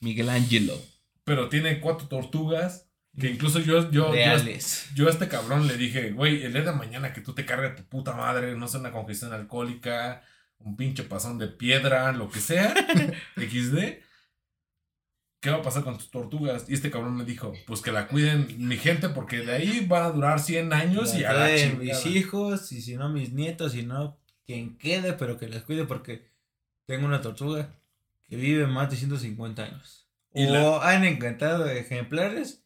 Miguel 0.00 0.28
Ángelo. 0.28 0.74
pero 1.22 1.48
tiene 1.48 1.80
cuatro 1.80 2.08
tortugas, 2.08 2.90
que 3.18 3.30
incluso 3.30 3.60
yo, 3.60 3.84
yo, 3.84 3.90
yo, 3.92 4.12
Reales. 4.12 4.90
yo 4.94 5.06
a 5.06 5.10
este 5.10 5.28
cabrón 5.28 5.68
le 5.68 5.76
dije, 5.76 6.10
güey, 6.10 6.42
el 6.42 6.52
día 6.52 6.62
de 6.62 6.72
mañana 6.72 7.12
que 7.12 7.20
tú 7.20 7.34
te 7.34 7.46
cargues 7.46 7.76
tu 7.76 7.84
puta 7.84 8.12
madre, 8.12 8.56
no 8.56 8.66
sé, 8.66 8.78
una 8.78 8.90
congestión 8.90 9.32
alcohólica, 9.32 10.22
un 10.58 10.76
pinche 10.76 11.04
pasón 11.04 11.38
de 11.38 11.46
piedra, 11.46 12.12
lo 12.12 12.28
que 12.28 12.40
sea, 12.40 12.74
XD, 13.36 13.78
¿qué 15.46 15.52
va 15.52 15.58
a 15.58 15.62
pasar 15.62 15.84
con 15.84 15.96
tus 15.96 16.10
tortugas? 16.10 16.64
Y 16.68 16.74
este 16.74 16.90
cabrón 16.90 17.14
me 17.16 17.24
dijo, 17.24 17.52
pues 17.68 17.80
que 17.80 17.92
la 17.92 18.08
cuiden 18.08 18.48
mi 18.58 18.76
gente, 18.76 19.08
porque 19.10 19.38
de 19.38 19.52
ahí 19.52 19.86
van 19.86 20.02
a 20.02 20.10
durar 20.10 20.40
100 20.40 20.72
años 20.72 21.14
y 21.14 21.22
a 21.22 21.32
la 21.32 21.54
chingada. 21.56 21.78
mis 21.78 22.06
hijos, 22.06 22.72
y 22.72 22.82
si 22.82 22.96
no 22.96 23.08
mis 23.08 23.32
nietos, 23.32 23.76
y 23.76 23.84
no 23.84 24.18
quien 24.44 24.76
quede, 24.76 25.12
pero 25.12 25.38
que 25.38 25.48
les 25.48 25.62
cuide 25.62 25.84
porque 25.84 26.32
tengo 26.84 27.06
una 27.06 27.20
tortuga 27.20 27.72
que 28.24 28.34
vive 28.34 28.66
más 28.66 28.90
de 28.90 28.96
150 28.96 29.62
años. 29.62 30.08
Y 30.34 30.46
o 30.46 30.52
la- 30.52 30.90
han 30.90 31.04
encantado 31.04 31.68
ejemplares 31.70 32.64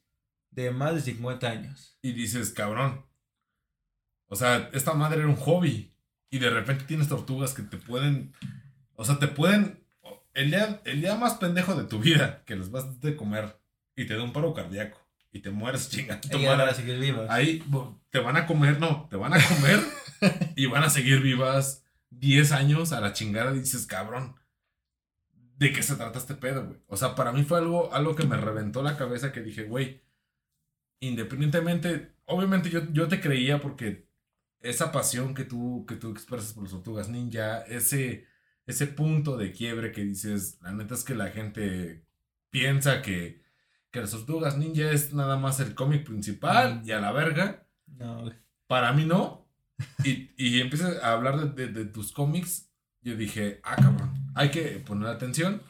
de 0.51 0.71
más 0.71 0.95
de 0.95 1.03
50 1.03 1.51
años. 1.51 1.99
Y 2.01 2.13
dices, 2.13 2.51
cabrón. 2.51 3.05
O 4.29 4.37
sea, 4.37 4.71
esta 4.73 4.95
madre 4.95 5.19
era 5.19 5.29
un 5.29 5.37
hobby. 5.37 5.93
Y 6.31 6.39
de 6.39 6.49
repente 6.49 6.85
tienes 6.85 7.09
tortugas 7.09 7.53
que 7.53 7.63
te 7.63 7.77
pueden. 7.77 8.33
O 8.95 9.05
sea, 9.05 9.19
te 9.19 9.29
pueden. 9.29 9.80
El 10.41 10.51
día, 10.51 10.81
el 10.87 11.03
día 11.03 11.17
más 11.17 11.35
pendejo 11.35 11.75
de 11.75 11.85
tu 11.85 11.99
vida, 11.99 12.43
que 12.47 12.57
les 12.57 12.71
vas 12.71 12.99
de 13.03 13.15
comer 13.15 13.61
y 13.95 14.07
te 14.07 14.17
da 14.17 14.23
un 14.23 14.33
paro 14.33 14.55
cardíaco 14.55 14.99
y 15.31 15.41
te 15.41 15.51
mueres 15.51 15.91
chingando. 15.91 16.27
tu 16.27 16.39
Ellas 16.39 16.53
madre. 16.53 16.65
van 16.65 16.69
a 16.71 16.75
seguir 16.75 16.99
vivas. 16.99 17.31
Ahí 17.31 17.63
te 18.09 18.21
van 18.21 18.39
a 18.39 18.47
comer, 18.47 18.81
no, 18.81 19.07
te 19.11 19.17
van 19.17 19.35
a 19.35 19.39
comer 19.47 19.81
y 20.57 20.65
van 20.65 20.83
a 20.83 20.89
seguir 20.89 21.21
vivas 21.21 21.85
10 22.09 22.53
años 22.53 22.93
a 22.93 23.03
la 23.03 23.13
chingada. 23.13 23.55
Y 23.55 23.59
dices, 23.59 23.85
cabrón, 23.87 24.35
¿de 25.59 25.75
qué 25.75 25.83
se 25.83 25.97
trata 25.97 26.19
este 26.19 26.35
pedo, 26.35 26.65
güey? 26.65 26.81
O 26.87 26.97
sea, 26.97 27.15
para 27.15 27.33
mí 27.33 27.43
fue 27.45 27.59
algo, 27.59 27.93
algo 27.93 28.17
que 28.17 28.25
me 28.25 28.39
reventó 28.39 28.83
la 28.83 28.97
cabeza 28.97 29.33
que 29.33 29.43
dije, 29.43 29.65
güey, 29.65 30.03
independientemente, 31.01 32.15
obviamente 32.25 32.71
yo, 32.71 32.91
yo 32.93 33.09
te 33.09 33.21
creía 33.21 33.61
porque 33.61 34.09
esa 34.61 34.91
pasión 34.91 35.35
que 35.35 35.45
tú, 35.45 35.85
que 35.87 35.97
tú 35.97 36.11
expresas 36.11 36.55
por 36.55 36.63
las 36.63 36.73
tortugas 36.73 37.11
ninja, 37.11 37.61
ese, 37.67 38.27
ese 38.67 38.87
punto 38.87 39.37
de 39.37 39.53
quiebre 39.53 39.93
que 39.93 40.05
dices, 40.05 40.59
la 40.63 40.73
neta 40.73 40.95
es 40.95 41.05
que 41.05 41.15
la 41.15 41.29
gente 41.31 42.05
piensa 42.51 43.03
que, 43.03 43.43
que 43.91 44.01
las 44.01 44.11
tortugas 44.13 44.57
ninja 44.59 44.91
es 44.91 45.13
nada 45.13 45.37
más 45.37 45.61
el 45.61 45.75
cómic 45.75 46.05
principal 46.05 46.81
Mm. 46.83 46.89
y 46.89 46.93
a 46.93 47.01
la 47.01 47.13
verga. 47.13 47.67
No. 47.87 48.31
Para 48.67 48.93
mí 48.93 49.05
no. 49.05 49.49
Y, 50.05 50.31
y 50.37 50.61
empiezas 50.61 51.03
a 51.03 51.13
hablar 51.13 51.39
de, 51.55 51.67
de- 51.67 51.73
de 51.73 51.85
tus 51.87 52.13
cómics. 52.13 52.71
Yo 53.03 53.17
dije, 53.17 53.61
ah, 53.65 53.77
cabrón, 53.77 54.13
hay 54.35 54.51
que 54.51 54.63
poner 54.87 55.09
atención. 55.09 55.63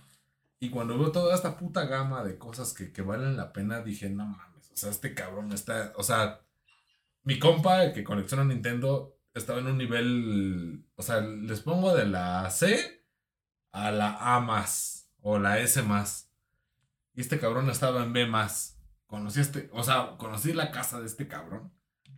Y 0.58 0.68
cuando 0.68 0.98
veo 0.98 1.10
toda 1.12 1.34
esta 1.34 1.56
puta 1.56 1.86
gama 1.86 2.22
de 2.24 2.36
cosas 2.36 2.74
que, 2.74 2.92
que 2.92 3.02
valen 3.02 3.36
la 3.36 3.52
pena, 3.52 3.80
dije, 3.82 4.10
no 4.10 4.26
mames, 4.26 4.70
o 4.72 4.76
sea, 4.76 4.90
este 4.90 5.14
cabrón 5.14 5.52
está, 5.52 5.92
o 5.96 6.02
sea, 6.02 6.40
mi 7.22 7.38
compa 7.38 7.84
el 7.84 7.92
que 7.94 8.04
colecciona 8.04 8.44
Nintendo 8.44 9.16
estaba 9.34 9.60
en 9.60 9.66
un 9.66 9.78
nivel, 9.78 10.84
o 10.96 11.02
sea, 11.02 11.20
les 11.20 11.60
pongo 11.60 11.94
de 11.94 12.06
la 12.06 12.48
C 12.50 13.04
a 13.72 13.90
la 13.90 14.36
A 14.36 14.40
más, 14.40 15.10
o 15.20 15.38
la 15.38 15.58
S 15.60 15.82
más. 15.82 16.30
Y 17.14 17.20
este 17.20 17.38
cabrón 17.38 17.70
estaba 17.70 18.02
en 18.02 18.12
B 18.12 18.26
más. 18.26 18.78
Conocí 19.06 19.40
este, 19.40 19.68
o 19.72 19.82
sea, 19.82 20.16
conocí 20.18 20.52
la 20.52 20.70
casa 20.70 21.00
de 21.00 21.06
este 21.06 21.28
cabrón. 21.28 21.72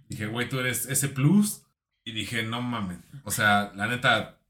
Dije, 0.08 0.26
güey, 0.26 0.48
tú 0.48 0.58
eres 0.60 0.86
ese 0.86 1.08
plus. 1.08 1.64
Y 2.04 2.12
dije, 2.12 2.42
no 2.42 2.60
mames. 2.60 2.98
O 3.24 3.30
sea, 3.30 3.72
la 3.76 3.86
neta, 3.86 4.40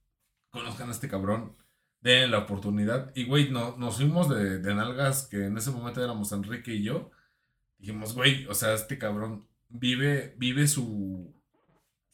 conozcan 0.50 0.88
a 0.88 0.92
este 0.92 1.08
cabrón. 1.08 1.56
Den 2.00 2.30
la 2.30 2.38
oportunidad. 2.38 3.12
Y, 3.14 3.26
güey, 3.26 3.50
no, 3.50 3.76
nos 3.76 3.96
fuimos 3.96 4.28
de, 4.28 4.58
de 4.58 4.74
nalgas 4.74 5.26
que 5.26 5.46
en 5.46 5.56
ese 5.56 5.70
momento 5.70 6.02
éramos 6.02 6.32
Enrique 6.32 6.74
y 6.74 6.82
yo. 6.82 7.10
Dijimos, 7.78 8.14
güey, 8.14 8.46
o 8.46 8.54
sea, 8.54 8.74
este 8.74 8.98
cabrón 8.98 9.46
vive, 9.68 10.34
vive 10.38 10.66
su, 10.66 11.34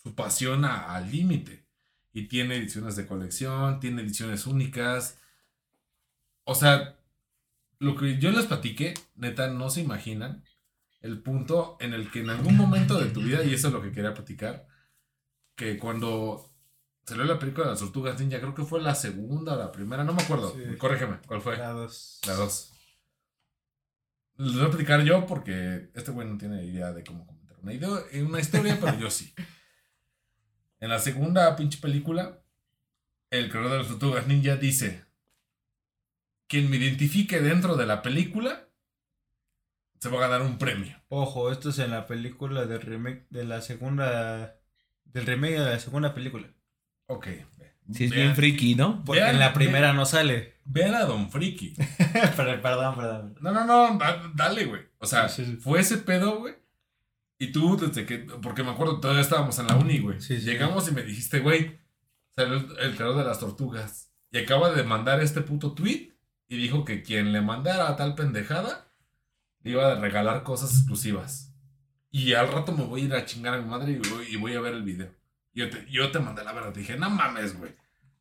su 0.03 0.15
pasión 0.15 0.65
a- 0.65 0.95
al 0.97 1.11
límite. 1.11 1.67
Y 2.13 2.27
tiene 2.29 2.57
ediciones 2.57 2.97
de 2.97 3.07
colección, 3.07 3.79
tiene 3.81 4.03
ediciones 4.03 4.47
únicas. 4.47 5.19
O 6.45 6.55
sea, 6.55 6.99
lo 7.79 7.95
que 7.97 8.19
yo 8.19 8.31
les 8.31 8.47
platiqué, 8.47 8.95
neta, 9.15 9.49
no 9.51 9.71
se 9.71 9.83
imaginan 9.83 10.43
el 11.01 11.23
punto 11.23 11.77
en 11.81 11.95
el 11.95 12.11
que 12.11 12.21
en 12.21 12.31
algún 12.31 12.57
momento 12.57 12.99
de 12.99 13.11
tu 13.11 13.21
vida, 13.23 13.45
y 13.45 13.55
eso 13.55 13.69
es 13.69 13.73
lo 13.75 13.83
que 13.83 13.93
quería 13.93 14.15
platicar, 14.15 14.67
que 15.55 15.79
cuando 15.79 16.53
salió 17.07 17.25
la 17.25 17.39
película 17.39 17.67
de 17.67 17.71
las 17.73 17.81
tortugas 17.81 18.19
ninja, 18.21 18.41
creo 18.41 18.55
que 18.55 18.65
fue 18.65 18.81
la 18.83 18.95
segunda 18.97 19.55
o 19.55 19.59
la 19.59 19.71
primera, 19.71 20.03
no 20.05 20.13
me 20.13 20.23
acuerdo, 20.23 20.53
Sí. 20.55 20.77
corrígeme, 20.77 21.19
¿cuál 21.27 21.41
fue? 21.41 21.57
La 21.57 21.71
dos. 21.71 22.21
La 22.27 22.35
dos. 22.35 22.73
Les 24.37 24.55
voy 24.55 24.65
a 24.67 24.71
platicar 24.71 25.03
yo 25.03 25.27
porque 25.27 25.91
este 25.95 26.11
güey 26.11 26.27
no 26.29 26.37
tiene 26.39 26.65
idea 26.65 26.93
de 26.93 27.05
cómo 27.05 27.27
comentar 27.27 27.59
una, 27.61 27.73
idea, 27.75 27.89
una 28.25 28.41
historia, 28.41 28.79
pero 28.81 28.99
yo 28.99 29.11
sí. 29.11 29.35
En 30.81 30.91
la 30.91 30.99
segunda 30.99 31.57
pinche 31.57 31.79
película, 31.81 32.39
el 33.31 33.51
creador 33.51 33.73
de 33.73 33.79
las 33.79 33.89
tortugas 33.89 34.27
ninja 34.27 34.57
dice: 34.57 35.05
Quien 36.47 36.71
me 36.71 36.77
identifique 36.77 37.41
dentro 37.41 37.77
de 37.77 37.87
la 37.87 38.03
película 38.03 38.69
se 40.01 40.09
va 40.09 40.19
a 40.19 40.29
ganar 40.29 40.43
un 40.43 40.59
premio. 40.59 40.97
Ojo, 41.09 41.51
esto 41.51 41.71
es 41.71 41.79
en 41.81 41.91
la 41.91 42.07
película 42.07 42.67
del 42.67 42.81
remake 42.81 43.27
de 43.31 43.45
la 43.45 43.61
segunda. 43.61 44.57
Del 45.05 45.27
remake 45.27 45.55
de 45.59 45.71
la 45.71 45.79
segunda 45.81 46.15
película. 46.15 46.47
Ok. 47.07 47.27
Sí, 47.93 48.05
es 48.05 48.11
Vean- 48.11 48.23
bien 48.23 48.37
friki, 48.37 48.75
¿no? 48.75 49.03
Porque 49.05 49.23
Vean- 49.23 49.35
en 49.35 49.41
la 49.41 49.55
primera 49.55 49.93
no 49.95 50.05
sale. 50.05 50.59
Vean 50.67 50.95
a 50.95 51.05
Don 51.07 51.31
Friki. 51.31 51.75
Perdón, 52.37 52.95
perdón. 52.95 53.35
No, 53.41 53.51
no, 53.53 53.65
no, 53.65 53.97
da- 53.99 54.31
dale, 54.35 54.67
güey. 54.67 54.83
O 54.99 55.07
sea, 55.07 55.29
Sí, 55.31 55.47
sí. 55.47 55.57
fue 55.57 55.81
ese 55.81 55.97
pedo, 55.97 56.39
güey. 56.41 56.55
Y 57.39 57.53
tú, 57.53 57.77
desde 57.77 58.05
que. 58.05 58.19
Porque 58.19 58.63
me 58.63 58.71
acuerdo, 58.71 59.01
todavía 59.01 59.23
estábamos 59.23 59.59
en 59.59 59.69
la 59.69 59.77
uni, 59.77 60.01
güey. 60.01 60.21
Sí, 60.21 60.39
sí. 60.41 60.47
Llegamos 60.47 60.89
y 60.89 60.93
me 60.93 61.03
dijiste, 61.03 61.41
güey, 61.41 61.79
salió 62.35 62.57
el, 62.57 62.79
el 62.79 62.97
creador 62.97 63.19
de 63.19 63.25
las 63.25 63.39
tortugas. 63.39 64.11
Y 64.31 64.39
acaba 64.39 64.73
de 64.73 64.83
mandar 64.83 65.21
este 65.21 65.41
puto 65.41 65.73
tweet. 65.73 66.13
Y 66.49 66.57
dijo 66.57 66.85
que 66.85 67.03
quien 67.03 67.33
le 67.33 67.43
mandara 67.43 67.89
a 67.89 67.97
tal 67.97 68.15
pendejada 68.15 68.91
le 69.63 69.73
iba 69.73 69.93
a 69.93 69.97
regalar 69.97 70.43
cosas 70.43 70.75
exclusivas. 70.75 71.55
Y 72.11 72.33
al 72.33 72.51
rato 72.51 72.73
me 72.73 72.85
voy 72.85 73.03
a 73.03 73.05
ir 73.05 73.15
a 73.15 73.25
chingar 73.27 73.55
a 73.55 73.59
mi 73.59 73.69
madre 73.69 73.93
y 73.93 73.99
voy, 73.99 74.27
y 74.31 74.37
voy 74.37 74.55
a 74.55 74.61
ver 74.61 74.75
el 74.75 74.83
video. 74.83 75.15
Yo 75.53 75.69
te, 75.69 75.87
yo 75.91 76.11
te 76.11 76.21
mandé 76.21 76.43
la 76.43 76.53
verdad. 76.53 76.73
Te 76.73 76.81
dije, 76.81 76.97
no 76.97 77.11
mames, 77.11 77.59
güey. 77.59 77.75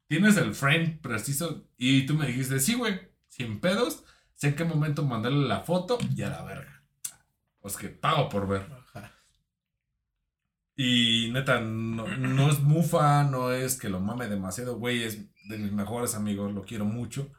Tienes 0.07 0.37
el 0.37 0.53
frame 0.53 0.99
preciso. 1.01 1.65
Y 1.77 2.05
tú 2.05 2.15
me 2.15 2.27
dijiste, 2.27 2.59
sí, 2.59 2.73
güey. 2.73 2.99
Sin 3.27 3.59
pedos. 3.59 4.03
Sé 4.33 4.49
en 4.49 4.55
qué 4.55 4.65
momento 4.65 5.03
mandarle 5.03 5.47
la 5.47 5.61
foto 5.61 5.97
y 6.15 6.21
a 6.21 6.29
la 6.29 6.43
verga. 6.43 6.76
Pues 7.67 7.75
que 7.75 7.89
pago 7.89 8.29
por 8.29 8.47
ver. 8.47 8.65
Ajá. 8.93 9.11
Y 10.73 11.31
neta, 11.33 11.59
no, 11.59 12.07
no 12.07 12.49
es 12.49 12.61
mufa, 12.61 13.25
no 13.25 13.51
es 13.51 13.77
que 13.77 13.89
lo 13.89 13.99
mame 13.99 14.29
demasiado, 14.29 14.77
güey, 14.77 15.03
es 15.03 15.19
de 15.49 15.57
mis 15.57 15.73
mejores 15.73 16.15
amigos, 16.15 16.53
lo 16.53 16.63
quiero 16.63 16.85
mucho. 16.85 17.29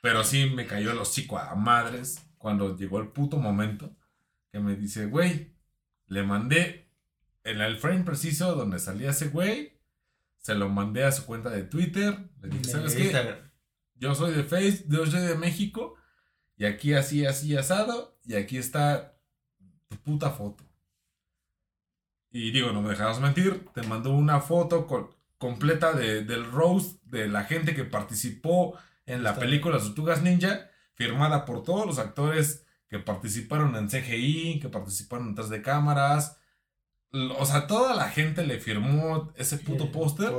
Pero 0.00 0.22
sí 0.22 0.48
me 0.48 0.68
cayó 0.68 0.92
el 0.92 0.98
hocico 0.98 1.40
a 1.40 1.56
madres 1.56 2.24
cuando 2.38 2.76
llegó 2.76 3.00
el 3.00 3.08
puto 3.08 3.36
momento 3.38 3.96
que 4.52 4.60
me 4.60 4.76
dice, 4.76 5.06
güey, 5.06 5.56
le 6.06 6.22
mandé 6.22 6.88
en 7.42 7.60
el 7.60 7.76
frame 7.76 8.04
preciso 8.04 8.54
donde 8.54 8.78
salía 8.78 9.10
ese 9.10 9.26
güey, 9.26 9.80
se 10.38 10.54
lo 10.54 10.68
mandé 10.68 11.02
a 11.02 11.10
su 11.10 11.26
cuenta 11.26 11.50
de 11.50 11.64
Twitter, 11.64 12.30
le 12.40 12.48
dije, 12.48 12.64
¿sabes 12.66 12.94
qué? 12.94 13.06
Instagram. 13.06 13.50
Yo 13.96 14.14
soy 14.14 14.34
de 14.34 14.44
Face, 14.44 14.84
yo 14.86 15.04
soy 15.04 15.22
de 15.22 15.34
México, 15.34 15.96
y 16.56 16.64
aquí 16.64 16.94
así, 16.94 17.26
así, 17.26 17.56
asado, 17.56 18.20
y 18.24 18.34
aquí 18.34 18.56
está 18.56 19.13
tu 19.88 19.96
puta 19.98 20.30
foto. 20.30 20.64
Y 22.30 22.50
digo, 22.50 22.72
no 22.72 22.82
me 22.82 22.90
dejarás 22.90 23.20
mentir, 23.20 23.68
te 23.74 23.82
mandó 23.82 24.10
una 24.10 24.40
foto 24.40 24.86
con- 24.86 25.10
completa 25.38 25.92
de, 25.92 26.24
del 26.24 26.50
roast 26.50 27.00
de 27.04 27.28
la 27.28 27.44
gente 27.44 27.74
que 27.74 27.84
participó 27.84 28.76
en 29.06 29.22
la 29.22 29.30
Está 29.30 29.42
película 29.42 29.78
Tortugas 29.78 30.22
Ninja, 30.22 30.68
firmada 30.94 31.44
por 31.44 31.62
todos 31.62 31.86
los 31.86 31.98
actores 31.98 32.64
que 32.88 32.98
participaron 32.98 33.76
en 33.76 33.88
CGI, 33.88 34.60
que 34.60 34.68
participaron 34.68 35.28
detrás 35.30 35.50
de 35.50 35.62
cámaras. 35.62 36.38
O 37.38 37.46
sea, 37.46 37.66
toda 37.66 37.94
la 37.94 38.08
gente 38.08 38.44
le 38.46 38.58
firmó 38.58 39.32
ese 39.36 39.58
puto 39.58 39.92
póster 39.92 40.32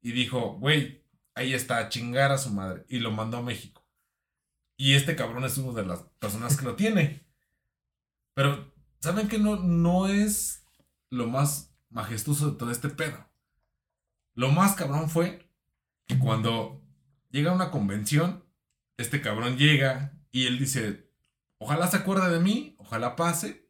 y 0.00 0.12
dijo, 0.12 0.54
güey, 0.58 1.02
ahí 1.34 1.54
está, 1.54 1.88
chingar 1.88 2.30
a 2.30 2.38
su 2.38 2.50
madre. 2.50 2.84
Y 2.88 2.98
lo 2.98 3.10
mandó 3.10 3.38
a 3.38 3.42
México. 3.42 3.84
Y 4.76 4.94
este 4.94 5.16
cabrón 5.16 5.44
es 5.44 5.56
uno 5.58 5.72
de 5.72 5.84
las 5.86 6.02
personas 6.18 6.56
que 6.56 6.64
lo 6.64 6.76
tiene. 6.76 7.24
Pero, 8.34 8.73
¿saben 9.04 9.28
que 9.28 9.38
no, 9.38 9.56
no 9.56 10.08
es 10.08 10.66
lo 11.10 11.26
más 11.26 11.76
majestuoso 11.90 12.50
de 12.50 12.56
todo 12.56 12.70
este 12.70 12.88
pedo? 12.88 13.28
Lo 14.34 14.50
más 14.50 14.74
cabrón 14.74 15.10
fue 15.10 15.50
que 16.06 16.18
cuando 16.18 16.82
llega 17.30 17.50
a 17.50 17.54
una 17.54 17.70
convención, 17.70 18.44
este 18.96 19.20
cabrón 19.20 19.58
llega 19.58 20.18
y 20.32 20.46
él 20.46 20.58
dice, 20.58 21.10
ojalá 21.58 21.86
se 21.86 21.98
acuerde 21.98 22.32
de 22.32 22.40
mí, 22.40 22.76
ojalá 22.78 23.14
pase. 23.14 23.68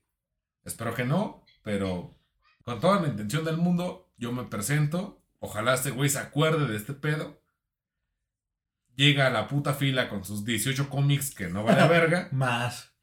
Espero 0.63 0.95
que 0.95 1.05
no, 1.05 1.45
pero 1.63 2.17
con 2.63 2.81
toda 2.81 3.01
la 3.01 3.09
intención 3.09 3.45
del 3.45 3.57
mundo, 3.57 4.13
yo 4.17 4.33
me 4.33 4.45
presento. 4.45 5.21
Ojalá 5.41 5.75
este 5.75 5.91
güey 5.91 6.09
se 6.09 6.21
acuerde 6.21 6.69
de 6.69 6.77
este 6.77 6.95
pedo. 6.95 7.43
Llega 8.95 9.27
a 9.27 9.31
la 9.31 9.49
puta 9.49 9.75
fila 9.75 10.09
con 10.09 10.25
sus 10.25 10.45
18 10.45 10.89
cómics 10.89 11.35
que 11.35 11.49
no 11.49 11.65
vale 11.65 11.81
a 11.81 11.89
verga. 11.89 12.29
Más. 12.31 12.95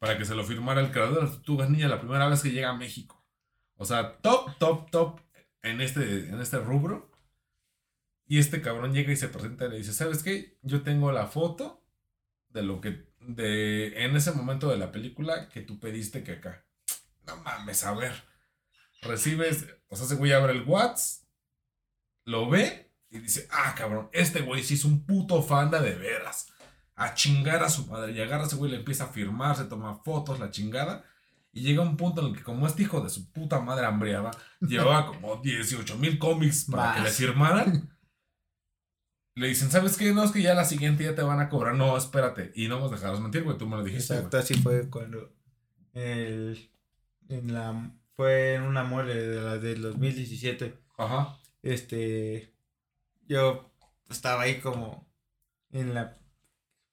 Para 0.00 0.16
que 0.16 0.24
se 0.24 0.34
lo 0.34 0.44
firmara 0.44 0.80
el 0.80 0.90
creador 0.90 1.14
de 1.16 1.20
las 1.22 1.32
tortugas 1.32 1.68
ninja 1.68 1.86
la 1.86 2.00
primera 2.00 2.26
vez 2.26 2.42
que 2.42 2.50
llega 2.50 2.70
a 2.70 2.76
México. 2.76 3.22
O 3.76 3.84
sea, 3.84 4.16
top, 4.16 4.56
top, 4.58 4.90
top 4.90 5.20
en 5.62 5.82
este, 5.82 6.30
en 6.30 6.40
este 6.40 6.58
rubro. 6.58 7.12
Y 8.26 8.38
este 8.38 8.62
cabrón 8.62 8.94
llega 8.94 9.12
y 9.12 9.16
se 9.16 9.28
presenta 9.28 9.66
y 9.66 9.70
le 9.70 9.76
dice, 9.76 9.92
¿sabes 9.92 10.22
qué? 10.22 10.58
Yo 10.62 10.82
tengo 10.82 11.12
la 11.12 11.26
foto 11.26 11.84
de 12.48 12.62
lo 12.62 12.80
que, 12.80 13.12
de, 13.20 14.04
en 14.04 14.16
ese 14.16 14.32
momento 14.32 14.70
de 14.70 14.78
la 14.78 14.90
película 14.90 15.50
que 15.50 15.60
tú 15.60 15.78
pediste 15.78 16.24
que 16.24 16.32
acá. 16.32 16.64
No 17.26 17.36
mames, 17.36 17.84
a 17.84 17.92
ver. 17.92 18.24
Recibes, 19.02 19.66
o 19.88 19.96
sea, 19.96 20.06
ese 20.06 20.14
güey 20.14 20.32
abre 20.32 20.52
el 20.52 20.62
WhatsApp, 20.62 21.28
lo 22.24 22.48
ve 22.48 22.90
y 23.10 23.18
dice, 23.18 23.48
ah, 23.50 23.74
cabrón, 23.76 24.08
este 24.12 24.40
güey 24.40 24.62
sí 24.62 24.74
es 24.74 24.84
un 24.84 25.04
puto 25.04 25.42
fan 25.42 25.70
de 25.70 25.80
de 25.80 25.94
veras 25.94 26.50
a 27.00 27.14
chingar 27.14 27.62
a 27.62 27.70
su 27.70 27.86
madre. 27.86 28.12
Y 28.12 28.20
agarra 28.20 28.44
a 28.44 28.46
ese 28.46 28.56
güey, 28.56 28.70
le 28.70 28.76
empieza 28.76 29.04
a 29.04 29.08
firmar, 29.08 29.56
se 29.56 29.64
toma 29.64 29.96
fotos, 30.04 30.38
la 30.38 30.50
chingada. 30.50 31.02
Y 31.50 31.62
llega 31.62 31.82
un 31.82 31.96
punto 31.96 32.20
en 32.20 32.28
el 32.28 32.36
que, 32.36 32.42
como 32.42 32.66
este 32.66 32.82
hijo 32.82 33.00
de 33.00 33.08
su 33.08 33.32
puta 33.32 33.58
madre 33.58 33.86
hambriada, 33.86 34.30
llevaba 34.60 35.06
como 35.06 35.36
18 35.36 35.96
mil 35.96 36.18
cómics 36.18 36.66
para 36.70 36.94
que 36.94 37.00
le 37.00 37.10
firmaran. 37.10 37.90
Le 39.36 39.46
dicen, 39.46 39.70
¿sabes 39.70 39.96
qué? 39.96 40.12
No, 40.12 40.24
es 40.24 40.32
que 40.32 40.42
ya 40.42 40.54
la 40.54 40.64
siguiente 40.64 41.04
ya 41.04 41.14
te 41.14 41.22
van 41.22 41.40
a 41.40 41.48
cobrar. 41.48 41.74
No, 41.74 41.96
espérate. 41.96 42.52
Y 42.54 42.68
no 42.68 42.80
nos 42.80 42.90
dejarás 42.90 43.20
mentir, 43.20 43.44
güey. 43.44 43.56
Tú 43.56 43.66
me 43.66 43.76
lo 43.76 43.84
dijiste. 43.84 44.14
Exacto, 44.14 44.36
así 44.36 44.54
fue 44.54 44.90
cuando 44.90 45.32
el, 45.94 46.70
en 47.28 47.54
la 47.54 47.94
fue 48.16 48.54
en 48.54 48.62
una 48.62 48.82
mole 48.82 49.14
de 49.14 49.40
la 49.40 49.56
del 49.56 49.80
2017. 49.80 50.64
güey. 50.68 50.80
Ajá. 50.98 51.38
Este 51.62 52.52
yo 53.28 53.72
estaba 54.10 54.42
ahí 54.42 54.60
como 54.60 55.08
en 55.70 55.94
la 55.94 56.19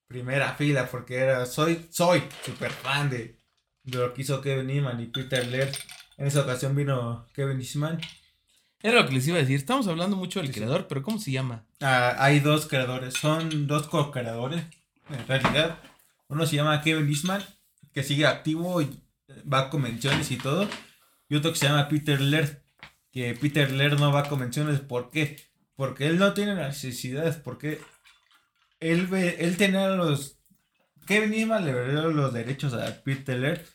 primera 0.08 0.56
fila 0.56 0.88
porque 0.90 1.18
era 1.18 1.46
soy 1.46 1.88
soy 1.90 2.24
super 2.46 2.72
fan 2.72 3.10
de, 3.10 3.38
de 3.84 3.98
lo 3.98 4.14
que 4.14 4.22
hizo 4.22 4.42
Kevin 4.42 4.70
Eastman 4.70 5.02
y 5.02 5.06
Peter 5.08 5.46
Laird. 5.48 5.76
En 6.18 6.28
esa 6.28 6.42
ocasión 6.42 6.76
vino 6.76 7.28
Kevin 7.34 7.60
Eastman. 7.60 8.00
Era 8.82 9.02
lo 9.02 9.08
que 9.08 9.14
les 9.14 9.28
iba 9.28 9.38
a 9.38 9.42
decir. 9.42 9.56
Estamos 9.56 9.88
hablando 9.88 10.16
mucho 10.16 10.42
del 10.42 10.52
creador, 10.52 10.88
pero 10.88 11.04
¿cómo 11.04 11.20
se 11.20 11.32
llama? 11.32 11.66
Ah, 11.82 12.16
hay 12.20 12.40
dos 12.40 12.68
creadores, 12.68 13.16
son 13.16 13.68
dos 13.68 13.88
co-creadores, 13.88 14.64
en 15.10 15.28
realidad. 15.28 15.80
Uno 16.28 16.46
se 16.46 16.56
llama 16.56 16.82
Kevin 16.82 17.10
Eastman, 17.10 17.44
que 17.94 18.04
sigue 18.04 18.26
activo 18.26 18.82
y 18.82 19.02
va 19.52 19.62
a 19.62 19.70
convenciones 19.70 20.30
y 20.32 20.38
todo. 20.38 20.68
Y 21.30 21.36
otro 21.36 21.52
que 21.52 21.58
se 21.58 21.68
llama 21.68 21.90
Peter 21.90 22.22
Laird, 22.22 22.62
que 23.12 23.34
Peter 23.34 23.72
Laird 23.72 24.00
no 24.00 24.12
va 24.12 24.22
a 24.22 24.30
convenciones. 24.30 24.80
¿Por 24.80 25.10
qué? 25.10 25.38
Porque 25.76 26.08
él 26.08 26.20
no 26.20 26.34
tiene 26.34 26.56
necesidades, 26.56 27.36
porque 27.36 27.80
él 28.80 29.08
él 29.14 29.58
tenía 29.58 29.90
los... 29.90 30.40
Kevin 31.06 31.34
Eastman 31.34 31.66
le 31.66 31.92
dio 31.92 32.12
los 32.12 32.34
derechos 32.34 32.74
a 32.74 33.04
Peter. 33.04 33.66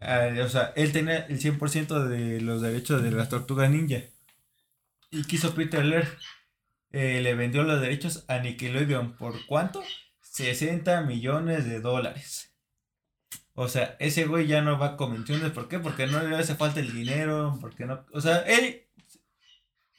Ah, 0.00 0.28
o 0.42 0.48
sea, 0.48 0.72
él 0.76 0.92
tenía 0.92 1.26
el 1.26 1.40
100% 1.40 2.04
de 2.08 2.40
los 2.40 2.60
derechos 2.62 3.02
de 3.02 3.10
las 3.10 3.28
tortugas 3.28 3.70
ninja. 3.70 4.02
Y 5.10 5.24
quiso 5.24 5.54
Peter 5.54 5.84
Laird 5.84 6.08
eh, 6.92 7.20
le 7.22 7.34
vendió 7.34 7.62
los 7.62 7.80
derechos 7.80 8.24
a 8.28 8.38
Nickelodeon. 8.38 9.16
¿Por 9.16 9.46
cuánto? 9.46 9.82
60 10.20 11.02
millones 11.02 11.64
de 11.64 11.80
dólares. 11.80 12.54
O 13.54 13.68
sea, 13.68 13.96
ese 13.98 14.26
güey 14.26 14.46
ya 14.46 14.62
no 14.62 14.78
va 14.78 14.86
a 14.86 14.96
convenciones. 14.96 15.50
¿Por 15.52 15.68
qué? 15.68 15.78
Porque 15.78 16.06
no 16.06 16.22
le 16.22 16.36
hace 16.36 16.54
falta 16.54 16.80
el 16.80 16.92
dinero. 16.92 17.58
Porque 17.60 17.84
no. 17.84 18.04
O 18.12 18.20
sea, 18.20 18.38
él. 18.40 18.86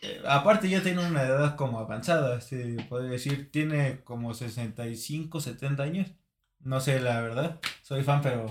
Eh, 0.01 0.21
aparte, 0.27 0.69
ya 0.69 0.81
tiene 0.83 1.05
una 1.05 1.23
edad 1.23 1.55
como 1.55 1.79
avanzada. 1.79 2.41
Se 2.41 2.77
puede 2.89 3.09
decir. 3.09 3.51
Tiene 3.51 4.01
como 4.03 4.33
65, 4.33 5.39
70 5.41 5.83
años. 5.83 6.11
No 6.59 6.79
sé, 6.79 6.99
la 6.99 7.21
verdad. 7.21 7.59
Soy 7.81 8.03
fan, 8.03 8.21
pero 8.21 8.47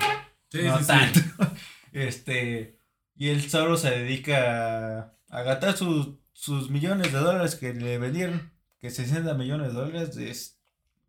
Sí, 0.50 0.62
no 0.62 0.78
sí, 0.78 0.84
sí. 0.84 0.86
tanto. 0.88 1.20
Este, 1.92 2.78
y 3.16 3.30
él 3.30 3.50
solo 3.50 3.76
se 3.76 3.90
dedica 3.90 4.98
a, 5.00 5.14
a 5.28 5.42
gastar 5.42 5.76
sus, 5.76 6.10
sus 6.32 6.70
millones 6.70 7.12
de 7.12 7.18
dólares 7.18 7.56
que 7.56 7.74
le 7.74 7.98
vendieron. 7.98 8.52
Que 8.78 8.90
60 8.90 9.34
millones 9.34 9.68
de 9.68 9.80
dólares 9.80 10.16
es 10.16 10.60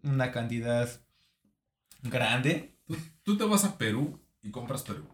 una 0.04 0.32
cantidad 0.32 0.89
grande. 2.04 2.75
Tú, 2.88 2.97
tú 3.23 3.38
te 3.38 3.43
vas 3.45 3.63
a 3.63 3.77
Perú 3.77 4.19
y 4.41 4.51
compras 4.51 4.82
Perú. 4.84 5.08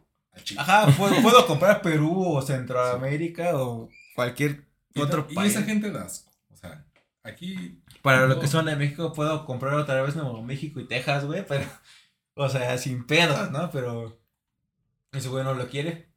Ajá, 0.58 0.88
puedo, 0.96 1.16
puedo 1.22 1.46
comprar 1.48 1.82
Perú 1.82 2.24
o 2.36 2.42
Centroamérica 2.42 3.58
o 3.62 3.90
cualquier 4.16 4.67
otro 5.02 5.28
y 5.30 5.36
país. 5.36 5.52
esa 5.56 5.64
gente 5.64 5.92
das. 5.92 6.30
O 6.50 6.56
sea, 6.56 6.86
aquí. 7.24 7.82
Para 8.02 8.28
lo 8.28 8.40
que 8.40 8.48
son 8.48 8.66
de 8.66 8.76
México, 8.76 9.14
puedo 9.14 9.46
comprar 9.46 9.74
otra 9.76 10.02
vez 10.02 10.16
Nuevo 10.16 10.42
México 10.44 10.80
y 10.80 10.88
Texas, 10.88 11.26
güey, 11.26 11.46
pero, 11.46 11.66
o 12.36 12.50
sea, 12.50 12.78
sin 12.78 13.06
pedos, 13.06 13.52
¿no? 13.52 13.70
Pero 13.72 14.20
ese 15.12 15.30
güey 15.30 15.44
no 15.44 15.54
lo 15.54 15.68
quiere, 15.68 16.10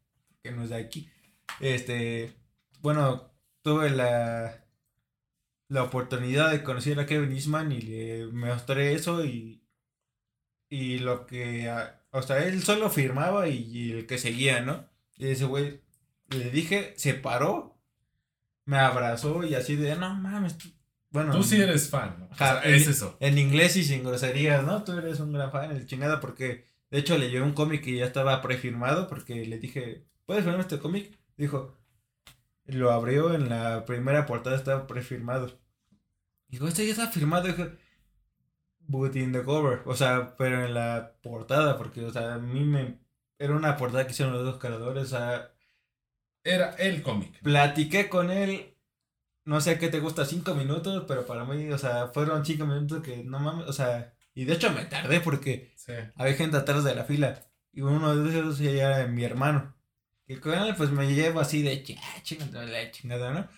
que 0.43 0.53
no 0.53 0.63
es 0.65 0.71
de 0.71 0.77
aquí. 0.77 1.11
Este, 1.61 2.37
bueno, 2.81 3.33
tuve 3.63 3.91
la, 3.91 4.65
la 5.69 5.83
oportunidad 5.83 6.51
de 6.51 6.63
conocer 6.63 6.99
a 7.01 7.07
Kevin 7.07 7.33
Eastman 7.33 7.73
y 7.73 7.81
le 7.81 8.27
mostré 8.27 8.95
eso 8.95 9.25
y, 9.25 9.63
y 10.69 10.99
lo 10.99 11.27
que, 11.27 11.71
o 12.11 12.23
sea, 12.23 12.45
él 12.45 12.63
solo 12.63 12.91
firmaba 12.91 13.49
y, 13.49 13.59
y 13.59 13.93
el 13.93 14.07
que 14.07 14.19
seguía, 14.19 14.61
¿no? 14.61 14.89
Y 15.17 15.29
ese 15.29 15.45
güey, 15.45 15.83
le 16.31 16.51
dije, 16.51 16.95
se 16.97 17.15
paró, 17.15 17.80
me 18.65 18.79
abrazó 18.79 19.45
y 19.45 19.55
así 19.55 19.77
de, 19.77 19.97
no 19.97 20.15
mames, 20.15 20.59
tú-". 20.59 20.73
bueno. 21.11 21.33
Tú 21.33 21.43
sí 21.43 21.61
eres 21.61 21.89
fan. 21.91 22.17
¿no? 22.21 22.27
O 22.31 22.35
sea, 22.35 22.53
Ajá, 22.59 22.63
es 22.65 22.85
en- 22.85 22.91
eso. 22.91 23.17
En 23.21 23.39
inglés 23.39 23.77
y 23.77 23.85
sin 23.85 24.05
groserías, 24.05 24.65
¿no? 24.65 24.83
Tú 24.85 24.93
eres 24.93 25.21
un 25.21 25.33
gran 25.33 25.51
fan, 25.53 25.71
el 25.73 25.87
chingada, 25.87 26.21
porque 26.21 26.67
de 26.91 26.99
hecho 26.99 27.17
le 27.19 27.31
llevé 27.31 27.45
un 27.45 27.53
cómic 27.55 27.83
que 27.85 27.97
ya 27.97 28.05
estaba 28.07 28.41
prefirmado, 28.43 29.09
porque 29.09 29.45
le 29.47 29.59
dije, 29.59 30.07
¿puedes 30.27 30.45
firmar 30.45 30.61
este 30.61 30.79
cómic? 30.79 31.19
Dijo, 31.37 31.77
lo 32.67 32.91
abrió 32.93 33.35
en 33.35 33.49
la 33.49 33.85
primera 33.85 34.27
portada, 34.27 34.57
estaba 34.57 34.87
prefirmado. 34.87 35.59
Dijo, 36.49 36.67
este 36.69 36.85
ya 36.87 36.93
está 36.93 37.09
firmado, 37.09 37.47
dije, 37.47 37.77
but 38.81 39.15
in 39.17 39.33
the 39.33 39.43
cover, 39.45 39.83
o 39.87 39.95
sea, 39.95 40.35
pero 40.37 40.65
en 40.65 40.75
la 40.75 41.15
portada, 41.23 41.79
porque, 41.79 42.05
o 42.05 42.13
sea, 42.13 42.35
a 42.35 42.39
mí 42.39 42.65
me, 42.65 42.99
era 43.39 43.55
una 43.55 43.77
portada 43.77 44.05
que 44.07 44.13
hicieron 44.13 44.35
los 44.35 44.45
dos 44.45 44.59
creadores, 44.59 45.05
o 45.05 45.07
sea, 45.19 45.53
era 46.45 46.71
el 46.77 47.03
cómic. 47.03 47.41
Platiqué 47.43 48.09
con 48.09 48.31
él, 48.31 48.77
no 49.45 49.61
sé 49.61 49.79
qué 49.79 49.89
te 49.89 50.01
gusta, 50.01 50.25
cinco 50.25 50.55
minutos, 50.55 51.05
pero 51.09 51.27
para 51.27 51.45
mí, 51.45 51.71
o 51.71 51.79
sea, 51.79 52.09
fueron 52.09 52.45
cinco 52.45 52.67
minutos 52.67 53.03
que 53.03 53.25
no 53.25 53.39
mames, 53.41 53.67
o 53.69 53.73
sea, 53.73 54.15
y 54.35 54.45
de 54.45 54.55
hecho 54.55 54.71
me 54.73 54.85
tardé 54.87 55.21
porque 55.21 55.73
Sí. 55.77 55.93
había 56.17 56.35
gente 56.35 56.57
atrás 56.57 56.85
de 56.85 56.95
la 56.95 57.05
fila 57.05 57.43
y 57.73 57.81
uno 57.83 58.15
de 58.17 58.31
esos 58.39 58.59
ya 58.59 58.71
era 58.71 59.07
mi 59.07 59.25
hermano. 59.25 59.77
Y 60.27 60.37
con 60.37 60.55
él 60.55 60.75
pues 60.77 60.91
me 60.91 61.13
llevo 61.13 61.41
así 61.41 61.63
de 61.63 61.83
"Ch- 61.85 61.99
ah, 62.01 62.23
chingada, 62.23 62.65
la 62.65 62.91
chingada, 62.93 63.33
¿no? 63.33 63.49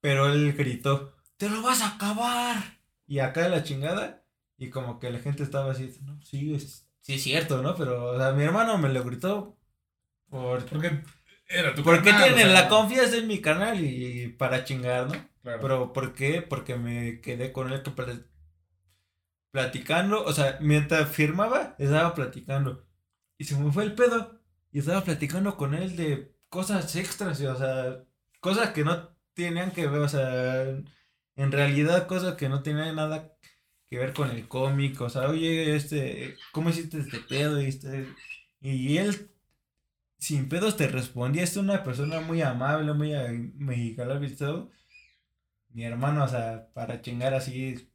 Pero 0.00 0.32
él 0.32 0.52
gritó, 0.54 1.16
te 1.36 1.48
lo 1.48 1.62
vas 1.62 1.82
a 1.82 1.94
acabar. 1.94 2.56
Y 3.06 3.20
acá 3.20 3.48
la 3.48 3.62
chingada 3.62 4.24
y 4.56 4.70
como 4.70 4.98
que 4.98 5.10
la 5.10 5.18
gente 5.20 5.42
estaba 5.42 5.72
así, 5.72 5.96
no, 6.02 6.20
sí, 6.22 6.54
es, 6.54 6.88
sí 7.00 7.14
es 7.14 7.22
cierto, 7.22 7.62
¿no? 7.62 7.74
Pero, 7.76 8.12
o 8.12 8.18
sea, 8.18 8.32
mi 8.32 8.42
hermano 8.44 8.76
me 8.78 8.88
lo 8.88 9.04
gritó 9.04 9.56
por... 10.28 10.64
Porque 10.66 11.02
era 11.48 11.74
tu 11.74 11.82
Porque 11.82 12.10
canal, 12.10 12.22
o 12.22 12.24
tienen 12.34 12.52
sea, 12.52 12.62
la 12.62 12.68
confianza 12.68 13.16
en 13.16 13.26
mi 13.26 13.40
canal 13.40 13.82
y, 13.82 14.28
para 14.28 14.64
chingar, 14.64 15.06
¿no? 15.06 15.12
claro. 15.42 15.58
Pero 15.60 15.92
¿por 15.92 16.14
qué? 16.14 16.42
Porque 16.42 16.76
me 16.76 17.20
quedé 17.20 17.52
con 17.52 17.72
él 17.72 17.82
platicando, 19.50 20.24
o 20.24 20.32
sea, 20.32 20.58
mientras 20.60 21.08
firmaba, 21.10 21.74
estaba 21.78 22.14
platicando. 22.14 22.86
Y 23.38 23.44
se 23.44 23.56
me 23.56 23.72
fue 23.72 23.84
el 23.84 23.94
pedo. 23.94 24.40
Y 24.72 24.80
estaba 24.80 25.02
platicando 25.02 25.56
con 25.56 25.74
él 25.74 25.96
de 25.96 26.34
cosas 26.48 26.94
extras, 26.96 27.40
o 27.40 27.56
sea, 27.56 28.04
cosas 28.40 28.70
que 28.70 28.84
no 28.84 29.16
tenían 29.34 29.70
que 29.70 29.86
ver, 29.86 30.00
o 30.00 30.08
sea, 30.08 30.62
en 31.36 31.52
realidad 31.52 32.06
cosas 32.06 32.34
que 32.34 32.48
no 32.48 32.62
tenían 32.62 32.96
nada 32.96 33.32
que 33.88 33.98
ver 33.98 34.12
con 34.12 34.30
el 34.30 34.48
cómic, 34.48 35.00
o 35.00 35.08
sea, 35.08 35.28
oye, 35.28 35.74
este, 35.76 36.36
¿cómo 36.52 36.70
hiciste 36.70 36.98
este 36.98 37.20
pedo? 37.20 37.60
Y, 37.62 37.66
este, 37.66 38.06
y 38.60 38.98
él, 38.98 39.30
sin 40.18 40.48
pedos, 40.48 40.76
te 40.76 40.88
respondía, 40.88 41.42
es 41.44 41.56
una 41.56 41.82
persona 41.84 42.20
muy 42.20 42.42
amable, 42.42 42.92
muy 42.94 43.14
a- 43.14 43.28
mexicana 43.56 44.20
todo. 44.38 44.70
Mi 45.70 45.84
hermano, 45.84 46.24
o 46.24 46.28
sea, 46.28 46.68
para 46.74 47.00
chingar 47.00 47.32
así, 47.34 47.88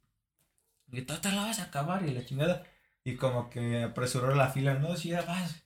y 0.92 1.02
tú 1.02 1.14
te 1.20 1.28
vas 1.34 1.58
a 1.60 1.64
acabar 1.64 2.04
y 2.06 2.12
la 2.12 2.24
chingada. 2.24 2.64
Y 3.04 3.16
como 3.16 3.50
que 3.50 3.82
apresuró 3.84 4.34
la 4.34 4.48
fila, 4.50 4.74
no, 4.74 4.96
si 4.96 5.10
ya 5.10 5.22
vas. 5.22 5.64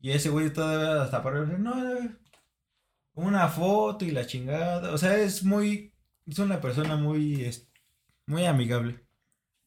Y 0.00 0.12
ese 0.12 0.30
güey 0.30 0.52
todavía 0.52 1.02
hasta 1.04 1.22
para 1.22 1.42
no, 1.46 1.58
no, 1.58 2.16
una 3.14 3.48
foto 3.48 4.04
y 4.04 4.10
la 4.10 4.26
chingada. 4.26 4.92
O 4.92 4.98
sea, 4.98 5.16
es 5.18 5.44
muy, 5.44 5.94
es 6.26 6.38
una 6.38 6.60
persona 6.60 6.96
muy, 6.96 7.50
muy 8.26 8.46
amigable. 8.46 9.06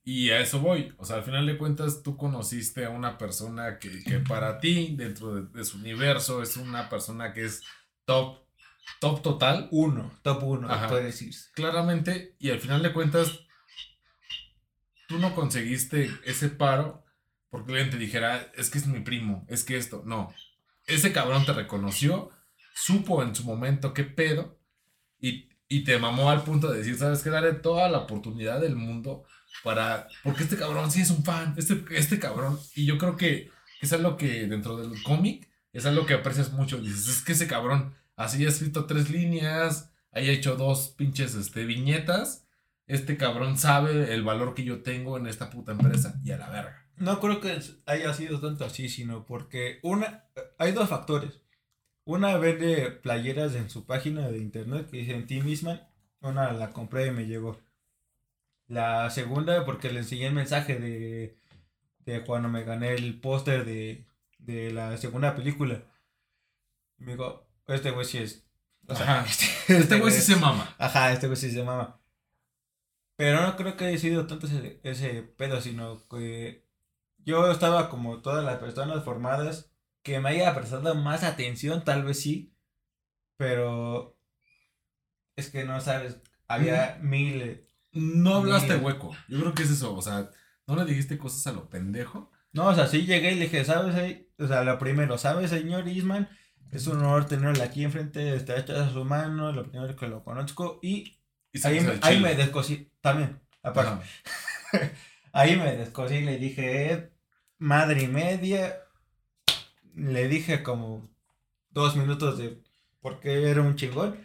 Y 0.04 0.32
a 0.32 0.40
eso 0.40 0.60
voy. 0.60 0.94
O 0.98 1.06
sea, 1.06 1.18
al 1.18 1.24
final 1.24 1.46
de 1.46 1.58
cuentas, 1.58 2.04
tú 2.04 2.18
conociste 2.18 2.86
a 2.86 2.90
una 2.90 3.18
persona 3.18 3.80
que, 3.80 4.04
que 4.04 4.20
para 4.20 4.60
ti, 4.60 4.96
dentro 4.98 5.34
de, 5.36 5.48
de 5.58 5.64
su 5.64 5.78
universo, 5.78 6.42
es 6.42 6.58
una 6.58 6.90
persona 6.90 7.34
que 7.34 7.46
es 7.46 7.62
top, 8.06 8.40
top 9.00 9.22
total. 9.22 9.70
Uno, 9.72 10.12
top 10.22 10.44
uno, 10.44 10.70
Ajá. 10.70 10.90
puede 10.90 11.06
decirse. 11.06 11.50
Claramente, 11.54 12.36
y 12.38 12.50
al 12.50 12.60
final 12.60 12.84
de 12.84 12.92
cuentas, 12.92 13.40
tú 15.08 15.20
no 15.20 15.34
conseguiste 15.34 16.12
ese 16.26 16.50
paro 16.50 17.04
porque 17.54 17.72
alguien 17.74 17.92
te 17.92 17.98
dijera, 17.98 18.52
es 18.56 18.72
que 18.72 18.80
es 18.80 18.88
mi 18.88 19.02
primo, 19.02 19.46
es 19.48 19.64
que 19.64 19.78
esto. 19.78 20.02
No. 20.08 20.34
Ese 20.88 21.14
cabrón 21.14 21.46
te 21.46 21.54
reconoció, 21.54 22.32
supo 22.74 23.22
en 23.22 23.36
su 23.36 23.44
momento 23.44 23.94
qué 23.94 24.04
pedo, 24.04 24.60
y, 25.20 25.50
y 25.68 25.84
te 25.84 26.00
mamó 26.00 26.32
al 26.32 26.44
punto 26.44 26.72
de 26.72 26.80
decir, 26.80 26.98
¿sabes 26.98 27.22
qué? 27.22 27.30
Darle 27.30 27.54
toda 27.54 27.90
la 27.90 28.00
oportunidad 28.00 28.60
del 28.60 28.76
mundo 28.76 29.26
para. 29.64 30.08
Porque 30.24 30.44
este 30.44 30.58
cabrón 30.58 30.92
sí 30.92 31.02
es 31.02 31.10
un 31.10 31.24
fan, 31.24 31.54
este, 31.58 31.84
este 31.92 32.20
cabrón. 32.20 32.60
Y 32.76 32.86
yo 32.86 32.98
creo 32.98 33.18
que 33.18 33.52
es 33.82 33.94
algo 33.94 34.18
que 34.18 34.48
dentro 34.48 34.78
del 34.78 35.02
cómic 35.04 35.50
es 35.74 35.86
algo 35.86 36.06
que 36.06 36.14
aprecias 36.14 36.52
mucho. 36.54 36.80
Dices, 36.80 37.08
es 37.08 37.22
que 37.22 37.34
ese 37.34 37.48
cabrón 37.48 37.94
así 38.16 38.46
ha 38.46 38.50
escrito 38.50 38.86
tres 38.86 39.10
líneas, 39.10 39.92
haya 40.12 40.32
hecho 40.32 40.56
dos 40.56 40.90
pinches 40.98 41.36
este, 41.36 41.66
viñetas. 41.66 42.48
Este 42.86 43.18
cabrón 43.18 43.58
sabe 43.58 44.14
el 44.14 44.24
valor 44.24 44.54
que 44.54 44.64
yo 44.64 44.84
tengo 44.84 45.18
en 45.18 45.28
esta 45.28 45.50
puta 45.50 45.72
empresa 45.72 46.20
y 46.24 46.32
a 46.32 46.38
la 46.38 46.50
verga. 46.50 46.86
No 46.98 47.20
creo 47.20 47.42
que 47.42 47.60
haya 47.86 48.14
sido 48.14 48.40
tanto 48.40 48.66
así, 48.66 48.88
sino 48.88 49.26
porque 49.26 49.80
una, 49.82 50.26
hay 50.58 50.74
dos 50.74 50.90
factores. 50.90 51.42
Una 52.06 52.38
vende 52.38 52.92
playeras 52.92 53.56
en 53.56 53.70
su 53.70 53.86
página 53.86 54.30
de 54.30 54.38
internet 54.38 54.90
que 54.90 54.98
dice 54.98 55.16
en 55.16 55.26
ti 55.26 55.42
misma. 55.42 55.90
Una 56.22 56.52
la 56.52 56.72
compré 56.72 57.08
y 57.08 57.12
me 57.12 57.26
llegó. 57.26 57.60
La 58.74 59.10
segunda 59.12 59.66
porque 59.66 59.92
le 59.92 60.00
enseñé 60.00 60.28
el 60.28 60.34
mensaje 60.34 60.80
de, 60.80 61.38
de 62.00 62.24
cuando 62.24 62.50
me 62.50 62.64
gané 62.64 62.94
el 62.96 63.20
póster 63.20 63.66
de, 63.66 64.08
de 64.40 64.72
la 64.72 64.98
segunda 64.98 65.36
película. 65.36 65.84
Y 66.98 67.04
me 67.04 67.12
dijo, 67.12 67.48
este 67.68 67.92
güey 67.92 68.06
sí 68.06 68.18
es. 68.18 68.48
O 68.88 68.96
sea, 68.96 69.22
Ajá. 69.22 69.26
Este 69.68 70.00
güey 70.00 70.12
sí 70.12 70.22
se 70.22 70.36
mama. 70.38 70.76
Ajá, 70.80 71.12
este 71.12 71.28
güey 71.28 71.38
sí 71.38 71.52
se 71.52 71.58
llama. 71.60 72.00
Pero 73.16 73.42
no 73.42 73.56
creo 73.56 73.78
que 73.78 73.86
haya 73.86 73.98
sido 74.00 74.26
tanto 74.26 74.48
ese, 74.48 74.80
ese 74.84 75.22
pedo, 75.22 75.62
sino 75.62 76.08
que 76.10 76.66
yo 77.20 77.52
estaba 77.52 77.90
como 77.90 78.22
todas 78.22 78.44
las 78.44 78.58
personas 78.58 79.04
formadas 79.04 79.72
que 80.02 80.20
me 80.20 80.30
haya 80.30 80.54
prestado 80.56 80.96
más 80.96 81.24
atención, 81.24 81.84
tal 81.84 82.04
vez 82.04 82.20
sí, 82.20 82.56
pero 83.38 84.18
es 85.36 85.52
que 85.52 85.64
no 85.64 85.80
sabes, 85.80 86.18
había 86.48 86.98
mil... 87.02 87.63
No 87.94 88.36
hablaste 88.36 88.76
hueco. 88.78 89.16
Yo 89.28 89.40
creo 89.40 89.54
que 89.54 89.64
es 89.64 89.70
eso. 89.72 89.96
O 89.96 90.02
sea, 90.02 90.30
no 90.68 90.76
le 90.76 90.86
dijiste 90.86 91.18
cosas 91.18 91.46
a 91.48 91.52
lo 91.54 91.70
pendejo. 91.70 92.32
No, 92.52 92.68
o 92.68 92.76
sea, 92.76 92.88
sí 92.88 93.06
llegué 93.06 93.32
y 93.32 93.36
le 93.36 93.46
dije, 93.46 93.64
¿sabes? 93.66 93.96
ahí? 93.96 94.28
O 94.38 94.48
sea, 94.48 94.64
lo 94.64 94.78
primero, 94.78 95.18
¿sabes, 95.18 95.50
señor 95.50 95.88
Isman? 95.88 96.30
Es 96.72 96.88
un 96.88 96.98
honor 97.00 97.26
tenerlo 97.26 97.64
aquí 97.64 97.84
enfrente, 97.84 98.36
está 98.36 98.58
hecha 98.58 98.84
a 98.86 98.92
su 98.92 99.06
mano, 99.06 99.52
lo 99.52 99.70
primero 99.70 99.96
que 99.96 100.08
lo 100.08 100.24
conozco 100.24 100.80
y 100.82 101.20
ahí, 101.68 101.80
me- 101.82 101.92
ahí 102.02 102.20
me 102.20 102.36
descosí, 102.36 102.92
también, 103.02 103.40
aparte. 103.62 104.06
Ahí 105.36 105.56
me 105.56 105.76
descosí 105.78 106.16
y 106.16 106.22
le 106.26 106.38
dije, 106.38 106.92
"Eh, 106.94 107.12
madre 107.58 108.04
y 108.04 108.08
media. 108.08 108.76
Le 109.96 110.28
dije 110.28 110.62
como 110.64 111.10
dos 111.70 111.96
minutos 111.96 112.38
de 112.38 112.62
por 113.02 113.20
qué 113.20 113.50
era 113.50 113.62
un 113.62 113.76
chingón. 113.76 114.16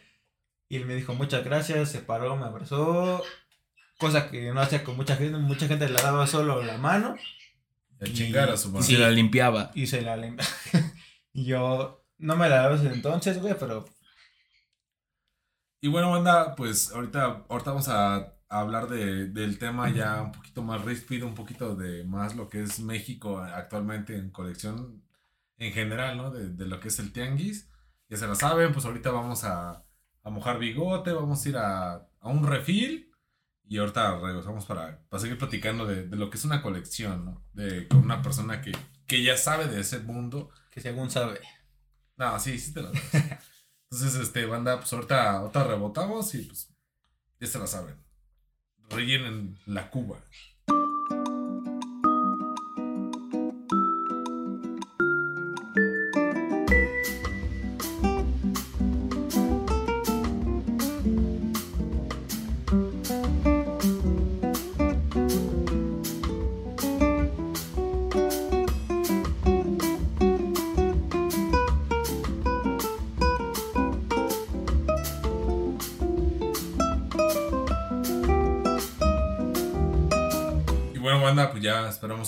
Y 0.68 0.76
él 0.76 0.86
me 0.86 0.94
dijo, 0.94 1.14
muchas 1.14 1.44
gracias, 1.44 1.90
se 1.90 2.00
paró, 2.00 2.36
me 2.36 2.44
abrazó. 2.44 3.22
Cosa 3.98 4.30
que 4.30 4.52
no 4.52 4.60
hacía 4.60 4.84
con 4.84 4.96
mucha 4.96 5.16
gente. 5.16 5.38
Mucha 5.38 5.66
gente 5.68 5.88
le 5.88 6.00
daba 6.00 6.26
solo 6.26 6.62
la 6.62 6.78
mano 6.78 7.16
A 8.00 8.04
chingar 8.06 8.50
a 8.50 8.56
su 8.56 8.68
Y 8.68 8.72
madre. 8.72 8.86
se 8.86 8.98
la 8.98 9.10
limpiaba. 9.10 9.70
y 9.74 9.86
se 9.86 10.02
la 10.02 10.16
lim- 10.16 10.38
Y 11.32 11.44
yo 11.46 12.04
no 12.18 12.36
me 12.36 12.48
la 12.48 12.56
daba 12.62 12.76
desde 12.76 12.94
entonces, 12.94 13.40
güey, 13.40 13.54
pero 13.58 13.84
Y 15.80 15.88
bueno, 15.88 16.10
banda, 16.10 16.54
pues 16.56 16.90
ahorita, 16.92 17.44
ahorita 17.48 17.70
vamos 17.70 17.88
a, 17.88 18.16
a 18.16 18.34
hablar 18.60 18.88
de, 18.88 19.28
del 19.28 19.58
tema 19.58 19.90
ya 19.90 20.22
un 20.22 20.32
poquito 20.32 20.62
más 20.62 20.84
ríspido, 20.84 21.26
un 21.26 21.34
poquito 21.34 21.76
de 21.76 22.04
más 22.04 22.34
lo 22.34 22.48
que 22.48 22.62
es 22.62 22.80
México 22.80 23.38
actualmente 23.40 24.16
en 24.16 24.30
colección 24.30 25.04
en 25.58 25.72
general, 25.72 26.16
¿no? 26.16 26.30
De, 26.30 26.50
de 26.50 26.66
lo 26.66 26.80
que 26.80 26.88
es 26.88 26.98
el 26.98 27.12
tianguis. 27.12 27.68
Ya 28.08 28.16
se 28.16 28.26
la 28.26 28.34
saben, 28.34 28.72
pues 28.72 28.84
ahorita 28.86 29.10
vamos 29.10 29.44
a, 29.44 29.84
a 30.24 30.30
mojar 30.30 30.58
bigote, 30.58 31.12
vamos 31.12 31.44
a 31.44 31.48
ir 31.48 31.56
a, 31.58 31.94
a 31.94 32.28
un 32.28 32.46
refil 32.46 33.07
y 33.68 33.78
ahorita 33.78 34.18
regresamos 34.18 34.64
para, 34.64 35.00
para 35.08 35.20
seguir 35.20 35.38
platicando 35.38 35.86
de, 35.86 36.06
de 36.06 36.16
lo 36.16 36.30
que 36.30 36.38
es 36.38 36.44
una 36.44 36.62
colección, 36.62 37.24
¿no? 37.24 37.44
De, 37.52 37.86
con 37.88 37.98
una 38.00 38.22
persona 38.22 38.60
que, 38.62 38.72
que 39.06 39.22
ya 39.22 39.36
sabe 39.36 39.66
de 39.66 39.80
ese 39.80 40.00
mundo 40.00 40.50
que 40.70 40.80
según 40.80 41.10
sabe. 41.10 41.40
no, 42.16 42.38
sí, 42.40 42.58
sí 42.58 42.72
te 42.72 42.82
la 42.82 42.92
sabes. 42.92 43.38
Entonces, 43.90 44.20
este, 44.20 44.46
banda, 44.46 44.78
pues 44.78 44.92
ahorita, 44.92 45.32
ahorita 45.38 45.64
rebotamos 45.64 46.34
y 46.34 46.42
pues 46.42 46.68
ya 47.40 47.46
se 47.46 47.58
la 47.58 47.66
saben. 47.66 47.96
Rellenen 48.90 49.58
la 49.66 49.90
cuba. 49.90 50.18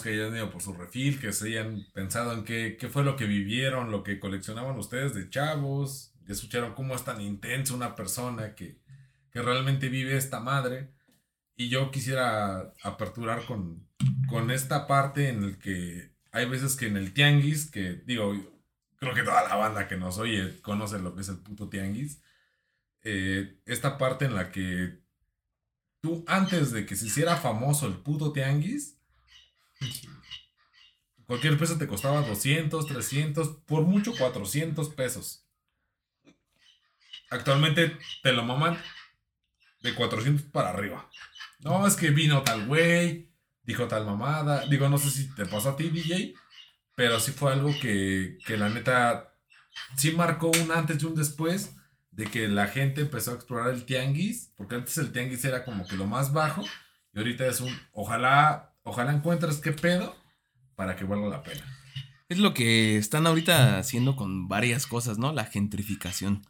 Esperamos 0.01 0.03
que 0.03 0.11
hayan 0.11 0.37
ido 0.37 0.51
por 0.51 0.63
su 0.63 0.73
refil, 0.73 1.21
que 1.21 1.33
se 1.33 1.49
hayan 1.49 1.87
pensado 1.93 2.33
en 2.33 2.45
qué, 2.45 2.77
qué 2.79 2.89
fue 2.89 3.05
lo 3.05 3.17
que 3.17 3.27
vivieron, 3.27 3.91
lo 3.91 4.03
que 4.03 4.19
coleccionaban 4.19 4.79
ustedes 4.79 5.15
de 5.15 5.29
chavos, 5.31 6.13
ya 6.27 6.35
escucharon 6.35 6.75
cómo 6.75 6.95
es 6.95 7.05
tan 7.05 7.21
intensa 7.21 7.75
una 7.75 7.95
persona 7.95 8.55
que, 8.55 8.81
que 9.31 9.43
realmente 9.43 9.89
vive 9.89 10.17
esta 10.17 10.41
madre. 10.41 10.93
Y 11.57 11.69
yo 11.69 11.91
quisiera 11.91 12.73
aperturar 12.83 13.45
con, 13.45 13.87
con 14.29 14.51
esta 14.51 14.87
parte 14.87 15.29
en 15.29 15.45
el 15.45 15.59
que 15.59 16.15
hay 16.33 16.49
veces 16.49 16.77
que 16.77 16.87
en 16.87 16.97
el 16.97 17.13
tianguis, 17.13 17.71
que 17.71 18.03
digo, 18.07 18.33
creo 18.97 19.15
que 19.15 19.23
toda 19.23 19.47
la 19.47 19.57
banda 19.57 19.89
que 19.89 19.97
nos 19.97 20.19
oye 20.19 20.61
conoce 20.63 20.99
lo 20.99 21.15
que 21.15 21.23
es 21.23 21.29
el 21.29 21.39
puto 21.39 21.69
tianguis. 21.69 22.23
Eh, 23.03 23.59
esta 23.67 23.99
parte 23.99 24.27
en 24.27 24.35
la 24.35 24.51
que 24.51 25.01
tú 26.01 26.25
antes 26.27 26.71
de 26.71 26.87
que 26.87 26.97
se 26.97 27.07
hiciera 27.07 27.37
famoso 27.37 27.87
el 27.87 27.95
puto 27.95 28.33
tianguis, 28.33 29.00
cualquier 31.27 31.57
peso 31.59 31.79
te 31.79 31.87
costaba 31.87 32.23
200, 32.23 32.87
300, 32.87 33.49
por 33.67 33.83
mucho 33.83 34.15
400 34.17 34.89
pesos. 34.91 35.47
Actualmente 37.31 37.97
te 38.23 38.33
lo 38.33 38.43
maman 38.43 38.77
de 39.83 39.95
400 39.95 40.47
para 40.47 40.71
arriba. 40.71 41.09
No, 41.61 41.87
es 41.87 41.95
que 41.95 42.11
vino 42.11 42.43
tal 42.43 42.67
güey, 42.67 43.31
dijo 43.63 43.87
tal 43.87 44.07
mamada. 44.07 44.67
Digo, 44.67 44.89
no 44.89 44.99
sé 44.99 45.11
si 45.11 45.35
te 45.35 45.47
pasó 45.47 45.71
a 45.71 45.77
ti, 45.77 45.91
DJ, 45.91 46.35
pero 46.97 47.21
sí 47.21 47.33
fue 47.33 47.53
algo 47.53 47.71
que, 47.81 48.39
que 48.45 48.57
la 48.57 48.69
neta 48.69 49.35
sí 49.97 50.13
marcó 50.13 50.49
un 50.49 50.73
antes 50.73 51.03
y 51.03 51.07
un 51.07 51.15
después 51.15 51.77
de 52.11 52.27
que 52.27 52.49
la 52.49 52.67
gente 52.67 53.03
empezó 53.03 53.31
a 53.31 53.35
explorar 53.35 53.71
el 53.73 53.85
tianguis, 53.85 54.53
porque 54.57 54.75
antes 54.75 54.99
el 54.99 55.13
tianguis 55.13 55.45
era 55.45 55.65
como 55.65 55.87
que 55.87 55.97
lo 55.97 56.07
más 56.07 56.33
bajo, 56.33 56.63
y 57.15 57.19
ahorita 57.19 57.47
es 57.47 57.61
un, 57.61 57.73
ojalá, 57.93 58.70
ojalá 58.91 59.13
encuentres 59.13 59.59
qué 59.59 59.73
pedo 59.73 60.17
para 60.75 60.97
que 60.97 61.05
valga 61.05 61.29
la 61.29 61.43
pena. 61.43 61.63
Es 62.29 62.39
lo 62.39 62.55
que 62.55 62.97
están 62.97 63.27
ahorita 63.27 63.79
haciendo 63.79 64.17
con 64.17 64.49
varias 64.49 64.87
cosas, 64.87 65.19
¿no? 65.19 65.33
La 65.33 65.45
gentrificación. 65.45 66.43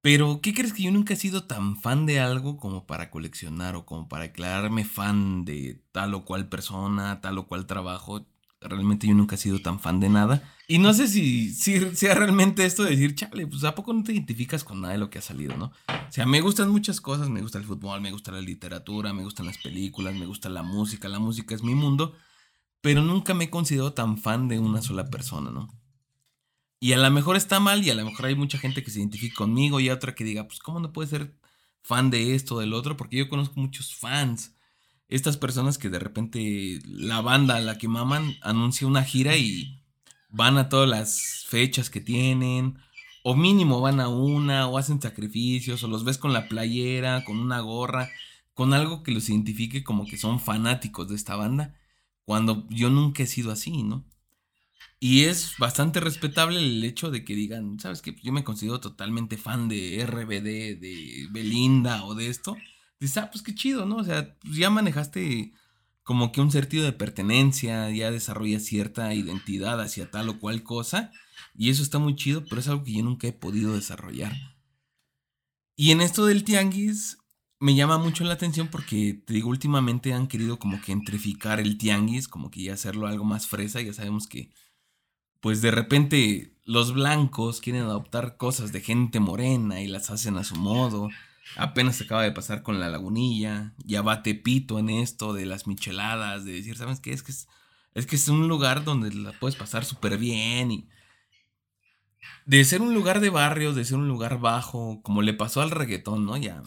Pero, 0.00 0.40
¿qué 0.40 0.54
crees 0.54 0.72
que 0.72 0.84
yo 0.84 0.92
nunca 0.92 1.14
he 1.14 1.16
sido 1.16 1.44
tan 1.44 1.76
fan 1.76 2.06
de 2.06 2.20
algo 2.20 2.56
como 2.56 2.86
para 2.86 3.10
coleccionar 3.10 3.74
o 3.76 3.84
como 3.84 4.08
para 4.08 4.24
declararme 4.24 4.84
fan 4.84 5.44
de 5.44 5.82
tal 5.92 6.14
o 6.14 6.24
cual 6.24 6.48
persona, 6.48 7.20
tal 7.20 7.38
o 7.38 7.46
cual 7.46 7.66
trabajo? 7.66 8.26
Realmente 8.60 9.06
yo 9.06 9.14
nunca 9.14 9.34
he 9.34 9.38
sido 9.38 9.60
tan 9.60 9.80
fan 9.80 10.00
de 10.00 10.08
nada. 10.08 10.42
Y 10.66 10.78
no 10.78 10.92
sé 10.94 11.06
si, 11.06 11.52
si 11.52 11.94
sea 11.94 12.14
realmente 12.14 12.64
esto 12.64 12.82
de 12.82 12.90
decir, 12.90 13.14
chale, 13.14 13.46
pues 13.46 13.62
¿a 13.64 13.74
poco 13.74 13.92
no 13.92 14.02
te 14.02 14.12
identificas 14.12 14.64
con 14.64 14.80
nada 14.80 14.94
de 14.94 14.98
lo 14.98 15.10
que 15.10 15.18
ha 15.18 15.22
salido, 15.22 15.56
no? 15.56 15.66
O 15.88 16.12
sea, 16.12 16.26
me 16.26 16.40
gustan 16.40 16.70
muchas 16.70 17.00
cosas, 17.00 17.28
me 17.28 17.42
gusta 17.42 17.58
el 17.58 17.64
fútbol, 17.64 18.00
me 18.00 18.10
gusta 18.10 18.32
la 18.32 18.40
literatura, 18.40 19.12
me 19.12 19.22
gustan 19.22 19.46
las 19.46 19.58
películas, 19.58 20.14
me 20.14 20.26
gusta 20.26 20.48
la 20.48 20.62
música, 20.62 21.08
la 21.08 21.18
música 21.18 21.54
es 21.54 21.62
mi 21.62 21.74
mundo, 21.74 22.14
pero 22.80 23.02
nunca 23.02 23.34
me 23.34 23.44
he 23.44 23.50
considerado 23.50 23.92
tan 23.92 24.18
fan 24.18 24.48
de 24.48 24.58
una 24.58 24.82
sola 24.82 25.08
persona, 25.10 25.50
¿no? 25.50 25.68
Y 26.80 26.92
a 26.92 26.98
lo 26.98 27.10
mejor 27.10 27.36
está 27.36 27.60
mal 27.60 27.84
y 27.84 27.90
a 27.90 27.94
lo 27.94 28.04
mejor 28.04 28.26
hay 28.26 28.34
mucha 28.34 28.58
gente 28.58 28.82
que 28.82 28.90
se 28.90 28.98
identifique 28.98 29.34
conmigo 29.34 29.80
y 29.80 29.90
otra 29.90 30.14
que 30.14 30.24
diga, 30.24 30.46
pues 30.46 30.58
¿cómo 30.58 30.80
no 30.80 30.92
puede 30.92 31.08
ser 31.08 31.36
fan 31.82 32.10
de 32.10 32.34
esto, 32.34 32.58
del 32.58 32.74
otro? 32.74 32.96
Porque 32.96 33.16
yo 33.16 33.28
conozco 33.28 33.60
muchos 33.60 33.94
fans. 33.94 34.55
Estas 35.08 35.36
personas 35.36 35.78
que 35.78 35.88
de 35.88 35.98
repente 35.98 36.80
la 36.84 37.20
banda 37.20 37.60
la 37.60 37.78
que 37.78 37.88
maman 37.88 38.34
anuncia 38.42 38.86
una 38.86 39.04
gira 39.04 39.36
y 39.36 39.80
van 40.30 40.58
a 40.58 40.68
todas 40.68 40.88
las 40.88 41.44
fechas 41.48 41.90
que 41.90 42.00
tienen. 42.00 42.78
O 43.22 43.34
mínimo 43.34 43.80
van 43.80 44.00
a 44.00 44.08
una, 44.08 44.68
o 44.68 44.78
hacen 44.78 45.00
sacrificios, 45.00 45.82
o 45.82 45.88
los 45.88 46.04
ves 46.04 46.18
con 46.18 46.32
la 46.32 46.48
playera, 46.48 47.24
con 47.24 47.38
una 47.38 47.60
gorra, 47.60 48.08
con 48.54 48.72
algo 48.72 49.02
que 49.02 49.12
los 49.12 49.28
identifique 49.28 49.82
como 49.82 50.06
que 50.06 50.16
son 50.16 50.38
fanáticos 50.40 51.08
de 51.08 51.16
esta 51.16 51.36
banda. 51.36 51.74
Cuando 52.24 52.66
yo 52.70 52.90
nunca 52.90 53.22
he 53.22 53.26
sido 53.26 53.50
así, 53.52 53.82
¿no? 53.82 54.04
Y 54.98 55.24
es 55.24 55.54
bastante 55.58 56.00
respetable 56.00 56.58
el 56.58 56.82
hecho 56.82 57.10
de 57.10 57.24
que 57.24 57.34
digan, 57.34 57.78
¿sabes 57.80 58.00
qué? 58.00 58.16
Yo 58.22 58.32
me 58.32 58.44
considero 58.44 58.80
totalmente 58.80 59.36
fan 59.36 59.68
de 59.68 60.04
RBD, 60.06 60.80
de 60.80 61.28
Belinda 61.30 62.04
o 62.04 62.14
de 62.14 62.28
esto. 62.28 62.56
Dices, 62.98 63.18
ah, 63.18 63.30
pues 63.30 63.42
qué 63.42 63.54
chido, 63.54 63.86
¿no? 63.86 63.96
O 63.96 64.04
sea, 64.04 64.36
pues 64.40 64.56
ya 64.56 64.70
manejaste 64.70 65.52
como 66.02 66.32
que 66.32 66.40
un 66.40 66.50
sentido 66.50 66.84
de 66.84 66.92
pertenencia, 66.92 67.90
ya 67.90 68.10
desarrollas 68.10 68.64
cierta 68.64 69.12
identidad 69.12 69.80
hacia 69.80 70.10
tal 70.10 70.28
o 70.28 70.38
cual 70.38 70.62
cosa. 70.62 71.10
Y 71.54 71.70
eso 71.70 71.82
está 71.82 71.98
muy 71.98 72.14
chido, 72.16 72.44
pero 72.44 72.60
es 72.60 72.68
algo 72.68 72.84
que 72.84 72.92
yo 72.92 73.02
nunca 73.02 73.26
he 73.26 73.32
podido 73.32 73.74
desarrollar. 73.74 74.32
Y 75.74 75.90
en 75.90 76.00
esto 76.00 76.24
del 76.26 76.44
tianguis, 76.44 77.18
me 77.58 77.74
llama 77.74 77.98
mucho 77.98 78.24
la 78.24 78.34
atención 78.34 78.68
porque, 78.68 79.14
te 79.14 79.34
digo, 79.34 79.50
últimamente 79.50 80.12
han 80.12 80.28
querido 80.28 80.58
como 80.58 80.80
que 80.80 80.92
entrificar 80.92 81.60
el 81.60 81.78
tianguis, 81.78 82.28
como 82.28 82.50
que 82.50 82.62
ya 82.62 82.74
hacerlo 82.74 83.06
algo 83.06 83.24
más 83.24 83.46
fresa. 83.46 83.80
Ya 83.80 83.92
sabemos 83.92 84.26
que 84.26 84.50
pues 85.40 85.62
de 85.62 85.70
repente 85.70 86.56
los 86.64 86.92
blancos 86.92 87.60
quieren 87.60 87.82
adoptar 87.82 88.36
cosas 88.36 88.72
de 88.72 88.80
gente 88.80 89.20
morena 89.20 89.80
y 89.80 89.86
las 89.86 90.10
hacen 90.10 90.36
a 90.36 90.44
su 90.44 90.56
modo. 90.56 91.08
Apenas 91.54 92.00
acaba 92.00 92.22
de 92.22 92.32
pasar 92.32 92.62
con 92.62 92.80
la 92.80 92.88
lagunilla, 92.88 93.72
ya 93.78 94.02
va 94.02 94.22
Tepito 94.22 94.78
en 94.78 94.90
esto 94.90 95.32
de 95.32 95.46
las 95.46 95.66
micheladas, 95.66 96.44
de 96.44 96.52
decir, 96.52 96.76
¿sabes 96.76 97.00
qué? 97.00 97.12
Es 97.12 97.22
que 97.22 97.32
es, 97.32 97.48
es 97.94 98.06
que 98.06 98.16
es 98.16 98.28
un 98.28 98.48
lugar 98.48 98.84
donde 98.84 99.14
la 99.14 99.32
puedes 99.32 99.56
pasar 99.56 99.84
súper 99.84 100.18
bien 100.18 100.72
y... 100.72 100.88
De 102.44 102.64
ser 102.64 102.82
un 102.82 102.94
lugar 102.94 103.20
de 103.20 103.30
barrio, 103.30 103.72
de 103.72 103.84
ser 103.84 103.98
un 103.98 104.08
lugar 104.08 104.38
bajo, 104.40 105.00
como 105.02 105.22
le 105.22 105.34
pasó 105.34 105.62
al 105.62 105.70
reggaetón, 105.70 106.26
¿no? 106.26 106.36
Ya... 106.36 106.62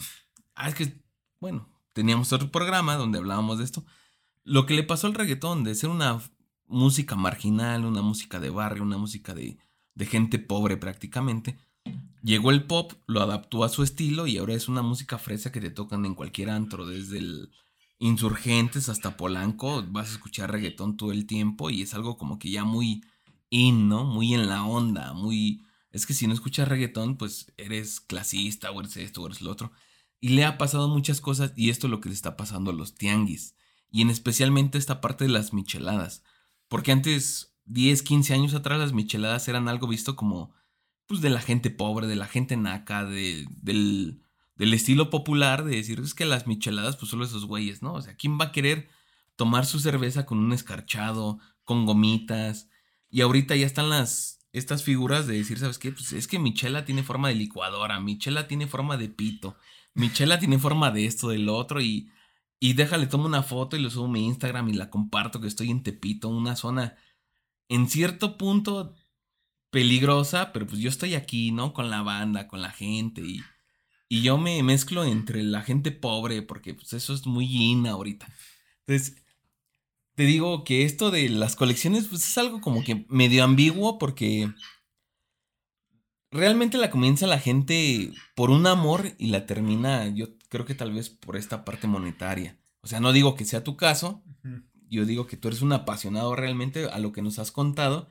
Ah, 0.54 0.68
es 0.68 0.74
que, 0.74 1.02
bueno, 1.38 1.68
teníamos 1.92 2.32
otro 2.32 2.50
programa 2.50 2.96
donde 2.96 3.18
hablábamos 3.18 3.58
de 3.58 3.64
esto. 3.64 3.84
Lo 4.44 4.66
que 4.66 4.74
le 4.74 4.82
pasó 4.82 5.06
al 5.06 5.14
reggaetón, 5.14 5.64
de 5.64 5.74
ser 5.74 5.90
una 5.90 6.20
música 6.66 7.16
marginal, 7.16 7.84
una 7.84 8.02
música 8.02 8.40
de 8.40 8.50
barrio, 8.50 8.82
una 8.82 8.98
música 8.98 9.34
de, 9.34 9.58
de 9.94 10.06
gente 10.06 10.38
pobre 10.38 10.76
prácticamente. 10.76 11.58
Llegó 12.22 12.50
el 12.50 12.64
pop, 12.64 12.92
lo 13.06 13.22
adaptó 13.22 13.64
a 13.64 13.68
su 13.68 13.82
estilo 13.82 14.26
y 14.26 14.38
ahora 14.38 14.54
es 14.54 14.68
una 14.68 14.82
música 14.82 15.18
fresa 15.18 15.52
que 15.52 15.60
te 15.60 15.70
tocan 15.70 16.04
en 16.04 16.14
cualquier 16.14 16.50
antro, 16.50 16.86
desde 16.86 17.18
el 17.18 17.50
Insurgentes 18.02 18.88
hasta 18.88 19.18
Polanco, 19.18 19.84
vas 19.88 20.08
a 20.08 20.12
escuchar 20.12 20.50
reggaetón 20.50 20.96
todo 20.96 21.12
el 21.12 21.26
tiempo 21.26 21.68
y 21.68 21.82
es 21.82 21.92
algo 21.92 22.16
como 22.16 22.38
que 22.38 22.50
ya 22.50 22.64
muy 22.64 23.04
in, 23.50 23.90
¿no? 23.90 24.04
Muy 24.04 24.32
en 24.32 24.48
la 24.48 24.64
onda, 24.64 25.12
muy... 25.12 25.66
Es 25.92 26.06
que 26.06 26.14
si 26.14 26.26
no 26.26 26.32
escuchas 26.32 26.66
reggaetón, 26.66 27.18
pues 27.18 27.52
eres 27.58 28.00
clasista 28.00 28.70
o 28.70 28.80
eres 28.80 28.96
esto 28.96 29.20
o 29.20 29.26
eres 29.26 29.42
lo 29.42 29.50
otro. 29.50 29.72
Y 30.18 30.30
le 30.30 30.46
ha 30.46 30.56
pasado 30.56 30.88
muchas 30.88 31.20
cosas 31.20 31.52
y 31.56 31.68
esto 31.68 31.88
es 31.88 31.90
lo 31.90 32.00
que 32.00 32.08
le 32.08 32.14
está 32.14 32.38
pasando 32.38 32.70
a 32.70 32.74
los 32.74 32.94
tianguis. 32.94 33.54
Y 33.90 34.00
en 34.00 34.08
especialmente 34.08 34.78
esta 34.78 35.02
parte 35.02 35.24
de 35.24 35.30
las 35.30 35.52
micheladas. 35.52 36.22
Porque 36.68 36.92
antes, 36.92 37.54
10, 37.66 38.02
15 38.02 38.32
años 38.32 38.54
atrás, 38.54 38.78
las 38.78 38.94
micheladas 38.94 39.46
eran 39.46 39.68
algo 39.68 39.86
visto 39.86 40.16
como, 40.16 40.54
pues, 41.10 41.20
de 41.20 41.28
la 41.30 41.42
gente 41.42 41.70
pobre, 41.70 42.06
de 42.06 42.16
la 42.16 42.26
gente 42.26 42.56
naca, 42.56 43.04
de, 43.04 43.46
del, 43.60 44.22
del 44.54 44.72
estilo 44.72 45.10
popular, 45.10 45.64
de 45.64 45.76
decir, 45.76 46.00
es 46.00 46.14
que 46.14 46.24
las 46.24 46.46
micheladas, 46.46 46.96
pues, 46.96 47.10
solo 47.10 47.26
esos 47.26 47.44
güeyes, 47.44 47.82
¿no? 47.82 47.92
O 47.94 48.00
sea, 48.00 48.16
¿quién 48.16 48.38
va 48.40 48.46
a 48.46 48.52
querer 48.52 48.88
tomar 49.36 49.66
su 49.66 49.78
cerveza 49.80 50.24
con 50.24 50.38
un 50.38 50.52
escarchado, 50.52 51.38
con 51.64 51.84
gomitas? 51.84 52.70
Y 53.10 53.20
ahorita 53.20 53.56
ya 53.56 53.66
están 53.66 53.90
las, 53.90 54.46
estas 54.52 54.82
figuras 54.84 55.26
de 55.26 55.34
decir, 55.34 55.58
¿sabes 55.58 55.78
qué? 55.78 55.92
Pues 55.92 56.12
es 56.12 56.26
que 56.26 56.38
Michela 56.38 56.86
tiene 56.86 57.02
forma 57.02 57.28
de 57.28 57.34
licuadora, 57.34 58.00
Michela 58.00 58.48
tiene 58.48 58.66
forma 58.66 58.96
de 58.96 59.08
pito, 59.08 59.56
Michela 59.92 60.38
tiene 60.38 60.58
forma 60.58 60.90
de 60.90 61.04
esto, 61.06 61.28
del 61.28 61.48
otro, 61.50 61.82
y 61.82 62.10
y 62.62 62.74
déjale, 62.74 63.06
tomo 63.06 63.24
una 63.24 63.42
foto 63.42 63.76
y 63.76 63.80
lo 63.80 63.88
subo 63.88 64.04
a 64.04 64.08
mi 64.08 64.26
Instagram 64.26 64.68
y 64.68 64.74
la 64.74 64.90
comparto 64.90 65.40
que 65.40 65.48
estoy 65.48 65.70
en 65.70 65.82
Tepito, 65.82 66.28
una 66.28 66.56
zona 66.56 66.96
en 67.68 67.88
cierto 67.88 68.36
punto 68.36 68.94
peligrosa, 69.70 70.52
pero 70.52 70.66
pues 70.66 70.80
yo 70.80 70.88
estoy 70.88 71.14
aquí, 71.14 71.52
¿no? 71.52 71.72
Con 71.72 71.90
la 71.90 72.02
banda, 72.02 72.48
con 72.48 72.60
la 72.60 72.70
gente 72.70 73.22
y, 73.22 73.40
y 74.08 74.22
yo 74.22 74.38
me 74.38 74.62
mezclo 74.62 75.04
entre 75.04 75.42
la 75.42 75.62
gente 75.62 75.92
pobre 75.92 76.42
porque 76.42 76.74
pues 76.74 76.92
eso 76.92 77.14
es 77.14 77.26
muy 77.26 77.46
in 77.46 77.86
ahorita. 77.86 78.26
Entonces, 78.86 79.22
te 80.14 80.24
digo 80.24 80.64
que 80.64 80.84
esto 80.84 81.10
de 81.10 81.28
las 81.28 81.56
colecciones 81.56 82.06
pues 82.06 82.26
es 82.26 82.38
algo 82.38 82.60
como 82.60 82.84
que 82.84 83.06
medio 83.08 83.44
ambiguo 83.44 83.98
porque 83.98 84.52
realmente 86.30 86.78
la 86.78 86.90
comienza 86.90 87.26
la 87.26 87.38
gente 87.38 88.12
por 88.34 88.50
un 88.50 88.66
amor 88.66 89.14
y 89.18 89.28
la 89.28 89.46
termina, 89.46 90.08
yo 90.08 90.36
creo 90.48 90.64
que 90.64 90.74
tal 90.74 90.92
vez 90.92 91.08
por 91.08 91.36
esta 91.36 91.64
parte 91.64 91.86
monetaria. 91.86 92.58
O 92.82 92.86
sea, 92.86 93.00
no 93.00 93.12
digo 93.12 93.34
que 93.34 93.44
sea 93.44 93.64
tu 93.64 93.76
caso, 93.76 94.22
yo 94.88 95.04
digo 95.04 95.26
que 95.26 95.36
tú 95.36 95.48
eres 95.48 95.62
un 95.62 95.72
apasionado 95.72 96.34
realmente 96.34 96.86
a 96.86 96.98
lo 96.98 97.12
que 97.12 97.22
nos 97.22 97.38
has 97.38 97.52
contado. 97.52 98.10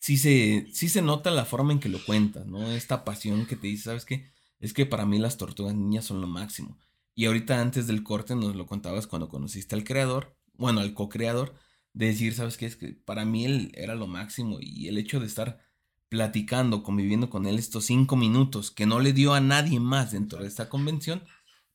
Sí 0.00 0.16
se, 0.16 0.66
sí 0.72 0.88
se 0.88 1.02
nota 1.02 1.30
la 1.30 1.44
forma 1.44 1.72
en 1.72 1.80
que 1.80 1.88
lo 1.90 2.04
cuentas, 2.04 2.46
¿no? 2.46 2.70
Esta 2.72 3.04
pasión 3.04 3.46
que 3.46 3.56
te 3.56 3.66
dice, 3.68 3.84
¿sabes 3.84 4.04
qué? 4.06 4.32
Es 4.58 4.72
que 4.72 4.86
para 4.86 5.06
mí 5.06 5.18
las 5.18 5.36
tortugas 5.36 5.74
niñas 5.74 6.06
son 6.06 6.20
lo 6.20 6.26
máximo. 6.26 6.78
Y 7.14 7.26
ahorita 7.26 7.60
antes 7.60 7.86
del 7.86 8.02
corte 8.02 8.34
nos 8.34 8.56
lo 8.56 8.66
contabas 8.66 9.06
cuando 9.06 9.28
conociste 9.28 9.74
al 9.74 9.84
creador, 9.84 10.36
bueno, 10.54 10.80
al 10.80 10.94
co-creador, 10.94 11.54
de 11.92 12.06
decir, 12.06 12.34
¿sabes 12.34 12.56
qué? 12.56 12.66
Es 12.66 12.76
que 12.76 12.94
para 12.94 13.24
mí 13.26 13.44
él 13.44 13.72
era 13.74 13.94
lo 13.94 14.06
máximo 14.06 14.58
y 14.60 14.88
el 14.88 14.96
hecho 14.98 15.20
de 15.20 15.26
estar 15.26 15.60
platicando, 16.08 16.82
conviviendo 16.82 17.30
con 17.30 17.46
él 17.46 17.58
estos 17.58 17.84
cinco 17.86 18.16
minutos 18.16 18.70
que 18.70 18.86
no 18.86 19.00
le 19.00 19.12
dio 19.12 19.34
a 19.34 19.40
nadie 19.40 19.80
más 19.80 20.12
dentro 20.12 20.40
de 20.40 20.48
esta 20.48 20.68
convención, 20.68 21.22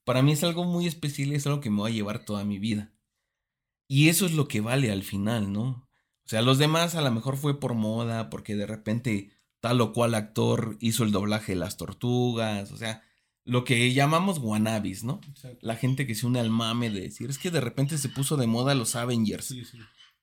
para 0.03 0.21
mí 0.23 0.31
es 0.33 0.43
algo 0.43 0.65
muy 0.65 0.87
especial 0.87 1.29
y 1.31 1.35
es 1.35 1.47
algo 1.47 1.61
que 1.61 1.69
me 1.71 1.81
va 1.81 1.87
a 1.89 1.91
llevar 1.91 2.25
toda 2.25 2.43
mi 2.45 2.59
vida. 2.59 2.93
Y 3.87 4.09
eso 4.09 4.25
es 4.27 4.33
lo 4.33 4.47
que 4.47 4.61
vale 4.61 4.91
al 4.91 5.03
final, 5.03 5.51
¿no? 5.51 5.84
O 6.25 6.29
sea, 6.29 6.41
los 6.41 6.57
demás 6.57 6.95
a 6.95 7.01
lo 7.01 7.11
mejor 7.11 7.37
fue 7.37 7.59
por 7.59 7.75
moda, 7.75 8.29
porque 8.29 8.55
de 8.55 8.65
repente 8.65 9.31
tal 9.59 9.81
o 9.81 9.93
cual 9.93 10.15
actor 10.15 10.77
hizo 10.79 11.03
el 11.03 11.11
doblaje 11.11 11.53
de 11.53 11.59
las 11.59 11.77
tortugas, 11.77 12.71
o 12.71 12.77
sea, 12.77 13.03
lo 13.43 13.63
que 13.63 13.93
llamamos 13.93 14.39
wannabis, 14.39 15.03
¿no? 15.03 15.21
La 15.61 15.75
gente 15.75 16.07
que 16.07 16.15
se 16.15 16.25
une 16.25 16.39
al 16.39 16.49
mame 16.49 16.89
de 16.89 17.01
decir, 17.01 17.29
es 17.29 17.37
que 17.37 17.51
de 17.51 17.61
repente 17.61 17.97
se 17.99 18.09
puso 18.09 18.37
de 18.37 18.47
moda 18.47 18.73
los 18.73 18.95
Avengers. 18.95 19.53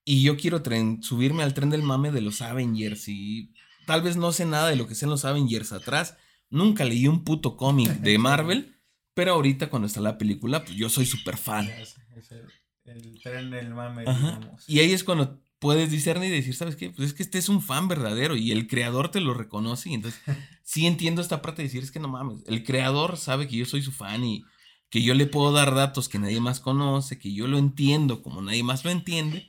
Y 0.05 0.22
yo 0.22 0.36
quiero 0.36 0.61
subirme 1.03 1.44
al 1.44 1.55
tren 1.55 1.70
del 1.70 1.82
mame 1.82 2.11
de 2.11 2.20
los 2.20 2.42
Avengers 2.42 3.09
y 3.09 3.55
tal 3.86 4.03
vez 4.03 4.16
no 4.16 4.32
sé 4.32 4.44
nada 4.44 4.68
de 4.68 4.76
lo 4.76 4.88
que 4.88 4.96
sean 4.96 5.11
los 5.11 5.24
Avengers 5.24 5.72
atrás. 5.72 6.16
Nunca 6.50 6.84
leí 6.84 7.07
un 7.07 7.22
puto 7.22 7.57
cómic 7.57 7.88
de 8.00 8.18
Marvel. 8.18 8.76
Pero 9.14 9.34
ahorita 9.34 9.68
cuando 9.68 9.86
está 9.86 10.00
la 10.00 10.16
película, 10.16 10.64
pues 10.64 10.74
yo 10.74 10.88
soy 10.88 11.05
súper 11.05 11.36
fan. 11.36 11.68
Es, 11.68 11.96
el, 12.30 12.50
el 12.84 13.20
tren 13.22 13.50
del 13.50 13.74
mame, 13.74 14.00
digamos. 14.00 14.68
Y 14.68 14.80
ahí 14.80 14.92
es 14.92 15.05
cuando 15.05 15.42
puedes 15.62 15.92
discernir 15.92 16.32
y 16.32 16.36
decir, 16.36 16.56
¿sabes 16.56 16.74
qué? 16.74 16.90
Pues 16.90 17.08
es 17.08 17.14
que 17.14 17.22
este 17.22 17.38
es 17.38 17.48
un 17.48 17.62
fan 17.62 17.86
verdadero 17.86 18.36
y 18.36 18.50
el 18.50 18.66
creador 18.66 19.10
te 19.10 19.20
lo 19.20 19.32
reconoce. 19.32 19.90
Y 19.90 19.94
entonces 19.94 20.20
sí 20.64 20.86
entiendo 20.86 21.22
esta 21.22 21.40
parte 21.40 21.62
de 21.62 21.68
decir, 21.68 21.84
es 21.84 21.92
que 21.92 22.00
no 22.00 22.08
mames, 22.08 22.42
el 22.48 22.64
creador 22.64 23.16
sabe 23.16 23.46
que 23.46 23.56
yo 23.56 23.64
soy 23.64 23.80
su 23.80 23.92
fan 23.92 24.24
y 24.24 24.44
que 24.90 25.02
yo 25.02 25.14
le 25.14 25.26
puedo 25.26 25.52
dar 25.52 25.72
datos 25.72 26.08
que 26.08 26.18
nadie 26.18 26.40
más 26.40 26.58
conoce, 26.58 27.18
que 27.20 27.32
yo 27.32 27.46
lo 27.46 27.58
entiendo 27.58 28.22
como 28.22 28.42
nadie 28.42 28.64
más 28.64 28.84
lo 28.84 28.90
entiende. 28.90 29.48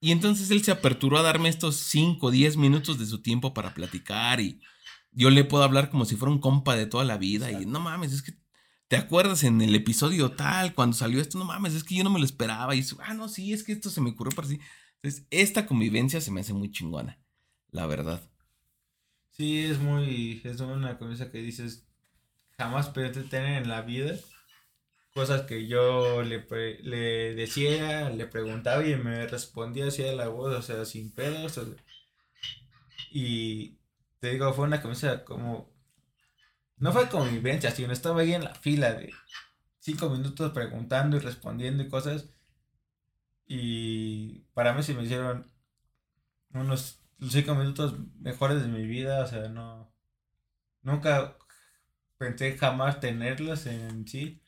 Y 0.00 0.12
entonces 0.12 0.52
él 0.52 0.62
se 0.62 0.70
aperturó 0.70 1.18
a 1.18 1.22
darme 1.22 1.48
estos 1.48 1.76
5 1.76 2.28
o 2.28 2.30
10 2.30 2.56
minutos 2.56 3.00
de 3.00 3.06
su 3.06 3.20
tiempo 3.20 3.52
para 3.52 3.74
platicar 3.74 4.40
y 4.40 4.60
yo 5.10 5.30
le 5.30 5.42
puedo 5.42 5.64
hablar 5.64 5.90
como 5.90 6.04
si 6.04 6.14
fuera 6.14 6.32
un 6.32 6.38
compa 6.38 6.76
de 6.76 6.86
toda 6.86 7.04
la 7.04 7.18
vida. 7.18 7.50
Y 7.50 7.66
no 7.66 7.80
mames, 7.80 8.12
es 8.12 8.22
que 8.22 8.40
¿Te 8.90 8.96
acuerdas 8.96 9.44
en 9.44 9.60
el 9.60 9.72
episodio 9.76 10.32
tal, 10.32 10.74
cuando 10.74 10.96
salió 10.96 11.20
esto? 11.20 11.38
No 11.38 11.44
mames, 11.44 11.74
es 11.74 11.84
que 11.84 11.94
yo 11.94 12.02
no 12.02 12.10
me 12.10 12.18
lo 12.18 12.24
esperaba. 12.24 12.74
Y 12.74 12.84
ah, 13.04 13.14
no, 13.14 13.28
sí, 13.28 13.52
es 13.52 13.62
que 13.62 13.70
esto 13.70 13.88
se 13.88 14.00
me 14.00 14.10
ocurrió 14.10 14.34
para 14.34 14.48
sí. 14.48 14.58
Entonces, 15.02 15.26
esta 15.30 15.66
convivencia 15.66 16.20
se 16.20 16.30
me 16.30 16.42
hace 16.42 16.52
muy 16.52 16.70
chingona, 16.70 17.18
la 17.70 17.86
verdad. 17.86 18.20
Sí, 19.30 19.64
es 19.64 19.78
muy. 19.78 20.42
Es 20.44 20.60
una 20.60 20.98
cosa 20.98 21.30
que 21.30 21.38
dices. 21.38 21.86
Jamás 22.58 22.90
pensé 22.90 23.22
tener 23.22 23.62
en 23.62 23.68
la 23.70 23.80
vida. 23.80 24.14
Cosas 25.14 25.42
que 25.42 25.66
yo 25.66 26.22
le, 26.22 26.46
le 26.82 27.34
decía, 27.34 28.10
le 28.10 28.26
preguntaba 28.26 28.86
y 28.86 28.94
me 28.96 29.26
respondía 29.26 29.86
así 29.86 30.02
de 30.02 30.14
la 30.14 30.28
voz, 30.28 30.54
o 30.54 30.62
sea, 30.62 30.84
sin 30.84 31.10
pedos. 31.12 31.58
y 33.10 33.78
te 34.20 34.32
digo, 34.32 34.52
fue 34.52 34.66
una 34.66 34.82
conversación 34.82 35.22
como. 35.24 35.70
No 36.76 36.92
fue 36.92 37.08
convivencia, 37.08 37.70
sino 37.70 37.92
estaba 37.92 38.20
ahí 38.20 38.34
en 38.34 38.44
la 38.44 38.54
fila 38.54 38.92
de 38.92 39.12
cinco 39.80 40.10
minutos 40.10 40.52
preguntando 40.52 41.16
y 41.16 41.20
respondiendo 41.20 41.82
y 41.82 41.88
cosas. 41.88 42.26
Y 43.52 44.44
para 44.54 44.72
mí 44.74 44.84
se 44.84 44.94
me 44.94 45.02
hicieron 45.02 45.50
unos 46.52 47.00
cinco 47.20 47.56
minutos 47.56 47.96
mejores 48.20 48.62
de 48.62 48.68
mi 48.68 48.86
vida, 48.86 49.24
o 49.24 49.26
sea, 49.26 49.48
no. 49.48 49.92
Nunca 50.82 51.36
pensé 52.16 52.56
jamás 52.56 53.00
tenerlos 53.00 53.66
en 53.66 54.06
sí. 54.06 54.40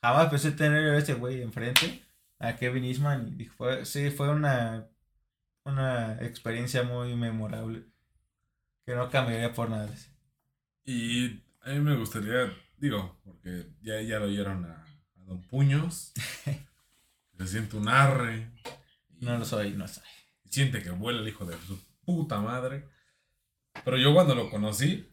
Jamás 0.00 0.30
pensé 0.30 0.52
tener 0.52 0.94
a 0.94 0.96
ese 0.96 1.12
güey 1.12 1.42
enfrente, 1.42 2.02
a 2.38 2.56
Kevin 2.56 2.84
Eastman, 2.84 3.36
y 3.38 3.44
fue, 3.44 3.84
sí, 3.84 4.10
fue 4.10 4.30
una, 4.30 4.88
una 5.64 6.14
experiencia 6.22 6.84
muy 6.84 7.14
memorable, 7.14 7.84
que 8.86 8.94
no 8.94 9.10
cambiaría 9.10 9.52
por 9.52 9.68
nada. 9.68 9.90
Y 10.86 11.42
a 11.60 11.68
mí 11.68 11.80
me 11.80 11.96
gustaría, 11.96 12.50
digo, 12.78 13.20
porque 13.24 13.66
ya, 13.82 14.00
ya 14.00 14.18
lo 14.20 14.24
oyeron 14.24 14.64
a, 14.64 14.86
a 15.18 15.24
Don 15.26 15.42
Puños. 15.42 16.14
Se 17.38 17.46
siente 17.46 17.76
un 17.76 17.88
arre. 17.88 18.52
No 19.20 19.38
lo 19.38 19.44
soy, 19.44 19.72
no 19.72 19.88
soy. 19.88 20.04
Siente 20.48 20.82
que 20.82 20.90
vuela 20.90 21.20
el 21.20 21.28
hijo 21.28 21.44
de 21.44 21.56
su 21.66 21.78
puta 22.04 22.40
madre. 22.40 22.88
Pero 23.84 23.96
yo 23.96 24.14
cuando 24.14 24.34
lo 24.34 24.50
conocí, 24.50 25.12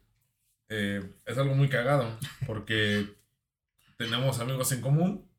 eh, 0.69 1.15
es 1.25 1.37
algo 1.37 1.55
muy 1.55 1.69
cagado. 1.69 2.17
Porque 2.45 3.07
tenemos 3.97 4.39
amigos 4.39 4.71
en 4.71 4.81
común 4.81 5.29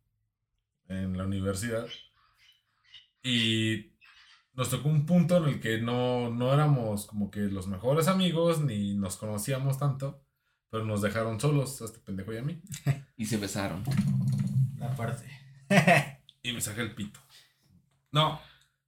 en 0.88 1.16
la 1.16 1.24
universidad. 1.24 1.86
Y 3.22 3.92
nos 4.54 4.70
tocó 4.70 4.88
un 4.88 5.06
punto 5.06 5.36
en 5.38 5.44
el 5.44 5.60
que 5.60 5.78
no, 5.80 6.30
no 6.30 6.52
éramos 6.52 7.06
como 7.06 7.30
que 7.30 7.40
los 7.40 7.68
mejores 7.68 8.08
amigos, 8.08 8.60
ni 8.60 8.94
nos 8.94 9.16
conocíamos 9.16 9.78
tanto. 9.78 10.24
Pero 10.70 10.84
nos 10.84 11.02
dejaron 11.02 11.38
solos 11.38 11.80
a 11.82 11.84
este 11.84 12.00
pendejo 12.00 12.32
y 12.32 12.38
a 12.38 12.42
mí. 12.42 12.60
Y 13.16 13.26
se 13.26 13.36
besaron. 13.36 13.84
Aparte. 14.80 15.24
Y 16.42 16.52
me 16.52 16.60
saqué 16.60 16.80
el 16.82 16.94
pito. 16.94 17.20
No, 18.10 18.40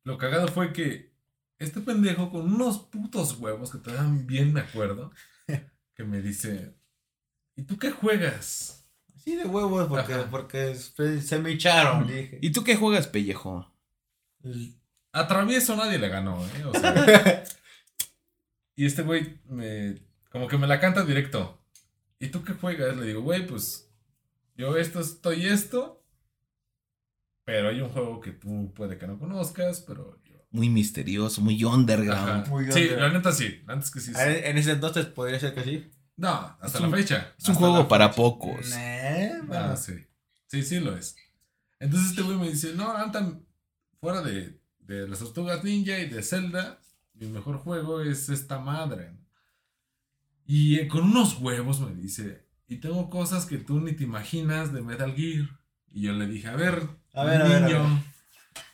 lo 0.03 0.19
cagado 0.19 0.49
fue 0.49 0.73
que 0.73 1.13
este 1.59 1.81
pendejo 1.81 2.31
con 2.31 2.53
unos 2.53 2.79
putos 2.79 3.39
huevos 3.39 3.71
que 3.73 3.79
todavía 3.79 4.23
bien 4.25 4.53
me 4.53 4.61
acuerdo, 4.61 5.13
que 5.95 6.05
me 6.05 6.21
dice, 6.21 6.75
¿y 7.57 7.63
tú 7.63 7.79
qué 7.79 7.91
juegas? 7.91 8.87
Sí, 9.17 9.37
de 9.37 9.45
huevos, 9.47 9.89
porque, 9.89 10.13
Ajá. 10.15 10.29
porque 10.31 10.75
se 10.75 11.39
me 11.39 11.53
echaron, 11.53 12.07
dije. 12.07 12.39
¿Y 12.43 12.51
tú 12.53 12.63
qué 12.65 12.77
juegas, 12.77 13.07
pellejo? 13.07 13.73
El- 14.43 14.75
A 15.13 15.27
travieso 15.27 15.75
nadie 15.77 15.99
le 15.99 16.09
ganó, 16.09 16.45
¿eh? 16.45 16.65
O 16.67 16.75
sea, 16.75 17.45
y 18.77 18.85
este 18.85 19.03
güey 19.03 19.41
me, 19.47 20.03
como 20.31 20.49
que 20.49 20.59
me 20.59 20.67
la 20.67 20.81
canta 20.81 21.05
directo. 21.05 21.65
¿Y 22.19 22.29
tú 22.29 22.43
qué 22.45 22.53
juegas? 22.53 22.97
Le 22.97 23.07
digo, 23.07 23.23
güey, 23.23 23.47
pues 23.47 23.91
yo 24.57 24.77
esto 24.77 25.01
estoy 25.01 25.47
esto, 25.47 26.04
pero 27.45 27.68
hay 27.68 27.80
un 27.80 27.90
juego 27.90 28.20
que 28.20 28.32
tú 28.32 28.72
puede 28.74 28.99
que 28.99 29.07
no 29.07 29.18
conozcas, 29.18 29.80
pero 29.86 30.18
yo... 30.24 30.34
Muy 30.51 30.68
misterioso, 30.68 31.40
muy 31.40 31.62
underground. 31.64 32.47
Muy 32.49 32.70
Sí, 32.70 32.88
la 32.97 33.11
neta 33.12 33.32
sí, 33.32 33.62
antes 33.66 33.90
que 33.90 34.01
sí. 34.01 34.12
sí. 34.12 34.16
Ah, 34.16 34.30
En 34.30 34.57
ese 34.57 34.72
entonces 34.72 35.07
podría 35.07 35.40
ser 35.40 35.53
que 35.55 35.64
sí. 35.64 35.90
No, 36.16 36.57
hasta 36.61 36.78
la 36.80 36.90
fecha. 36.90 37.34
Es 37.38 37.49
un 37.49 37.57
juego 37.57 37.88
para 37.88 38.09
fecha. 38.09 38.16
pocos. 38.16 38.70
Nah, 38.70 39.72
Ah, 39.72 39.76
sí. 39.76 39.95
Sí, 40.47 40.62
sí 40.62 40.78
lo 40.80 40.97
es. 40.97 41.16
Entonces 41.80 42.11
este 42.11 42.22
güey 42.22 42.38
me 42.38 42.49
dice, 42.49 42.72
no, 42.74 42.97
Antan, 42.97 43.45
fuera 44.01 44.22
de, 44.22 44.61
de 44.78 45.09
las 45.09 45.18
tortugas 45.18 45.64
ninja 45.64 45.99
y 45.99 46.09
de 46.09 46.22
Zelda, 46.22 46.80
mi 47.14 47.26
mejor 47.26 47.59
juego 47.59 48.01
es 48.01 48.28
esta 48.28 48.59
madre. 48.61 49.12
Y 50.47 50.78
eh, 50.78 50.88
con 50.88 51.05
unos 51.05 51.38
huevos 51.40 51.80
me 51.80 51.95
dice, 51.95 52.47
y 52.68 52.76
tengo 52.76 53.11
cosas 53.11 53.47
que 53.47 53.59
tú 53.59 53.80
ni 53.80 53.92
te 53.92 54.05
imaginas 54.05 54.72
de 54.72 54.82
Metal 54.82 55.12
Gear. 55.14 55.49
Y 55.95 56.03
yo 56.03 56.12
le 56.12 56.26
dije, 56.26 56.49
a 56.49 56.57
ver, 56.57 56.88
A 57.12 57.24
ver, 57.24 57.40
a 57.40 57.45
ver, 57.49 57.62
a 57.62 57.66
niño, 57.68 57.82
ver. 57.82 58.03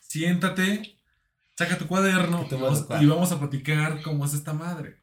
siéntate, 0.01 0.97
saca 1.55 1.77
tu 1.77 1.87
cuaderno 1.87 2.47
y 2.51 2.55
vamos, 2.55 2.87
y 2.99 3.07
vamos 3.07 3.31
a 3.31 3.39
platicar 3.39 4.01
cómo 4.03 4.25
es 4.25 4.33
esta 4.33 4.55
madre. 4.55 5.03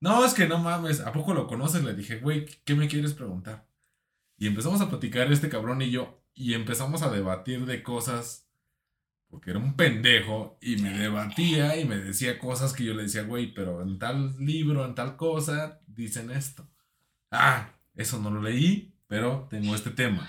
No, 0.00 0.24
es 0.24 0.32
que 0.32 0.48
no 0.48 0.58
mames, 0.58 1.00
¿a 1.00 1.12
poco 1.12 1.34
lo 1.34 1.46
conoces? 1.46 1.84
Le 1.84 1.94
dije, 1.94 2.20
güey, 2.20 2.46
¿qué 2.64 2.74
me 2.74 2.88
quieres 2.88 3.12
preguntar? 3.12 3.66
Y 4.38 4.46
empezamos 4.46 4.80
a 4.80 4.88
platicar 4.88 5.30
este 5.30 5.50
cabrón 5.50 5.82
y 5.82 5.90
yo, 5.90 6.24
y 6.34 6.54
empezamos 6.54 7.02
a 7.02 7.10
debatir 7.10 7.66
de 7.66 7.82
cosas, 7.82 8.48
porque 9.28 9.50
era 9.50 9.58
un 9.58 9.76
pendejo, 9.76 10.58
y 10.62 10.76
me 10.78 10.90
debatía 10.98 11.76
y 11.76 11.84
me 11.84 11.98
decía 11.98 12.38
cosas 12.38 12.72
que 12.72 12.84
yo 12.84 12.94
le 12.94 13.02
decía, 13.04 13.24
güey, 13.24 13.52
pero 13.52 13.82
en 13.82 13.98
tal 13.98 14.34
libro, 14.38 14.86
en 14.86 14.94
tal 14.94 15.16
cosa, 15.16 15.80
dicen 15.86 16.30
esto. 16.30 16.66
Ah, 17.30 17.70
eso 17.94 18.18
no 18.18 18.30
lo 18.30 18.40
leí, 18.40 18.94
pero 19.06 19.46
tengo 19.50 19.74
este 19.74 19.90
tema. 19.90 20.26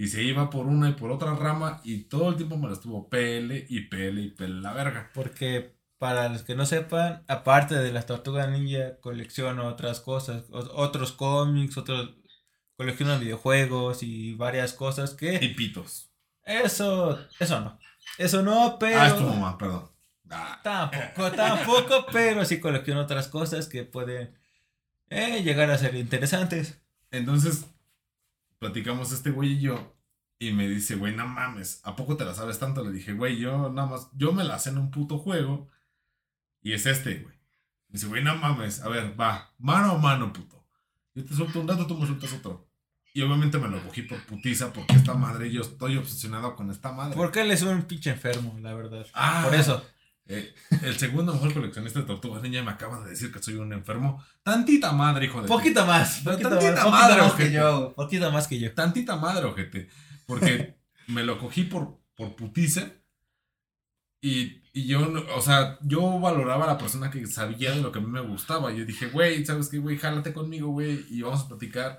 Y 0.00 0.08
se 0.08 0.22
iba 0.22 0.48
por 0.48 0.64
una 0.66 0.88
y 0.88 0.92
por 0.94 1.10
otra 1.10 1.34
rama, 1.34 1.82
y 1.84 2.04
todo 2.04 2.30
el 2.30 2.36
tiempo 2.36 2.56
me 2.56 2.68
lo 2.68 2.72
estuvo 2.72 3.10
pele 3.10 3.66
y 3.68 3.80
pele 3.82 4.22
y 4.22 4.30
pele 4.30 4.58
la 4.62 4.72
verga. 4.72 5.10
Porque 5.12 5.74
para 5.98 6.30
los 6.30 6.42
que 6.42 6.54
no 6.54 6.64
sepan, 6.64 7.22
aparte 7.28 7.74
de 7.74 7.92
las 7.92 8.06
tortugas 8.06 8.48
ninja, 8.48 8.98
colecciono 9.00 9.66
otras 9.68 10.00
cosas, 10.00 10.44
otros 10.50 11.12
cómics, 11.12 11.76
otros 11.76 12.14
colecciono 12.78 13.18
videojuegos 13.18 14.02
y 14.02 14.32
varias 14.36 14.72
cosas 14.72 15.12
Y 15.12 15.16
que 15.18 15.54
pitos. 15.54 16.10
eso, 16.46 17.18
eso 17.38 17.60
no. 17.60 17.78
Eso 18.16 18.42
no, 18.42 18.78
pero 18.80 19.00
Ah, 19.00 19.08
es 19.08 19.16
tu 19.18 19.24
mamá, 19.24 19.58
perdón. 19.58 19.90
Ah, 20.30 20.60
tampoco, 20.64 21.30
tampoco, 21.32 22.06
pero 22.12 22.46
sí 22.46 22.58
colecciono 22.58 23.02
otras 23.02 23.28
cosas 23.28 23.68
que 23.68 23.84
pueden 23.84 24.34
eh, 25.10 25.42
llegar 25.42 25.70
a 25.70 25.76
ser 25.76 25.94
interesantes. 25.94 26.80
Entonces, 27.10 27.66
platicamos 28.60 29.10
este 29.10 29.30
güey 29.30 29.54
y 29.54 29.60
yo. 29.62 29.96
Y 30.38 30.52
me 30.52 30.68
dice, 30.68 30.94
güey, 30.94 31.14
no 31.14 31.26
mames, 31.26 31.80
¿a 31.84 31.96
poco 31.96 32.16
te 32.16 32.24
la 32.24 32.34
sabes 32.34 32.58
tanto? 32.58 32.82
Le 32.84 32.92
dije, 32.92 33.12
güey, 33.12 33.38
yo 33.38 33.68
nada 33.70 33.88
más, 33.88 34.08
yo 34.14 34.32
me 34.32 34.44
la 34.44 34.58
sé 34.58 34.70
en 34.70 34.78
un 34.78 34.90
puto 34.90 35.18
juego. 35.18 35.68
Y 36.62 36.72
es 36.72 36.86
este, 36.86 37.16
güey. 37.16 37.34
Me 37.88 37.94
dice, 37.94 38.06
güey, 38.06 38.22
no 38.22 38.36
mames, 38.36 38.80
a 38.80 38.88
ver, 38.88 39.20
va, 39.20 39.52
mano 39.58 39.92
a 39.92 39.98
mano, 39.98 40.32
puto. 40.32 40.64
Yo 41.14 41.24
te 41.24 41.34
suelto 41.34 41.60
un 41.60 41.66
dato, 41.66 41.86
tú 41.86 41.98
me 41.98 42.06
sueltas 42.06 42.32
otro. 42.32 42.70
Y 43.12 43.22
obviamente 43.22 43.58
me 43.58 43.68
lo 43.68 43.82
cogí 43.82 44.02
por 44.02 44.24
putiza, 44.24 44.72
porque 44.72 44.94
esta 44.94 45.14
madre, 45.14 45.50
yo 45.50 45.62
estoy 45.62 45.96
obsesionado 45.96 46.54
con 46.54 46.70
esta 46.70 46.92
madre. 46.92 47.16
Porque 47.16 47.40
él 47.40 47.50
es 47.50 47.62
un 47.62 47.82
pinche 47.82 48.10
enfermo, 48.10 48.56
la 48.62 48.72
verdad. 48.72 49.04
Ah, 49.12 49.42
Por 49.44 49.54
eso. 49.54 49.84
Eh, 50.26 50.54
el 50.82 50.96
segundo 50.98 51.32
mejor 51.32 51.52
coleccionista 51.52 52.00
de 52.00 52.06
tortugas 52.06 52.42
niña 52.42 52.62
me 52.62 52.70
acaba 52.70 53.02
de 53.02 53.10
decir 53.10 53.32
que 53.32 53.42
soy 53.42 53.54
un 53.54 53.72
enfermo. 53.72 54.24
Tantita 54.42 54.92
madre, 54.92 55.26
hijo 55.26 55.42
de... 55.42 55.48
Poquito 55.48 55.84
más, 55.84 56.20
poquito 56.20 56.48
tantita 56.48 56.84
más, 56.84 56.90
madre, 56.90 57.22
más 57.22 57.32
que 57.32 57.52
yo, 57.52 57.92
poquito 57.94 58.30
más 58.30 58.46
que 58.46 58.60
yo. 58.60 58.72
tantita 58.72 59.16
madre, 59.16 59.46
ojete. 59.46 59.88
Porque 60.26 60.76
me 61.08 61.24
lo 61.24 61.38
cogí 61.38 61.64
por, 61.64 61.98
por 62.14 62.36
putiza. 62.36 62.92
Y, 64.22 64.62
y 64.72 64.86
yo, 64.86 65.12
o 65.34 65.40
sea, 65.40 65.78
yo 65.82 66.20
valoraba 66.20 66.64
a 66.64 66.68
la 66.68 66.78
persona 66.78 67.10
que 67.10 67.26
sabía 67.26 67.72
de 67.72 67.80
lo 67.80 67.90
que 67.90 67.98
a 67.98 68.02
mí 68.02 68.08
me 68.08 68.20
gustaba. 68.20 68.70
Yo 68.72 68.84
dije, 68.84 69.06
güey, 69.08 69.44
¿sabes 69.44 69.68
qué, 69.68 69.78
güey? 69.78 69.98
Jálate 69.98 70.32
conmigo, 70.32 70.68
güey, 70.68 71.06
y 71.10 71.22
vamos 71.22 71.40
a 71.40 71.48
platicar. 71.48 71.98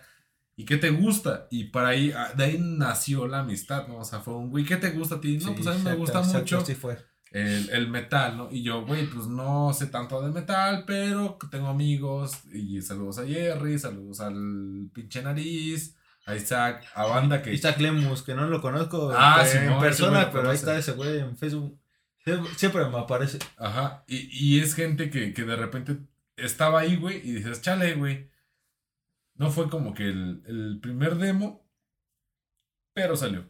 ¿Y 0.55 0.65
qué 0.65 0.77
te 0.77 0.91
gusta? 0.91 1.47
Y 1.49 1.65
para 1.65 1.89
ahí, 1.89 2.13
ah, 2.15 2.31
de 2.37 2.43
ahí 2.43 2.57
nació 2.59 3.27
la 3.27 3.39
amistad, 3.39 3.87
¿no? 3.87 3.97
O 3.97 4.05
sea, 4.05 4.19
fue 4.19 4.35
un, 4.35 4.49
güey, 4.49 4.63
¿qué 4.63 4.77
te 4.77 4.91
gusta 4.91 5.15
a 5.15 5.21
ti? 5.21 5.37
No, 5.37 5.47
Sí, 5.47 5.53
pues 5.55 5.67
a 5.67 5.71
mí 5.71 5.77
me 5.77 5.81
exacto, 5.81 5.99
gusta 5.99 6.19
exacto, 6.19 6.39
mucho 6.39 6.57
así 6.59 6.75
fue. 6.75 7.10
El, 7.31 7.69
el 7.69 7.87
metal, 7.89 8.37
¿no? 8.37 8.49
Y 8.51 8.61
yo, 8.63 8.85
güey, 8.85 9.07
pues 9.07 9.27
no 9.27 9.73
sé 9.73 9.87
tanto 9.87 10.21
de 10.21 10.31
metal, 10.31 10.83
pero 10.85 11.37
tengo 11.49 11.67
amigos. 11.67 12.43
Y 12.53 12.81
saludos 12.81 13.17
a 13.19 13.25
Jerry, 13.25 13.79
saludos 13.79 14.19
al 14.21 14.89
pinche 14.93 15.21
nariz, 15.23 15.95
a 16.25 16.35
Isaac, 16.35 16.83
a 16.93 17.05
banda 17.05 17.41
que. 17.41 17.53
Isaac 17.53 17.79
Lemus, 17.79 18.21
que 18.23 18.35
no 18.35 18.47
lo 18.47 18.61
conozco 18.61 19.11
Ah, 19.15 19.41
en, 19.43 19.47
sí, 19.47 19.57
en 19.57 19.67
no, 19.67 19.79
persona, 19.79 20.29
pero 20.31 20.49
ahí 20.49 20.55
está 20.55 20.77
ese 20.77 20.91
güey 20.91 21.19
en 21.19 21.37
Facebook. 21.37 21.79
Sie- 22.25 22.55
Siempre 22.55 22.85
me 22.87 22.99
aparece. 22.99 23.39
Ajá. 23.57 24.03
Y, 24.07 24.27
y 24.57 24.59
es 24.59 24.75
gente 24.75 25.09
que, 25.09 25.33
que 25.33 25.43
de 25.43 25.55
repente 25.55 25.97
estaba 26.35 26.81
ahí, 26.81 26.95
güey, 26.97 27.17
y 27.27 27.31
dices, 27.33 27.61
chale, 27.61 27.95
güey. 27.95 28.29
No 29.35 29.49
fue 29.49 29.69
como 29.69 29.93
que 29.95 30.03
el, 30.09 30.43
el 30.45 30.79
primer 30.81 31.15
demo, 31.15 31.65
pero 32.93 33.15
salió. 33.15 33.45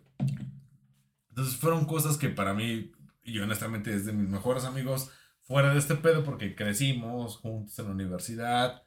Entonces 1.29 1.55
fueron 1.57 1.85
cosas 1.85 2.17
que 2.17 2.29
para 2.29 2.53
mí, 2.53 2.91
y 3.23 3.39
honestamente 3.39 3.93
es 3.93 4.05
de 4.05 4.13
mis 4.13 4.29
mejores 4.29 4.63
amigos 4.65 5.11
fuera 5.41 5.73
de 5.73 5.79
este 5.79 5.95
pedo, 5.95 6.23
porque 6.23 6.55
crecimos 6.55 7.37
juntos 7.37 7.77
en 7.79 7.85
la 7.85 7.91
universidad, 7.91 8.83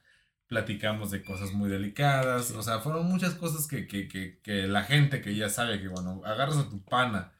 platicamos 0.47 1.11
de 1.11 1.23
cosas 1.23 1.51
muy 1.51 1.69
delicadas, 1.69 2.51
o 2.51 2.63
sea, 2.63 2.79
fueron 2.79 3.07
muchas 3.07 3.33
cosas 3.35 3.67
que, 3.67 3.87
que, 3.87 4.07
que, 4.07 4.39
que 4.41 4.67
la 4.67 4.83
gente 4.83 5.21
que 5.21 5.35
ya 5.35 5.49
sabe 5.49 5.81
que, 5.81 5.87
bueno, 5.87 6.21
agarras 6.25 6.57
a 6.57 6.69
tu 6.69 6.83
pana 6.83 7.33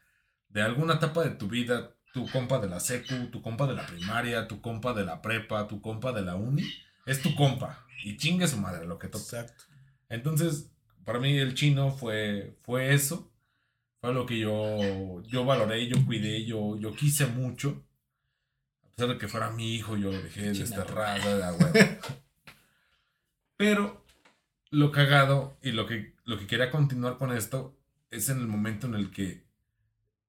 de 0.49 0.61
alguna 0.61 0.95
etapa 0.95 1.23
de 1.23 1.31
tu 1.31 1.47
vida, 1.47 1.95
tu 2.13 2.29
compa 2.29 2.59
de 2.59 2.69
la 2.69 2.79
secu, 2.79 3.29
tu 3.29 3.41
compa 3.41 3.67
de 3.67 3.75
la 3.75 3.85
primaria, 3.85 4.47
tu 4.47 4.61
compa 4.61 4.93
de 4.93 5.05
la 5.05 5.21
prepa, 5.21 5.67
tu 5.67 5.81
compa 5.81 6.13
de 6.13 6.21
la 6.21 6.35
uni, 6.35 6.63
es 7.05 7.21
tu 7.21 7.35
compa. 7.35 7.85
Y 8.03 8.17
chingue 8.17 8.47
su 8.47 8.57
madre 8.57 8.85
lo 8.85 8.97
que 8.97 9.07
toque. 9.07 9.23
Exacto. 9.23 9.63
Entonces, 10.07 10.71
para 11.03 11.19
mí 11.19 11.37
el 11.37 11.55
chino 11.55 11.91
fue, 11.91 12.57
fue 12.63 12.93
eso. 12.93 13.31
Fue 14.05 14.13
lo 14.13 14.27
que 14.27 14.37
yo, 14.37 15.23
yo 15.23 15.45
valoré, 15.45 15.87
yo 15.87 16.05
cuidé, 16.05 16.45
yo, 16.45 16.77
yo 16.77 16.93
quise 16.95 17.25
mucho. 17.25 17.83
A 18.83 18.89
pesar 18.95 19.09
de 19.09 19.17
que 19.17 19.27
fuera 19.27 19.49
mi 19.49 19.73
hijo, 19.73 19.97
yo 19.97 20.11
lo 20.11 20.21
dejé 20.21 20.53
desterrado 20.53 21.33
de 21.33 21.39
la 21.39 21.53
huevo. 21.53 21.73
Pero 23.57 24.05
lo 24.69 24.91
cagado 24.91 25.57
y 25.63 25.71
lo 25.71 25.87
que, 25.87 26.13
lo 26.23 26.37
que 26.37 26.45
quería 26.45 26.69
continuar 26.69 27.17
con 27.17 27.31
esto 27.35 27.75
es 28.11 28.29
en 28.29 28.39
el 28.41 28.47
momento 28.47 28.85
en 28.85 28.93
el 28.93 29.09
que 29.09 29.43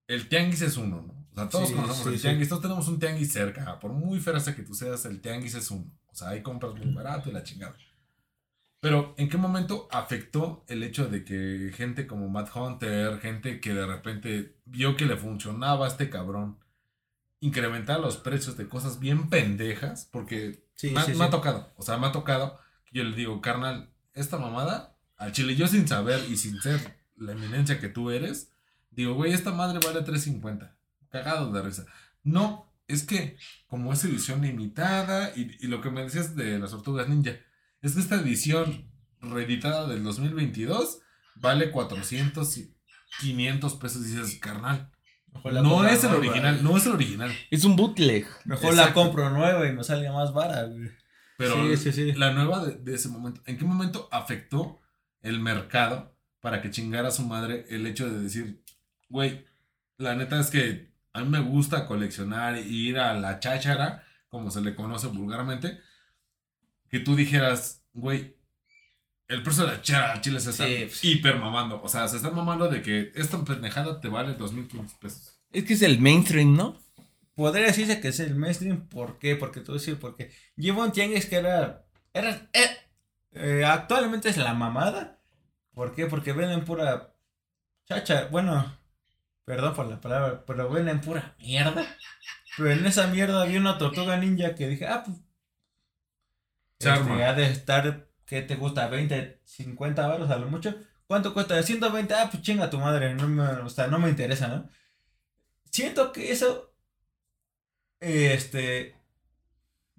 el 0.09 0.29
tianguis 0.31 0.63
es 0.63 0.79
uno, 0.79 1.03
¿no? 1.03 1.27
O 1.33 1.35
sea, 1.35 1.49
todos 1.51 1.69
Sí, 1.69 1.75
conocemos 1.75 2.03
sí, 2.05 2.09
el 2.09 2.17
sí. 2.17 2.23
tianguis, 2.23 2.49
todos 2.49 2.63
tenemos 2.63 2.89
un 2.89 2.99
tianguis 2.99 3.31
cerca. 3.31 3.79
Por 3.79 3.93
muy 3.93 4.21
frase 4.21 4.55
que 4.55 4.63
tú 4.63 4.73
seas, 4.73 5.05
el 5.05 5.21
tianguis 5.21 5.55
es 5.55 5.71
uno. 5.71 5.93
O 6.07 6.15
sea, 6.15 6.31
ahí 6.31 6.43
compras 6.43 6.75
muy 6.75 6.95
barato 6.95 7.29
y 7.29 7.33
la 7.33 7.43
chingada. 7.43 7.77
Pero, 8.81 9.15
¿en 9.19 9.29
qué 9.29 9.37
momento 9.39 9.89
afectó 9.91 10.65
el 10.69 10.83
hecho 10.83 11.09
de 11.09 11.25
que 11.25 11.73
gente 11.75 12.07
como 12.07 12.29
Matt 12.29 12.55
Hunter, 12.55 13.19
gente 13.21 13.61
que 13.61 13.75
de 13.75 13.87
repente 13.87 14.57
vio 14.65 14.97
que 14.97 15.07
le 15.07 15.17
funcionaba 15.17 15.87
a 15.87 15.89
este 15.89 16.09
cabrón, 16.11 16.59
incrementar 17.41 18.01
los 18.01 18.17
precios 18.17 18.57
de 18.57 18.69
cosas 18.69 18.99
bien 19.01 19.29
pendejas? 19.29 20.09
Porque 20.11 20.65
Sí, 20.75 20.91
me, 20.91 21.01
ha- 21.01 21.05
sí, 21.05 21.15
me 21.15 21.25
ha 21.25 21.27
sí. 21.27 21.31
tocado, 21.33 21.73
o 21.77 21.83
sea, 21.83 21.97
me 21.97 22.07
ha 22.07 22.13
tocado 22.13 22.59
que 22.85 22.99
yo 22.99 23.05
le 23.05 23.17
digo, 23.17 23.41
carnal, 23.41 23.91
esta 24.15 24.39
mamada, 24.39 24.97
al 25.17 25.33
chile, 25.33 25.57
yo 25.57 25.67
sin 25.67 25.89
saber 25.89 26.21
y 26.29 26.37
sin 26.37 26.61
ser 26.61 26.99
la 27.17 27.33
eminencia 27.33 27.81
que 27.81 27.89
tú 27.89 28.11
eres, 28.11 28.53
digo, 28.91 29.15
güey, 29.15 29.33
esta 29.33 29.53
madre 29.53 29.79
vale 29.85 30.05
3.50. 30.05 30.77
Cagado 31.09 31.51
de 31.51 31.63
risa. 31.63 31.87
No, 32.23 32.71
es 32.89 33.05
que 33.05 33.39
como 33.67 33.93
es 33.93 34.05
edición 34.05 34.43
limitada 34.43 35.33
y, 35.35 35.57
y 35.61 35.67
lo 35.69 35.81
que 35.81 35.91
me 35.91 36.03
decías 36.03 36.37
de 36.37 36.59
las 36.59 36.71
tortugas 36.73 37.09
ninja, 37.09 37.33
es 37.87 37.95
que 37.95 38.01
esta 38.01 38.17
edición 38.17 38.91
reeditada 39.21 39.87
del 39.87 40.03
2022 40.05 41.01
vale 41.37 41.71
400 41.71 42.57
y 42.59 42.75
500 43.21 43.75
pesos. 43.75 44.07
Y 44.07 44.11
dices, 44.17 44.39
carnal, 44.41 44.91
no 45.45 45.87
es 45.87 46.03
el 46.05 46.11
nueva, 46.11 46.27
original, 46.27 46.65
no 46.65 46.77
es 46.77 46.87
el 46.87 46.93
original. 46.93 47.33
Es 47.51 47.65
un 47.65 47.77
bootleg. 47.77 48.27
Mejor 48.45 48.75
la 48.75 48.93
compro 48.93 49.31
nueva 49.31 49.67
y 49.69 49.73
me 49.73 49.85
sale 49.85 50.11
más 50.11 50.33
vara, 50.33 50.65
güey. 50.65 50.91
Pero 51.39 51.55
Sí, 51.55 51.77
sí, 51.77 51.93
sí. 51.93 52.13
la 52.13 52.33
nueva 52.33 52.65
de, 52.65 52.77
de 52.77 52.95
ese 52.95 53.09
momento, 53.11 53.43
¿en 53.45 53.59
qué 53.59 53.65
momento 53.65 54.09
afectó 54.11 54.81
el 55.21 55.39
mercado 55.41 56.17
para 56.41 56.63
que 56.63 56.71
chingara 56.71 57.09
a 57.09 57.11
su 57.13 57.23
madre 57.27 57.67
el 57.69 57.87
hecho 57.87 58.09
de 58.09 58.23
decir, 58.23 58.63
güey, 59.11 59.45
la 59.99 60.15
neta 60.15 60.41
es 60.41 60.51
que 60.51 60.95
a 61.13 61.21
mí 61.23 61.29
me 61.29 61.41
gusta 61.41 61.87
coleccionar 61.87 62.59
y 62.59 62.89
ir 62.89 62.99
a 62.99 63.13
la 63.15 63.39
cháchara, 63.41 64.05
como 64.29 64.51
se 64.51 64.61
le 64.63 64.75
conoce 64.75 65.09
vulgarmente, 65.09 65.79
que 66.97 67.05
tú 67.05 67.15
dijeras, 67.15 67.85
güey, 67.93 68.37
el 69.29 69.43
precio 69.43 69.67
de 69.67 69.73
la 69.73 70.13
al 70.13 70.21
chile 70.21 70.41
se 70.41 70.51
está 70.51 70.67
Sí, 70.67 70.85
pues. 70.87 71.05
hiper 71.05 71.37
mamando. 71.37 71.83
O 71.83 71.89
sea, 71.89 72.09
se 72.09 72.17
está 72.17 72.31
mamando 72.31 72.69
de 72.69 72.81
que 72.81 73.13
esta 73.15 73.45
pendejada 73.45 74.01
te 74.01 74.09
vale 74.09 74.39
2.500 74.39 74.99
pesos. 74.99 75.41
Es 75.53 75.65
que 75.65 75.75
es 75.75 75.83
el 75.83 76.01
mainstream, 76.01 76.57
¿no? 76.57 76.81
Podría 77.35 77.67
decirse 77.67 78.01
que 78.01 78.09
es 78.09 78.21
el 78.21 78.35
mainstream. 78.35 78.89
¿Por 78.89 79.19
qué? 79.19 79.37
Porque 79.37 79.61
tú 79.61 79.75
decir, 79.75 79.99
porque 79.99 80.31
llevo 80.57 80.83
un 80.83 80.93
tianguis 80.93 81.27
que 81.27 81.37
era. 81.37 81.85
era 82.15 82.49
eh, 82.55 82.79
eh, 83.33 83.65
actualmente 83.65 84.31
es 84.31 84.39
la 84.39 84.55
mamada. 84.55 85.21
¿Por 85.75 85.95
qué? 85.95 86.07
Porque 86.07 86.33
venden 86.33 86.65
pura 86.65 87.15
chacha. 87.87 88.29
Bueno, 88.31 88.79
perdón 89.45 89.75
por 89.75 89.87
la 89.87 90.01
palabra, 90.01 90.45
pero 90.47 90.71
venden 90.71 91.01
pura 91.01 91.35
mierda. 91.39 91.85
Pero 92.57 92.71
en 92.71 92.87
esa 92.87 93.09
mierda 93.09 93.43
había 93.43 93.61
una 93.61 93.77
tortuga 93.77 94.17
ninja 94.17 94.55
que 94.55 94.69
dije, 94.69 94.87
ah, 94.87 95.03
pues. 95.05 95.19
Se 96.79 96.91
arma. 96.91 97.15
Este, 97.15 97.25
ha 97.25 97.35
de 97.35 97.51
estar, 97.51 98.09
¿qué 98.27 98.43
te 98.43 98.57
gusta? 98.57 98.89
20, 98.89 99.41
50 99.45 100.07
baros 100.07 100.31
a 100.31 100.37
lo 100.37 100.49
mucho. 100.49 100.75
¿Cuánto 101.07 101.33
cuesta? 101.35 101.63
120, 101.63 102.15
ah, 102.15 102.29
pues 102.31 102.43
chinga 102.43 102.71
tu 102.71 102.79
madre, 102.79 103.15
no 103.15 103.29
me, 103.29 103.43
o 103.45 103.69
sea, 103.69 103.87
no 103.89 103.99
me 103.99 104.09
interesa, 104.11 104.49
¿no? 104.49 104.69
Siento 105.71 106.13
que 106.13 106.33
eso, 106.33 106.73
este, 108.01 108.97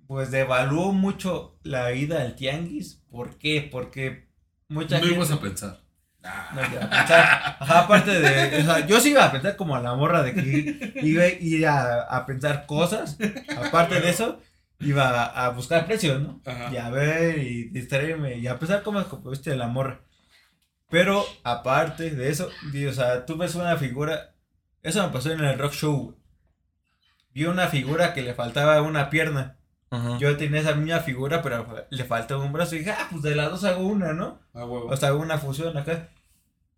pues 0.07 0.31
devaluó 0.31 0.91
mucho 0.93 1.59
la 1.63 1.91
ida 1.93 2.21
al 2.21 2.35
tianguis. 2.35 3.03
¿Por 3.09 3.37
qué? 3.37 3.67
Porque 3.71 4.29
mucha 4.69 4.97
No 4.97 5.03
gente... 5.03 5.15
ibas 5.15 5.31
a 5.31 5.41
pensar. 5.41 5.79
Ah, 6.23 6.51
No, 6.55 6.61
ya, 6.61 6.79
o 7.03 7.07
sea, 7.07 7.57
ajá, 7.59 7.79
aparte 7.81 8.11
de, 8.19 8.61
o 8.61 8.65
sea, 8.65 8.85
yo 8.87 8.99
sí 8.99 9.11
iba 9.11 9.25
a 9.25 9.31
pensar 9.31 9.55
como 9.55 9.75
a 9.75 9.81
la 9.81 9.95
morra 9.95 10.23
de 10.23 10.33
que 10.33 10.93
iba 11.03 11.23
a 11.23 11.27
ir 11.29 11.67
a, 11.67 12.01
a 12.03 12.25
pensar 12.25 12.65
cosas, 12.65 13.17
aparte 13.57 13.99
de 14.01 14.09
eso, 14.09 14.41
iba 14.79 15.09
a, 15.09 15.45
a 15.45 15.49
buscar 15.49 15.85
precios, 15.85 16.21
¿no? 16.21 16.41
Ajá. 16.45 16.69
Y 16.71 16.77
a 16.77 16.89
ver 16.89 17.39
y 17.39 17.69
distraerme 17.69 18.37
y 18.37 18.47
a 18.47 18.59
pensar 18.59 18.83
cómo 18.83 19.03
como 19.05 19.29
viste 19.31 19.55
la 19.55 19.67
morra. 19.67 20.01
Pero 20.89 21.25
aparte 21.43 22.11
de 22.11 22.29
eso, 22.29 22.49
di- 22.71 22.85
o 22.85 22.93
sea, 22.93 23.25
tú 23.25 23.37
ves 23.37 23.55
una 23.55 23.75
figura, 23.77 24.35
eso 24.83 25.03
me 25.05 25.11
pasó 25.11 25.31
en 25.31 25.41
el 25.43 25.57
rock 25.59 25.73
show. 25.73 26.17
Vi 27.33 27.45
una 27.45 27.67
figura 27.67 28.13
que 28.13 28.21
le 28.21 28.33
faltaba 28.33 28.81
una 28.81 29.09
pierna. 29.09 29.57
Ajá. 29.89 30.17
Yo 30.17 30.35
tenía 30.37 30.61
esa 30.61 30.75
misma 30.75 30.99
figura, 30.99 31.41
pero 31.41 31.85
le 31.89 32.03
faltaba 32.03 32.43
un 32.43 32.51
brazo 32.53 32.75
y 32.75 32.79
dije, 32.79 32.91
ah, 32.91 33.07
pues 33.11 33.21
de 33.23 33.35
las 33.35 33.49
dos 33.51 33.63
hago 33.63 33.85
una, 33.85 34.13
¿no? 34.13 34.39
Ah, 34.53 34.65
huevo. 34.65 34.87
O 34.87 34.97
sea, 34.97 35.13
una 35.13 35.37
fusión 35.37 35.77
acá. 35.77 36.09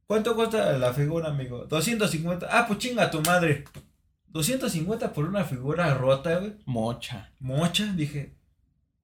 ¿Cuánto 0.06 0.36
cuesta 0.36 0.74
la 0.78 0.94
figura, 0.94 1.30
amigo? 1.30 1.66
250. 1.66 2.48
Ah, 2.52 2.66
pues 2.68 2.80
chinga 2.80 3.10
tu 3.12 3.22
madre. 3.22 3.64
250 4.30 5.14
por 5.14 5.26
una 5.26 5.44
figura 5.44 5.94
rota, 5.94 6.38
güey. 6.40 6.56
Mocha. 6.66 7.32
Mocha, 7.40 7.86
dije. 7.96 8.36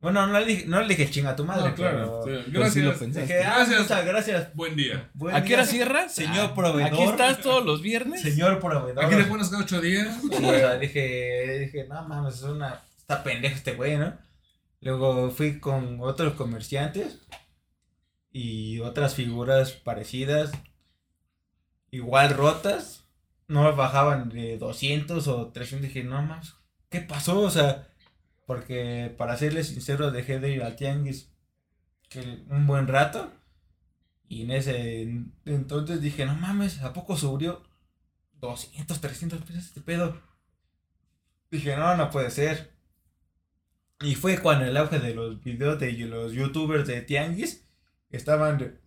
Bueno, 0.01 0.28
no 0.28 0.39
le 0.39 0.45
dije, 0.45 0.65
no 0.67 0.82
le 0.82 0.88
dije 0.88 1.09
chinga 1.09 1.36
tu 1.36 1.45
madre, 1.45 1.69
No, 1.69 1.76
claro. 1.76 2.21
pero- 2.23 2.43
sí. 2.43 2.49
pero 2.53 2.69
sí 2.69 2.80
lo 2.82 2.89
Gracias. 2.89 2.97
pensé. 2.99 3.21
Dije, 3.21 3.43
ah, 3.43 3.55
Gracias. 3.57 3.82
muchas 3.82 4.05
gracias. 4.05 4.53
Buen 4.55 4.76
día. 4.76 5.09
Buen 5.15 5.36
¿A 5.36 5.43
qué 5.43 5.55
hora 5.55 5.65
cierras? 5.65 6.13
Señor 6.13 6.49
Ah, 6.51 6.53
proveedor. 6.55 6.93
Aquí 6.93 7.03
estás 7.03 7.41
todos 7.41 7.65
los 7.65 7.82
viernes. 7.82 8.21
Señor 8.21 8.59
proveedor. 8.59 9.03
Aquí 9.03 9.15
le 9.15 9.23
pones 9.23 9.49
cada 9.49 9.63
ocho 9.63 9.82
días. 9.82 10.15
Sí, 10.21 10.45
o 10.45 10.49
sea, 10.51 10.78
dije, 10.78 11.57
dije, 11.59 11.88
no 11.89 12.07
mames, 12.07 12.36
es 12.36 12.43
una. 12.43 12.82
Está 12.97 13.23
pendejo 13.23 13.55
este 13.55 13.73
güey, 13.73 13.97
¿no? 13.97 14.15
Luego 14.82 15.32
fui 15.32 15.59
con 15.59 15.99
otros 16.01 16.34
comerciantes 16.34 17.19
y 18.32 18.80
otras 18.82 19.15
figuras 19.15 19.71
parecidas, 19.71 20.51
igual 21.89 22.32
rotas, 22.32 23.05
no 23.48 23.76
bajaban 23.76 24.30
de 24.30 24.58
200 24.58 25.28
o 25.28 25.52
300. 25.52 25.88
Dije, 25.88 26.04
no 26.04 26.22
mames, 26.22 26.56
¿qué 26.89 27.02
pasó? 27.02 27.41
O 27.41 27.50
sea, 27.50 27.88
porque 28.46 29.14
para 29.18 29.38
serles 29.38 29.68
sincero, 29.68 30.12
dejé 30.12 30.39
de 30.39 30.52
ir 30.52 30.64
al 30.64 30.76
tianguis 30.76 31.32
que 32.10 32.43
un 32.50 32.68
buen 32.68 32.88
rato. 32.88 33.32
Y 34.28 34.43
en 34.43 34.52
ese 34.52 35.02
entonces 35.46 36.02
dije, 36.02 36.26
no 36.26 36.36
mames, 36.36 36.82
¿a 36.82 36.93
poco 36.93 37.16
subió 37.16 37.64
200, 38.36 39.00
300 39.00 39.41
pesos 39.41 39.66
este 39.66 39.82
pedo? 39.82 40.22
Dije, 41.52 41.76
no, 41.76 41.96
no 41.96 42.10
puede 42.10 42.32
ser. 42.32 42.76
Y 44.02 44.16
fue 44.16 44.39
cuando 44.39 44.66
el 44.66 44.76
auge 44.78 45.00
de 45.00 45.14
los 45.14 45.41
videos 45.43 45.80
de 45.80 45.91
los 45.93 46.34
youtubers 46.34 46.88
de 46.88 47.02
Tianguis 47.02 47.68
estaban. 48.10 48.80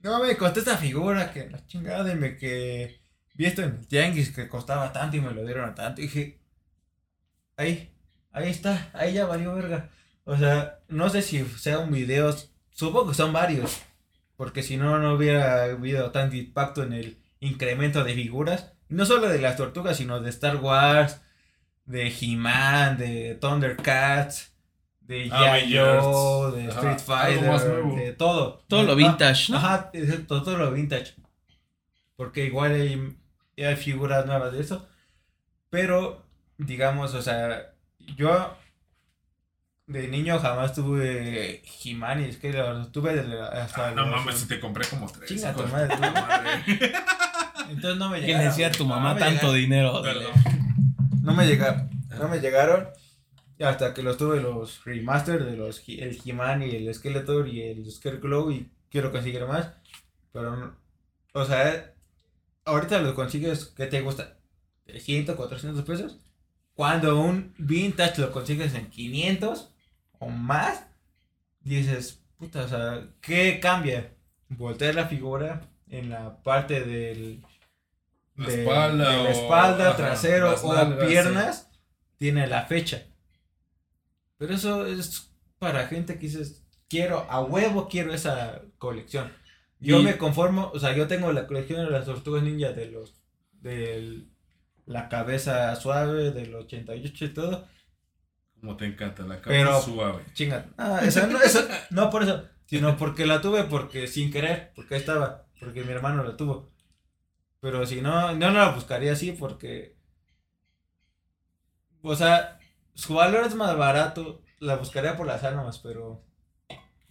No 0.00 0.22
me 0.22 0.36
costó 0.36 0.60
esta 0.60 0.76
figura 0.76 1.32
que 1.32 1.48
la 1.48 1.64
chingada 1.66 2.12
y 2.12 2.16
me 2.16 2.36
que 2.36 3.03
vi 3.34 3.46
esto 3.46 3.62
en 3.62 3.76
el 3.76 3.86
Tianguis 3.86 4.30
que 4.30 4.48
costaba 4.48 4.92
tanto 4.92 5.16
y 5.16 5.20
me 5.20 5.32
lo 5.32 5.44
dieron 5.44 5.68
a 5.68 5.74
tanto. 5.74 6.00
Y 6.00 6.04
dije, 6.04 6.38
ahí, 7.56 7.92
ahí 8.32 8.50
está, 8.50 8.90
ahí 8.94 9.12
ya 9.14 9.26
valió 9.26 9.54
verga. 9.54 9.90
O 10.24 10.36
sea, 10.36 10.80
no 10.88 11.10
sé 11.10 11.22
si 11.22 11.44
sea 11.44 11.78
un 11.80 11.90
video, 11.92 12.34
supongo 12.70 13.08
que 13.10 13.14
son 13.14 13.32
varios, 13.32 13.82
porque 14.36 14.62
si 14.62 14.76
no, 14.76 14.98
no 14.98 15.14
hubiera 15.14 15.64
habido 15.64 16.10
tanto 16.10 16.36
impacto 16.36 16.82
en 16.82 16.92
el 16.94 17.18
incremento 17.40 18.04
de 18.04 18.14
figuras. 18.14 18.72
No 18.88 19.04
solo 19.06 19.28
de 19.28 19.40
las 19.40 19.56
tortugas, 19.56 19.96
sino 19.96 20.20
de 20.20 20.30
Star 20.30 20.56
Wars, 20.56 21.20
de 21.84 22.08
He-Man, 22.08 22.96
de 22.96 23.34
Thundercats, 23.40 24.52
de. 25.00 25.28
Yayo, 25.28 26.52
de 26.52 26.68
Ajá, 26.68 26.92
Street 26.92 26.98
Fighter, 27.00 27.84
de 27.96 28.12
todo. 28.12 28.64
Todo 28.68 28.84
lo 28.84 28.92
Ah, 28.92 28.96
vintage, 28.96 29.52
¿no? 29.52 29.58
Ajá, 29.58 29.90
exacto, 29.92 30.42
todo 30.42 30.56
lo 30.56 30.72
vintage. 30.72 31.14
Porque 32.16 32.46
igual 32.46 33.16
hay, 33.62 33.76
figuras 33.76 34.26
nuevas 34.26 34.52
de 34.52 34.60
eso. 34.60 34.86
Pero, 35.70 36.24
digamos, 36.58 37.14
o 37.14 37.22
sea, 37.22 37.72
yo 38.16 38.56
de 39.86 40.08
niño 40.08 40.38
jamás 40.38 40.74
tuve 40.74 41.62
He-Man 41.84 42.22
y 42.22 42.28
es 42.30 42.36
que 42.38 42.52
lo 42.52 42.86
tuve 42.88 43.14
de 43.16 43.24
la- 43.24 43.48
hasta 43.48 43.88
Ah, 43.88 43.90
no 43.92 44.06
los- 44.06 44.10
mames, 44.20 44.38
si 44.38 44.48
te 44.48 44.58
compré 44.60 44.86
como 44.88 45.06
tres. 45.10 45.28
Chinga 45.28 45.52
tu 45.54 45.62
madre. 45.64 45.94
puta 45.94 46.10
madre. 46.12 46.50
Entonces 47.70 47.98
no 47.98 48.08
me 48.10 48.16
¿Quién 48.18 48.26
llegaron. 48.28 48.44
le 48.44 48.50
decía 48.50 48.66
a 48.68 48.72
tu 48.72 48.84
No 48.84 48.90
mamá 48.90 49.14
me 49.14 49.20
tanto 49.20 49.52
llegaron. 49.52 49.54
dinero? 49.56 50.02
Perdón. 50.02 50.32
No 51.22 51.34
me 51.34 51.46
llegaron. 51.46 51.90
No 52.18 52.28
me 52.28 52.38
llegaron. 52.40 52.88
Hasta 53.60 53.94
que 53.94 54.02
los 54.02 54.16
tuve 54.16 54.40
los 54.40 54.84
remaster 54.84 55.44
de 55.44 55.56
los 55.56 55.82
el 55.88 56.18
He-Man 56.24 56.62
y 56.62 56.70
el 56.76 56.92
Skeletor 56.94 57.48
y 57.48 57.62
el 57.62 57.90
Scarecrow 57.90 58.50
y 58.50 58.70
quiero 58.90 59.12
conseguir 59.12 59.46
más. 59.46 59.70
Pero 60.32 60.56
no- 60.56 60.76
o 61.32 61.44
sea, 61.44 61.93
ahorita 62.64 63.00
los 63.00 63.14
consigues, 63.14 63.66
¿qué 63.76 63.86
te 63.86 64.00
gusta? 64.00 64.36
300, 64.86 65.36
400 65.36 65.84
pesos. 65.84 66.18
Cuando 66.74 67.20
un 67.20 67.54
vintage 67.58 68.20
lo 68.20 68.32
consigues 68.32 68.74
en 68.74 68.90
500 68.90 69.72
o 70.18 70.28
más, 70.28 70.86
dices, 71.60 72.20
puta, 72.36 72.64
o 72.64 72.68
sea, 72.68 73.06
¿qué 73.20 73.60
cambia? 73.60 74.12
Voltear 74.48 74.94
la 74.94 75.06
figura 75.06 75.68
en 75.88 76.10
la 76.10 76.42
parte 76.42 76.80
del 76.80 77.42
La 78.36 78.46
de- 78.46 78.60
espalda 78.62 79.10
de 79.10 79.16
la 79.16 79.22
o- 79.22 79.28
espalda, 79.28 79.88
ajá, 79.88 79.96
trasero 79.96 80.50
las 80.50 80.64
o 80.64 80.74
nalgas, 80.74 81.06
piernas, 81.08 81.70
tiene 82.18 82.46
la 82.46 82.64
fecha. 82.66 83.06
Pero 84.36 84.54
eso 84.54 84.86
es 84.86 85.30
para 85.58 85.86
gente 85.86 86.14
que 86.14 86.26
dices, 86.26 86.64
quiero, 86.88 87.26
a 87.30 87.40
huevo 87.42 87.88
quiero 87.88 88.12
esa 88.12 88.60
colección. 88.78 89.32
Yo 89.80 90.00
Y- 90.00 90.04
me 90.04 90.16
conformo, 90.18 90.70
o 90.74 90.78
sea, 90.78 90.94
yo 90.96 91.06
tengo 91.06 91.32
la 91.32 91.46
colección 91.46 91.84
de 91.84 91.90
las 91.90 92.06
tortugas 92.06 92.42
ninja 92.42 92.72
de 92.72 92.86
los, 92.90 93.14
de 93.60 94.24
la 94.86 95.08
cabeza 95.08 95.74
suave, 95.76 96.30
del 96.30 96.54
88 96.54 97.24
y 97.26 97.28
todo. 97.34 97.66
Como 98.60 98.76
te 98.76 98.86
encanta, 98.86 99.24
la 99.24 99.40
cabeza 99.42 99.64
Pero- 99.66 99.80
suave. 99.82 100.24
Chinga. 100.32 100.66
Ah, 100.78 101.00
eso 101.02 101.26
no, 101.26 101.40
eso, 101.42 101.66
no 101.90 102.08
por 102.10 102.22
eso, 102.22 102.44
sino 102.66 102.96
porque 102.96 103.26
la 103.26 103.40
tuve 103.42 103.64
porque 103.64 104.06
sin 104.06 104.30
querer, 104.32 104.72
porque 104.74 104.94
ahí 104.94 105.00
estaba, 105.00 105.46
porque 105.60 105.82
mi 105.84 105.92
hermano 105.92 106.22
la 106.24 106.36
tuvo. 106.36 106.72
Pero 107.60 107.84
si 107.86 108.00
no, 108.00 108.34
no 108.34 108.50
la 108.50 108.70
buscaría 108.70 109.12
así 109.12 109.32
porque, 109.32 109.96
o 112.02 112.14
sea, 112.14 112.58
su 112.94 113.14
valor 113.14 113.44
es 113.46 113.54
más 113.54 113.76
barato, 113.76 114.42
la 114.60 114.76
buscaría 114.76 115.16
por 115.16 115.26
las 115.26 115.42
armas, 115.44 115.78
pero 115.78 116.22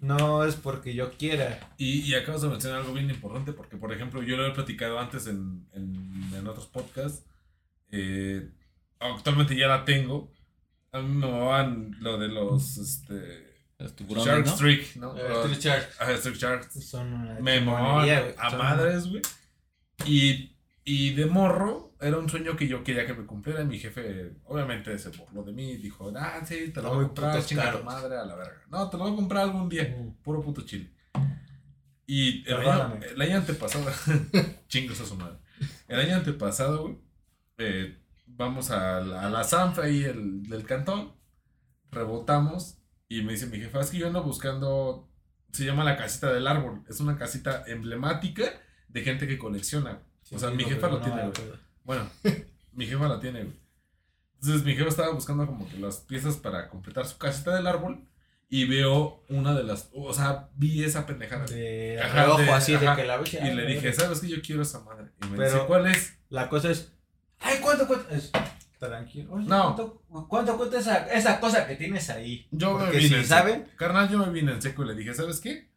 no 0.04 0.44
es 0.44 0.56
porque 0.56 0.94
yo 0.94 1.12
quiera. 1.14 1.74
Y, 1.78 2.02
y 2.02 2.14
acabas 2.16 2.42
de 2.42 2.50
mencionar 2.50 2.82
algo 2.82 2.94
bien 2.94 3.10
importante, 3.10 3.54
porque 3.54 3.78
por 3.78 3.94
ejemplo, 3.94 4.22
yo 4.22 4.36
lo 4.36 4.46
he 4.46 4.52
platicado 4.52 5.00
antes 5.00 5.28
en, 5.28 5.66
en, 5.72 6.30
en 6.36 6.48
otros 6.48 6.68
podcasts. 6.68 7.26
eh, 7.90 8.50
actualmente 9.00 9.56
ya 9.56 9.68
la 9.68 9.86
tengo. 9.86 10.30
A 10.92 11.00
mí 11.00 11.08
me 11.08 11.26
mamaban 11.26 11.96
lo 12.00 12.18
de 12.18 12.28
los 12.28 12.78
este, 12.78 13.54
tiburones, 13.96 14.28
Shark 14.28 14.46
¿no? 14.46 14.52
Streak, 14.52 14.96
¿no? 14.98 15.16
Street 15.16 15.60
Shark. 15.60 15.90
Ajá, 16.00 16.18
Streak 16.18 16.36
Sharks. 16.38 16.86
Son 16.90 17.14
una 17.14 17.40
Me 17.40 17.58
a 17.58 18.50
madres, 18.58 19.08
güey. 19.08 19.22
Y, 20.06 20.53
y 20.86 21.14
de 21.14 21.26
morro, 21.26 21.96
era 22.02 22.18
un 22.18 22.30
sueño 22.30 22.56
que 22.58 22.68
yo 22.68 22.84
quería 22.84 23.06
que 23.06 23.14
me 23.14 23.26
cumpliera. 23.26 23.62
Y 23.62 23.66
mi 23.66 23.80
jefe, 23.80 24.34
obviamente, 24.46 24.98
se 24.98 25.10
burló 25.10 25.44
de 25.44 25.54
mí. 25.54 25.78
Dijo, 25.78 26.12
ah, 26.16 26.42
sí, 26.46 26.72
te 26.74 26.82
lo 26.82 26.90
voy 26.90 27.06
a 27.06 27.08
comprar, 27.08 27.46
chinga 27.46 27.72
tu 27.72 27.84
madre 27.84 28.18
a 28.18 28.26
la 28.26 28.36
verga. 28.36 28.62
No, 28.70 28.90
te 28.90 28.98
lo 28.98 29.04
voy 29.04 29.14
a 29.14 29.16
comprar 29.16 29.44
algún 29.44 29.70
día. 29.70 29.96
Puro 30.24 30.42
puto 30.42 30.62
chile. 30.62 30.92
Y 32.06 32.48
el 32.50 32.58
año, 32.58 33.00
el 33.02 33.22
año 33.22 33.38
antepasado, 33.38 33.86
chingos 34.68 35.00
a 35.00 35.06
su 35.06 35.16
madre. 35.16 35.38
El 35.88 36.00
año 36.00 36.16
antepasado, 36.18 36.84
güey, 36.84 36.98
eh, 37.58 37.98
vamos 38.28 38.72
a 38.72 39.00
la, 39.00 39.28
a 39.28 39.30
la 39.30 39.44
Sanfa 39.44 39.84
ahí 39.84 40.04
el, 40.04 40.44
del 40.44 40.66
cantón, 40.66 41.14
rebotamos 41.92 42.78
y 43.08 43.22
me 43.22 43.34
dice 43.34 43.48
mi 43.48 43.60
jefa, 43.60 43.80
es 43.80 43.92
que 43.92 44.00
yo 44.00 44.08
ando 44.08 44.24
buscando, 44.24 45.10
se 45.52 45.66
llama 45.66 45.84
la 45.84 45.98
casita 45.98 46.34
del 46.34 46.48
árbol, 46.48 46.84
es 46.90 47.00
una 47.00 47.18
casita 47.18 47.64
emblemática 47.68 48.44
de 48.90 49.02
gente 49.02 49.28
que 49.28 49.38
colecciona. 49.38 50.02
O 50.32 50.40
sea, 50.40 50.50
mi 50.52 50.64
jefa 50.64 50.88
lo 50.88 51.00
tiene, 51.02 51.22
güey. 51.24 51.34
Bueno, 51.84 52.10
mi 52.74 52.86
jefa 52.88 53.08
la 53.08 53.20
tiene, 53.20 53.44
güey. 53.44 53.56
Entonces 54.42 54.64
mi 54.66 54.76
jefa 54.76 54.90
estaba 54.90 55.12
buscando 55.14 55.46
como 55.46 55.68
que 55.70 55.78
las 55.78 55.98
piezas 55.98 56.36
para 56.38 56.70
completar 56.70 57.06
su 57.06 57.18
casita 57.18 57.56
del 57.56 57.66
árbol 57.68 58.06
y 58.50 58.66
veo 58.66 59.24
una 59.30 59.54
de 59.56 59.64
las, 59.64 59.90
o 59.94 60.14
sea, 60.14 60.50
vi 60.56 60.84
esa 60.84 61.06
pendejada. 61.06 61.46
De 61.46 62.00
Ajá, 62.02 62.38
de- 62.38 62.50
así 62.52 62.76
ajá. 62.76 62.92
de 62.96 63.02
que 63.02 63.08
la 63.08 63.18
ves 63.18 63.34
Y 63.34 63.38
ah, 63.38 63.54
le 63.54 63.66
dije. 63.66 63.94
¿sabes 63.94 64.20
qué? 64.20 64.28
Yo 64.28 64.42
quiero 64.42 64.62
esa 64.64 64.80
madre. 64.82 65.12
Y 65.24 65.28
me 65.28 65.38
Pero- 65.38 65.54
dice, 65.54 65.66
¿cuál 65.66 65.88
es? 65.88 66.18
La 66.30 66.50
cosa 66.50 66.72
es, 66.72 66.92
ay, 67.40 67.60
¿cuánto 67.62 67.88
cuesta? 67.88 68.14
Es- 68.16 68.32
tranquilo. 68.80 69.34
Oye, 69.36 69.48
No. 69.48 69.76
¿Cuánto, 69.76 70.28
cuánto 70.28 70.58
cuesta 70.58 70.78
esa, 70.80 70.98
esa 71.14 71.40
cosa 71.40 71.66
que 71.66 71.78
tienes 71.78 72.10
ahí? 72.10 72.48
Yo 72.52 72.78
me 72.78 72.92
vine 72.92 73.08
si 73.08 73.16
en 73.16 73.26
saben. 73.26 73.68
Carnal, 73.78 74.10
yo 74.10 74.18
me 74.20 74.30
vine 74.30 74.52
en 74.52 74.62
seco 74.62 74.84
y 74.84 74.88
le 74.88 74.96
dije, 74.96 75.14
¿sabes 75.14 75.40
qué? 75.40 75.70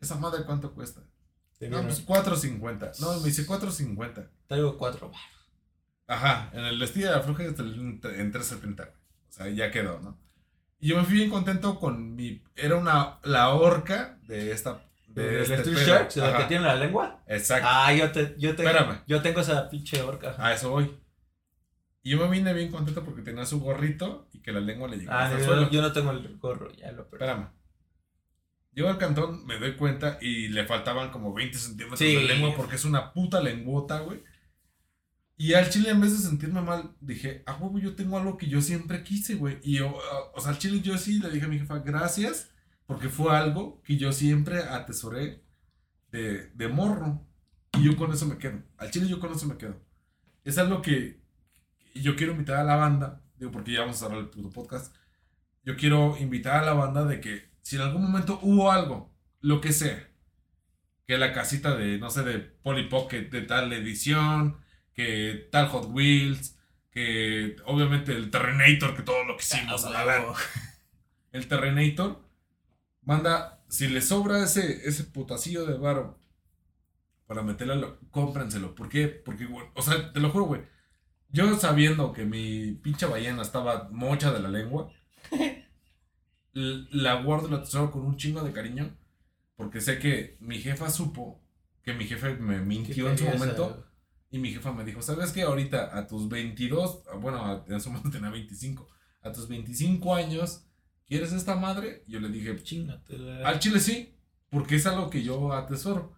¿Esa 0.00 0.16
madre 0.16 0.44
cuánto 0.44 0.74
cuesta? 0.74 1.02
Te 1.58 1.68
No, 1.68 1.82
pues 1.82 2.06
4.50. 2.06 3.00
No, 3.00 3.18
me 3.20 3.26
dice 3.26 3.46
4.50. 3.46 4.28
traigo 4.46 4.76
cuatro. 4.76 5.10
Ajá, 6.06 6.50
en 6.52 6.64
el 6.64 6.80
estilo 6.82 7.06
de 7.06 7.12
la 7.12 7.20
está 7.20 7.62
en 7.62 8.32
3.70. 8.32 8.76
güey. 8.76 8.88
O 8.88 9.32
sea, 9.32 9.48
ya 9.48 9.70
quedó, 9.70 10.00
¿no? 10.00 10.18
Y 10.78 10.88
yo 10.88 10.96
me 10.98 11.04
fui 11.04 11.14
bien 11.14 11.30
contento 11.30 11.78
con 11.80 12.14
mi... 12.14 12.42
Era 12.54 12.76
una... 12.76 13.18
La 13.24 13.50
horca 13.50 14.18
de 14.26 14.52
esta... 14.52 14.82
De 15.08 15.22
¿De 15.22 15.42
este 15.42 15.54
Street 15.54 15.76
pedo. 15.76 15.86
Sharks? 15.86 16.14
¿De 16.16 16.20
la 16.20 16.36
que 16.36 16.44
tiene 16.44 16.64
la 16.64 16.76
lengua? 16.76 17.22
Exacto. 17.26 17.66
Ah, 17.70 17.92
yo, 17.94 18.12
te, 18.12 18.34
yo, 18.38 18.54
te, 18.54 18.62
Espérame. 18.64 19.00
yo 19.06 19.22
tengo 19.22 19.40
esa 19.40 19.70
pinche 19.70 20.02
orca. 20.02 20.34
A 20.38 20.52
eso 20.52 20.68
voy. 20.70 20.94
Y 22.02 22.10
yo 22.10 22.18
me 22.18 22.28
vine 22.30 22.52
bien 22.52 22.70
contento 22.70 23.02
porque 23.02 23.22
tenía 23.22 23.46
su 23.46 23.58
gorrito 23.58 24.28
y 24.32 24.40
que 24.42 24.52
la 24.52 24.60
lengua 24.60 24.88
le 24.88 24.98
llegaba 24.98 25.20
Ah, 25.20 25.24
hasta 25.24 25.36
no, 25.36 25.40
el 25.42 25.46
yo, 25.46 25.52
suelo. 25.54 25.70
yo 25.70 25.82
no 25.82 25.92
tengo 25.92 26.10
el 26.10 26.36
gorro, 26.38 26.70
ya 26.74 26.92
lo 26.92 27.08
perdí. 27.08 27.24
Espérame. 27.24 27.48
Llego 28.76 28.90
al 28.90 28.98
cantón, 28.98 29.44
me 29.46 29.58
doy 29.58 29.74
cuenta 29.74 30.18
y 30.20 30.48
le 30.48 30.66
faltaban 30.66 31.10
como 31.10 31.32
20 31.32 31.56
centímetros 31.58 31.98
Sí. 31.98 32.14
de 32.14 32.22
lengua 32.24 32.54
porque 32.54 32.76
es 32.76 32.84
una 32.84 33.12
puta 33.14 33.40
lenguota, 33.40 34.00
güey. 34.00 34.22
Y 35.38 35.54
al 35.54 35.68
chile, 35.70 35.90
en 35.90 36.00
vez 36.00 36.12
de 36.12 36.18
sentirme 36.28 36.60
mal, 36.60 36.94
dije, 37.00 37.42
ah, 37.46 37.56
huevo, 37.58 37.78
yo 37.78 37.94
tengo 37.96 38.18
algo 38.18 38.36
que 38.36 38.48
yo 38.48 38.60
siempre 38.60 39.02
quise, 39.02 39.34
güey. 39.36 39.58
Y 39.62 39.78
yo, 39.78 39.98
o 40.34 40.40
sea, 40.40 40.50
al 40.52 40.58
chile 40.58 40.80
yo 40.82 40.96
sí 40.98 41.18
le 41.18 41.30
dije 41.30 41.46
a 41.46 41.48
mi 41.48 41.58
jefa, 41.58 41.78
gracias, 41.78 42.50
porque 42.86 43.08
fue 43.08 43.34
algo 43.34 43.80
que 43.82 43.96
yo 43.96 44.12
siempre 44.12 44.58
atesoré 44.62 45.42
de, 46.12 46.50
de 46.54 46.68
morro. 46.68 47.26
Y 47.78 47.84
yo 47.84 47.96
con 47.96 48.12
eso 48.12 48.26
me 48.26 48.36
quedo. 48.38 48.62
Al 48.76 48.90
chile 48.90 49.08
yo 49.08 49.20
con 49.20 49.32
eso 49.32 49.46
me 49.46 49.56
quedo. 49.56 49.80
Es 50.44 50.58
algo 50.58 50.82
que 50.82 51.18
yo 51.94 52.14
quiero 52.14 52.32
invitar 52.32 52.56
a 52.58 52.64
la 52.64 52.76
banda, 52.76 53.22
digo, 53.38 53.50
porque 53.52 53.72
ya 53.72 53.80
vamos 53.80 53.96
a 53.96 54.06
cerrar 54.06 54.18
el 54.20 54.28
puto 54.28 54.50
podcast. 54.50 54.94
Yo 55.64 55.76
quiero 55.76 56.16
invitar 56.18 56.62
a 56.62 56.66
la 56.66 56.74
banda 56.74 57.04
de 57.04 57.20
que 57.22 57.55
si 57.66 57.74
en 57.74 57.82
algún 57.82 58.02
momento 58.02 58.38
hubo 58.42 58.70
algo, 58.70 59.12
lo 59.40 59.60
que 59.60 59.72
sea, 59.72 60.08
que 61.04 61.18
la 61.18 61.32
casita 61.32 61.74
de, 61.74 61.98
no 61.98 62.10
sé, 62.10 62.22
de 62.22 62.38
Polly 62.38 62.88
Pocket, 62.88 63.28
de 63.28 63.42
tal 63.42 63.72
edición, 63.72 64.58
que 64.94 65.48
tal 65.50 65.66
Hot 65.70 65.86
Wheels, 65.90 66.56
que 66.92 67.56
obviamente 67.64 68.12
el 68.12 68.30
Terrenator, 68.30 68.94
que 68.94 69.02
todo 69.02 69.24
lo 69.24 69.36
que 69.36 69.42
hicimos 69.42 69.84
a 69.84 69.90
la. 69.90 70.34
El 71.32 71.48
Terrenator, 71.48 72.24
manda, 73.02 73.64
si 73.68 73.88
le 73.88 74.00
sobra 74.00 74.44
ese, 74.44 74.88
ese 74.88 75.02
putacillo 75.04 75.66
de 75.66 75.76
varo 75.76 76.20
para 77.26 77.42
meterle, 77.42 77.76
lo- 77.76 77.98
cómprenselo. 78.10 78.76
¿Por 78.76 78.88
qué? 78.88 79.08
Porque, 79.08 79.48
o 79.74 79.82
sea, 79.82 80.12
te 80.12 80.20
lo 80.20 80.30
juro, 80.30 80.44
güey. 80.44 80.62
Yo 81.30 81.58
sabiendo 81.58 82.12
que 82.12 82.24
mi 82.24 82.74
pinche 82.74 83.06
ballena 83.06 83.42
estaba 83.42 83.88
mocha 83.90 84.32
de 84.32 84.40
la 84.40 84.48
lengua, 84.48 84.90
la 86.56 87.22
guardo 87.22 87.48
y 87.48 87.50
la 87.50 87.62
tesoro 87.62 87.90
con 87.90 88.02
un 88.02 88.16
chingo 88.16 88.42
de 88.42 88.52
cariño. 88.52 88.96
Porque 89.56 89.80
sé 89.80 89.98
que 89.98 90.36
mi 90.40 90.58
jefa 90.58 90.90
supo 90.90 91.42
que 91.82 91.94
mi 91.94 92.04
jefe 92.04 92.34
me 92.34 92.60
mintió 92.60 93.08
en 93.10 93.16
su 93.16 93.24
momento. 93.24 93.84
Y 94.30 94.38
mi 94.38 94.52
jefa 94.52 94.72
me 94.72 94.84
dijo, 94.84 95.00
¿sabes 95.02 95.30
qué? 95.30 95.42
Ahorita 95.42 95.96
a 95.96 96.06
tus 96.06 96.28
22, 96.28 97.04
bueno, 97.20 97.64
en 97.68 97.80
su 97.80 97.90
momento 97.90 98.10
tenía 98.10 98.28
25, 98.28 98.88
a 99.22 99.30
tus 99.30 99.46
25 99.48 100.14
años, 100.14 100.64
¿quieres 101.06 101.32
esta 101.32 101.54
madre? 101.54 102.02
Yo 102.08 102.18
le 102.18 102.28
dije, 102.28 102.60
Chingatela. 102.60 103.46
al 103.48 103.60
chile 103.60 103.78
sí, 103.78 104.16
porque 104.50 104.76
es 104.76 104.86
algo 104.86 105.08
que 105.10 105.22
yo 105.22 105.52
atesoro. 105.52 106.14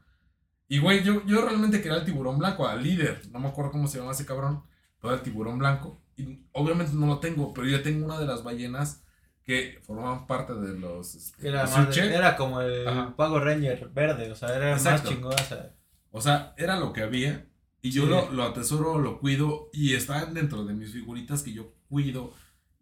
Y 0.69 0.79
güey, 0.79 1.05
yo, 1.05 1.25
yo 1.27 1.43
realmente 1.43 1.83
quería 1.83 1.99
el 1.99 2.05
tiburón 2.07 2.39
blanco, 2.39 2.67
al 2.67 2.83
líder, 2.83 3.29
no 3.31 3.39
me 3.39 3.49
acuerdo 3.49 3.71
cómo 3.73 3.89
se 3.89 3.99
llama 3.99 4.13
ese 4.13 4.27
cabrón, 4.27 4.65
pero 5.01 5.15
el 5.15 5.21
tiburón 5.21 5.59
blanco. 5.59 6.03
Y 6.17 6.47
obviamente 6.53 6.95
no 6.95 7.07
lo 7.07 7.19
tengo, 7.19 7.53
pero 7.53 7.69
yo 7.69 7.83
tengo 7.83 8.07
una 8.07 8.19
de 8.19 8.27
las 8.27 8.43
ballenas 8.43 9.03
que 9.49 9.81
formaban 9.83 10.27
parte 10.27 10.53
de 10.53 10.79
los... 10.79 11.15
este, 11.15 11.49
Era, 11.49 11.67
más- 11.67 11.97
era 11.97 12.37
como 12.37 12.61
el 12.61 12.87
Ajá. 12.87 13.17
Pago 13.17 13.41
Ranger 13.41 13.89
verde, 13.95 14.31
o 14.31 14.35
sea, 14.35 14.55
era 14.55 14.73
Exacto. 14.73 15.05
más 15.09 15.15
chingón. 15.17 15.33
O 15.33 15.39
sea, 15.39 15.71
O 16.11 16.21
sea, 16.21 16.55
era 16.59 16.79
lo 16.79 16.93
que 16.93 17.01
había. 17.03 17.47
Y 17.81 17.91
yo 17.91 18.03
Sí. 18.03 18.09
lo, 18.11 18.31
lo 18.31 18.43
atesoro, 18.45 18.99
lo 18.99 19.19
cuido. 19.21 19.71
Y 19.73 19.95
están 19.95 20.35
dentro 20.35 20.67
de 20.67 20.75
mis 20.75 20.93
figuritas 20.93 21.43
que 21.43 21.55
yo 21.55 21.73
cuido 21.89 22.35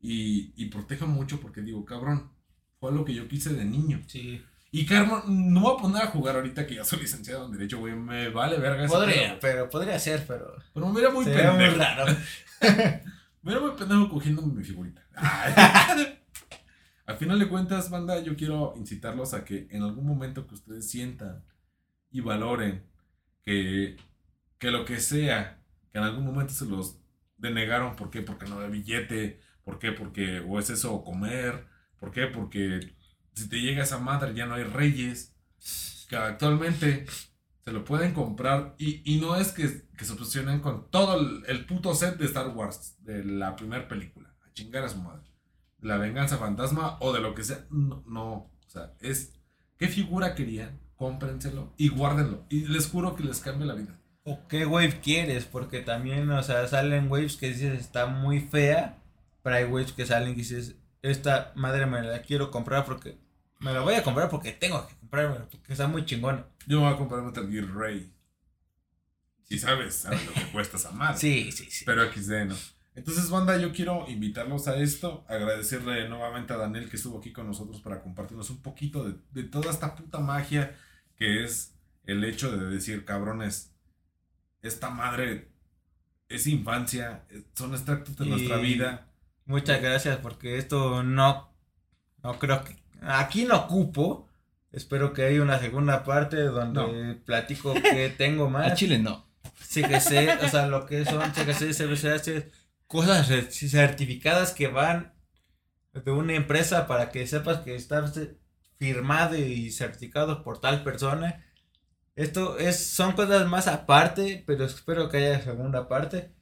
y, 0.03 0.53
y 0.57 0.67
protejo 0.67 1.07
mucho 1.07 1.41
porque 1.41 1.61
digo, 1.61 1.85
cabrón, 1.85 2.33
fue 2.81 2.91
lo 2.91 3.05
que 3.05 3.14
yo 3.14 3.29
quise 3.29 3.55
de 3.55 3.64
niño. 3.64 4.03
Sí. 4.09 4.43
Y 4.73 4.87
Carmen, 4.87 5.21
no 5.55 5.61
voy 5.61 5.75
a 5.79 5.81
poner 5.83 6.03
a 6.03 6.07
jugar 6.09 6.35
ahorita 6.35 6.67
que 6.67 6.75
ya 6.75 6.85
soy 6.85 6.99
licenciado 6.99 7.47
en 7.47 7.53
Derecho, 7.53 7.79
güey. 7.79 7.95
Me 7.95 8.29
vale 8.31 8.59
verga 8.59 8.89
Podría, 8.89 9.39
pero 9.41 9.71
podría 9.71 10.01
ser, 10.01 10.25
pero. 10.27 10.57
Pero 10.75 10.89
me 10.89 11.01
era 11.01 11.11
muy 11.11 11.25
Sería 11.25 11.53
muy 11.53 11.64
pendejo. 11.64 11.79
raro. 11.81 12.07
Me 13.43 13.53
era 13.53 13.61
muy 13.61 13.71
pendejo 13.79 14.09
cogiendo 14.09 14.43
mi 14.43 14.64
figurita. 14.64 15.01
Al 17.07 17.16
final 17.18 17.38
de 17.38 17.48
cuentas, 17.48 17.90
banda, 17.90 18.20
yo 18.22 18.36
quiero 18.36 18.74
incitarlos 18.76 19.32
a 19.34 19.44
que 19.44 19.68
en 19.70 19.82
algún 19.82 20.07
momento 20.07 20.46
que 20.46 20.54
ustedes 20.54 20.90
sientan 20.90 21.44
y 22.11 22.20
valoren 22.20 22.84
que, 23.44 23.96
que 24.59 24.70
lo 24.72 24.84
que 24.84 25.00
sea, 25.00 25.62
que 25.92 25.98
en 25.98 26.04
algún 26.04 26.24
momento 26.26 26.54
se 26.54 26.66
los 26.66 27.00
denegaron, 27.38 27.96
¿por 27.96 28.11
qué? 28.11 28.22
Porque 28.22 28.46
no 28.46 28.61
hay 28.61 28.70
billete, 28.70 29.40
¿por 29.64 29.78
qué? 29.78 29.92
Porque 29.92 30.40
o 30.40 30.59
es 30.59 30.70
eso 30.70 30.94
o 30.94 31.04
comer, 31.04 31.66
¿por 31.98 32.12
qué? 32.12 32.26
Porque 32.28 32.96
si 33.34 33.48
te 33.48 33.61
llega 33.61 33.84
esa 33.84 33.98
madre 33.98 34.34
ya 34.34 34.46
no 34.46 34.54
hay 34.54 34.64
reyes, 34.64 35.36
que 36.09 36.16
actualmente 36.16 37.07
se 37.64 37.72
lo 37.72 37.84
pueden 37.84 38.14
comprar 38.14 38.74
y, 38.78 39.02
y 39.14 39.20
no 39.20 39.36
es 39.36 39.52
que, 39.52 39.88
que 39.96 40.04
se 40.04 40.12
obsesionen 40.12 40.61
con 40.61 40.90
todo 40.90 41.20
el, 41.20 41.44
el 41.48 41.66
puto 41.66 41.94
set 41.94 42.16
de 42.18 42.26
Star 42.26 42.48
Wars, 42.50 42.96
de 43.04 43.24
la 43.24 43.57
primera 43.57 43.88
película, 43.88 44.34
a 44.46 44.52
chingar 44.52 44.84
a 44.84 44.88
su 44.88 44.98
madre, 44.98 45.26
la 45.81 45.99
venganza 45.99 46.39
fantasma 46.39 46.97
o 47.01 47.12
de 47.12 47.20
lo 47.20 47.35
que 47.35 47.45
sea, 47.45 47.66
no, 47.70 48.03
no, 48.07 48.33
o 48.33 48.51
sea, 48.66 48.95
es, 49.01 49.33
¿qué 49.79 49.89
figura 49.89 50.35
querían? 50.35 50.81
Cómprenselo 50.97 51.74
y 51.77 51.89
guárdenlo 51.89 52.47
y 52.49 52.66
les 52.66 52.89
juro 52.89 53.14
que 53.14 53.24
les 53.24 53.41
cambia 53.41 53.66
la 53.66 53.74
vida. 53.74 53.99
¿O 54.29 54.49
qué 54.49 54.66
wave 54.66 55.01
quieres? 55.01 55.45
Porque 55.45 55.83
también, 55.83 56.29
o 56.31 56.43
sea, 56.43 56.66
salen 56.66 57.09
waves 57.09 57.37
que 57.37 57.47
dices 57.47 57.79
está 57.81 58.07
muy 58.07 58.41
fea. 58.41 58.99
Pero 59.43 59.55
hay 59.55 59.64
waves 59.64 59.93
que 59.93 60.05
salen 60.05 60.31
y 60.31 60.35
dices, 60.35 60.74
esta 61.01 61.53
madre 61.55 61.87
me 61.87 62.03
la 62.03 62.22
quiero 62.22 62.51
comprar 62.51 62.85
porque. 62.85 63.18
Me 63.61 63.72
la 63.72 63.83
voy 63.83 63.95
a 63.95 64.03
comprar 64.03 64.29
porque 64.29 64.51
tengo 64.51 64.85
que 64.89 64.97
comprármela, 64.97 65.47
porque 65.49 65.72
está 65.72 65.87
muy 65.87 66.05
chingona. 66.05 66.45
Yo 66.66 66.81
me 66.81 66.87
voy 66.87 66.95
a 66.95 66.99
comprar 66.99 67.22
Metal 67.22 67.49
Gear 67.49 67.68
Ray. 67.72 68.12
Si 69.45 69.61
sabes, 69.61 69.95
sabes 69.95 70.27
lo 70.27 70.33
que 70.33 70.51
cuesta 70.51 70.77
esa 70.77 70.91
madre. 70.91 71.18
Sí, 71.18 71.53
sí, 71.53 71.70
sí. 71.70 71.85
Pero 71.85 72.11
XD 72.12 72.47
no. 72.47 72.57
Entonces, 72.97 73.28
banda, 73.30 73.57
yo 73.59 73.72
quiero 73.72 74.07
invitarlos 74.09 74.66
a 74.68 74.76
esto, 74.76 75.24
agradecerle 75.28 76.09
nuevamente 76.09 76.53
a 76.55 76.57
Daniel 76.57 76.88
que 76.88 76.97
estuvo 76.97 77.18
aquí 77.18 77.30
con 77.32 77.47
nosotros 77.47 77.80
para 77.80 78.01
compartirnos 78.03 78.49
un 78.51 78.62
poquito 78.62 79.05
de, 79.05 79.14
de 79.32 79.44
toda 79.49 79.70
esta 79.70 79.94
puta 79.94 80.18
magia 80.18 80.74
que 81.16 81.44
es 81.44 81.74
el 82.07 82.24
hecho 82.24 82.57
de 82.57 82.66
decir, 82.66 83.05
cabrones, 83.05 83.72
esta 84.62 84.90
madre 84.90 85.51
es 86.28 86.47
infancia, 86.47 87.24
son 87.55 87.72
extractos 87.74 88.16
de 88.16 88.26
Y- 88.26 88.28
nuestra 88.30 88.57
vida. 88.57 89.07
Muchas 89.44 89.80
gracias 89.80 90.16
porque 90.18 90.59
esto 90.59 91.03
no. 91.05 91.53
No 92.22 92.38
creo 92.38 92.64
que. 92.64 92.76
Aquí 93.03 93.44
no 93.44 93.57
ocupo. 93.59 94.28
Espero 94.72 95.12
que 95.12 95.22
haya 95.24 95.40
una 95.40 95.59
segunda 95.61 96.03
parte 96.03 96.36
donde 96.42 97.14
platico 97.24 97.72
que 97.74 98.11
tengo 98.16 98.47
A 98.49 98.51
más. 98.51 98.74
Chile 98.74 98.99
no. 98.99 99.24
CGC, 99.62 100.42
o 100.44 100.49
sea, 100.49 100.66
lo 100.66 100.84
que 100.86 101.05
son 101.05 101.22
CGC, 101.32 101.72
CBCH, 101.72 102.44
cosas 102.87 103.28
cer- 103.30 103.51
certificadas 103.51 104.53
que 104.53 104.68
van 104.68 105.14
de 105.95 106.11
una 106.12 106.34
empresa 106.34 106.87
para 106.87 107.11
que 107.11 107.26
sepas 107.26 107.61
que 107.61 107.74
está 107.76 108.07
ce- 108.09 108.39
firmado 108.78 109.37
y 109.37 109.70
certificado 109.72 110.43
por 110.45 110.61
tal 110.61 110.84
persona. 110.84 111.45
Esto 112.16 112.59
es, 112.59 112.78
son 112.87 113.12
cosas 113.14 113.49
más 113.49 113.68
aparte, 113.68 114.45
pero 114.47 114.64
espero 114.66 115.09
que 115.11 115.18
haya 115.18 115.43
segunda 115.43 115.89
parte. 115.89 116.32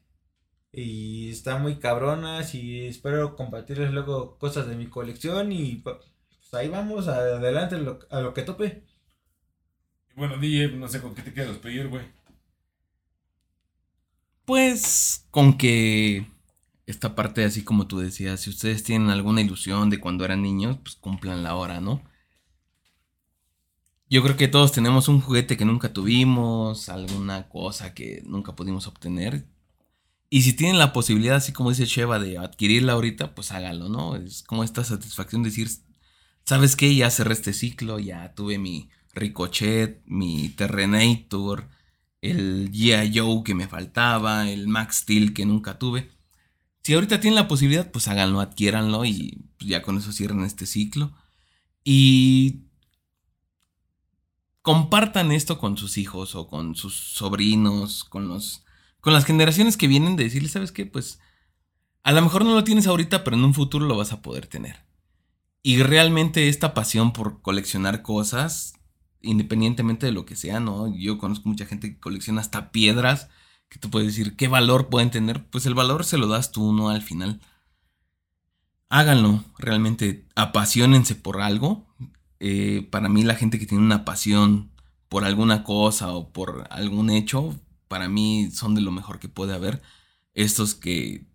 Y 0.73 1.31
están 1.31 1.63
muy 1.63 1.79
cabronas 1.81 2.55
y 2.55 2.87
espero 2.87 3.37
compartirles 3.37 3.93
luego 3.93 4.39
cosas 4.39 4.67
de 4.69 4.77
mi 4.77 4.89
colección 4.89 5.53
y 5.53 5.77
pues 5.77 5.97
ahí 6.53 6.69
vamos 6.69 7.09
adelante 7.09 7.79
lo- 7.79 8.01
a 8.11 8.21
lo 8.21 8.35
que 8.35 8.43
tope. 8.43 8.85
Y 10.11 10.15
bueno, 10.15 10.39
DJ, 10.39 10.77
no 10.79 10.89
sé 10.89 11.03
con 11.03 11.15
qué 11.15 11.21
te 11.23 11.33
quieres 11.35 11.53
despedir, 11.53 11.89
güey. 11.89 12.07
Pues 14.45 15.27
con 15.31 15.57
que 15.57 16.27
esta 16.87 17.15
parte, 17.15 17.45
así 17.45 17.63
como 17.65 17.87
tú 17.87 17.99
decías, 17.99 18.41
si 18.41 18.51
ustedes 18.51 18.83
tienen 18.85 19.11
alguna 19.11 19.41
ilusión 19.41 19.91
de 19.91 20.01
cuando 20.01 20.25
eran 20.25 20.43
niños, 20.43 20.79
pues 20.83 20.97
cumplanla 20.97 21.51
ahora, 21.51 21.81
¿no? 21.81 22.03
Yo 24.11 24.23
creo 24.23 24.37
que 24.37 24.49
todos 24.49 24.73
tenemos 24.73 25.09
un 25.09 25.21
juguete 25.21 25.57
que 25.57 25.65
nunca 25.65 25.93
tuvimos, 25.93 26.89
alguna 26.89 27.49
cosa 27.49 27.95
que 27.95 28.23
nunca 28.27 28.55
pudimos 28.55 28.87
obtener. 28.87 29.49
Y 30.29 30.43
si 30.43 30.53
tienen 30.53 30.79
la 30.79 30.93
posibilidad, 30.93 31.37
así 31.37 31.53
como 31.53 31.71
dice 31.71 31.87
Sheva, 31.87 32.19
de 32.19 32.39
adquirirla 32.39 32.93
ahorita, 32.93 33.35
pues 33.35 33.51
hágalo, 33.53 33.89
¿no? 33.89 34.17
Es 34.17 34.43
como 34.43 34.63
esta 34.63 34.85
satisfacción 34.85 35.43
de 35.43 35.51
decir, 35.51 35.69
¿sabes 36.45 36.77
qué? 36.77 36.95
Ya 36.95 37.11
cerré 37.11 37.33
este 37.35 37.53
ciclo, 37.53 37.99
ya 37.99 38.35
tuve 38.35 38.59
mi 38.59 38.91
Ricochet, 39.15 40.03
mi 40.07 40.51
Terrenator, 40.51 41.69
el 42.21 42.71
G.I. 42.73 43.19
Joe 43.19 43.43
que 43.45 43.55
me 43.55 43.69
faltaba, 43.69 44.51
el 44.51 44.69
Max 44.69 44.97
Steel 44.99 45.35
que 45.35 45.47
nunca 45.47 45.79
tuve. 45.79 46.11
Si 46.85 46.93
ahorita 46.93 47.19
tienen 47.19 47.37
la 47.37 47.49
posibilidad, 47.49 47.91
pues 47.91 48.09
háganlo, 48.09 48.41
adquiéranlo 48.41 49.07
y 49.07 49.43
pues, 49.57 49.71
ya 49.71 49.83
con 49.83 49.97
eso 49.97 50.13
cierran 50.13 50.45
este 50.45 50.67
ciclo. 50.67 51.15
Y 51.83 52.65
compartan 54.61 55.33
esto 55.33 55.59
con 55.59 55.79
sus 55.79 55.97
hijos 55.97 56.35
o 56.35 56.47
con 56.47 56.75
sus 56.75 56.95
sobrinos, 56.95 58.05
con 58.05 58.29
los 58.29 58.65
con 59.01 59.13
las 59.13 59.27
generaciones 59.27 59.77
que 59.77 59.89
vienen 59.89 60.17
de 60.17 60.25
decirles, 60.25 60.53
¿sabes 60.53 60.73
qué? 60.73 60.87
Pues 60.87 61.21
a 62.03 62.13
lo 62.13 62.23
mejor 62.23 62.45
no 62.45 62.55
lo 62.55 62.65
tienes 62.65 62.87
ahorita, 62.87 63.25
pero 63.25 63.37
en 63.37 63.45
un 63.45 63.53
futuro 63.55 63.87
lo 63.87 63.97
vas 63.97 64.13
a 64.13 64.23
poder 64.23 64.47
tener. 64.47 64.85
Y 65.63 65.83
realmente 65.83 66.49
esta 66.49 66.75
pasión 66.75 67.13
por 67.13 67.43
coleccionar 67.43 68.03
cosas, 68.03 68.75
independientemente 69.21 70.07
de 70.07 70.13
lo 70.13 70.25
que 70.25 70.37
sea, 70.37 70.61
¿no? 70.61 70.95
Yo 70.95 71.19
conozco 71.19 71.49
mucha 71.49 71.67
gente 71.67 71.95
que 71.95 72.01
colecciona 72.01 72.41
hasta 72.43 72.73
piedras, 72.73 73.29
que 73.75 73.81
tú 73.81 73.91
puedes 73.91 74.07
decir, 74.07 74.37
¿qué 74.37 74.47
valor 74.47 74.89
pueden 74.89 75.11
tener? 75.11 75.45
Pues 75.47 75.67
el 75.67 75.75
valor 75.75 76.05
se 76.05 76.17
lo 76.17 76.29
das 76.29 76.53
tú, 76.53 76.73
¿no? 76.73 76.91
Al 76.91 77.03
final. 77.03 77.41
Háganlo, 78.89 79.43
realmente 79.59 80.29
apasionense 80.37 81.17
por 81.17 81.41
algo. 81.41 81.85
Eh, 82.39 82.87
para 82.93 83.09
mí 83.09 83.25
la 83.25 83.35
gente 83.35 83.59
que 83.59 83.67
tiene 83.67 83.83
una 83.83 84.05
pasión 84.05 84.71
por 85.09 85.25
alguna 85.25 85.65
cosa 85.65 86.13
o 86.13 86.33
por 86.33 86.69
algún 86.71 87.11
hecho, 87.11 87.59
para 87.89 88.09
mí 88.09 88.49
son 88.53 88.77
de 88.77 88.81
lo 88.81 88.93
mejor 88.93 89.19
que 89.19 89.29
puede 89.29 89.55
haber. 89.55 89.83
Estos 90.35 90.77
que 90.77 91.27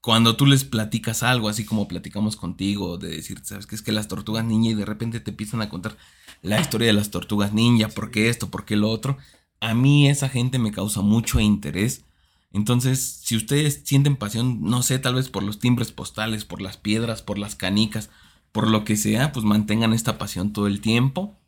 cuando 0.00 0.36
tú 0.36 0.46
les 0.46 0.62
platicas 0.62 1.24
algo, 1.24 1.48
así 1.48 1.64
como 1.64 1.88
platicamos 1.88 2.36
contigo, 2.36 2.96
de 2.96 3.08
decir, 3.08 3.40
¿sabes 3.42 3.66
qué? 3.66 3.74
Es 3.74 3.82
que 3.82 3.90
las 3.90 4.06
tortugas 4.06 4.44
ninja 4.44 4.70
y 4.70 4.74
de 4.74 4.84
repente 4.84 5.18
te 5.18 5.32
empiezan 5.32 5.62
a 5.62 5.68
contar 5.68 5.96
la 6.42 6.60
historia 6.60 6.86
de 6.86 6.92
las 6.92 7.10
tortugas 7.10 7.52
ninja, 7.52 7.88
por 7.88 8.12
qué 8.12 8.28
esto, 8.28 8.50
por 8.50 8.64
qué 8.64 8.76
lo 8.76 8.88
otro. 8.88 9.18
A 9.62 9.74
mí 9.74 10.08
esa 10.08 10.28
gente 10.28 10.58
me 10.58 10.72
causa 10.72 11.02
mucho 11.02 11.38
interés. 11.38 12.04
Entonces, 12.52 13.20
si 13.22 13.36
ustedes 13.36 13.82
sienten 13.84 14.16
pasión, 14.16 14.60
no 14.60 14.82
sé, 14.82 14.98
tal 14.98 15.14
vez 15.14 15.28
por 15.28 15.44
los 15.44 15.60
timbres 15.60 15.92
postales, 15.92 16.44
por 16.44 16.60
las 16.60 16.76
piedras, 16.76 17.22
por 17.22 17.38
las 17.38 17.54
canicas, 17.54 18.10
por 18.50 18.68
lo 18.68 18.84
que 18.84 18.96
sea, 18.96 19.30
pues 19.30 19.44
mantengan 19.44 19.92
esta 19.92 20.18
pasión 20.18 20.52
todo 20.52 20.66
el 20.66 20.80
tiempo. 20.80 21.38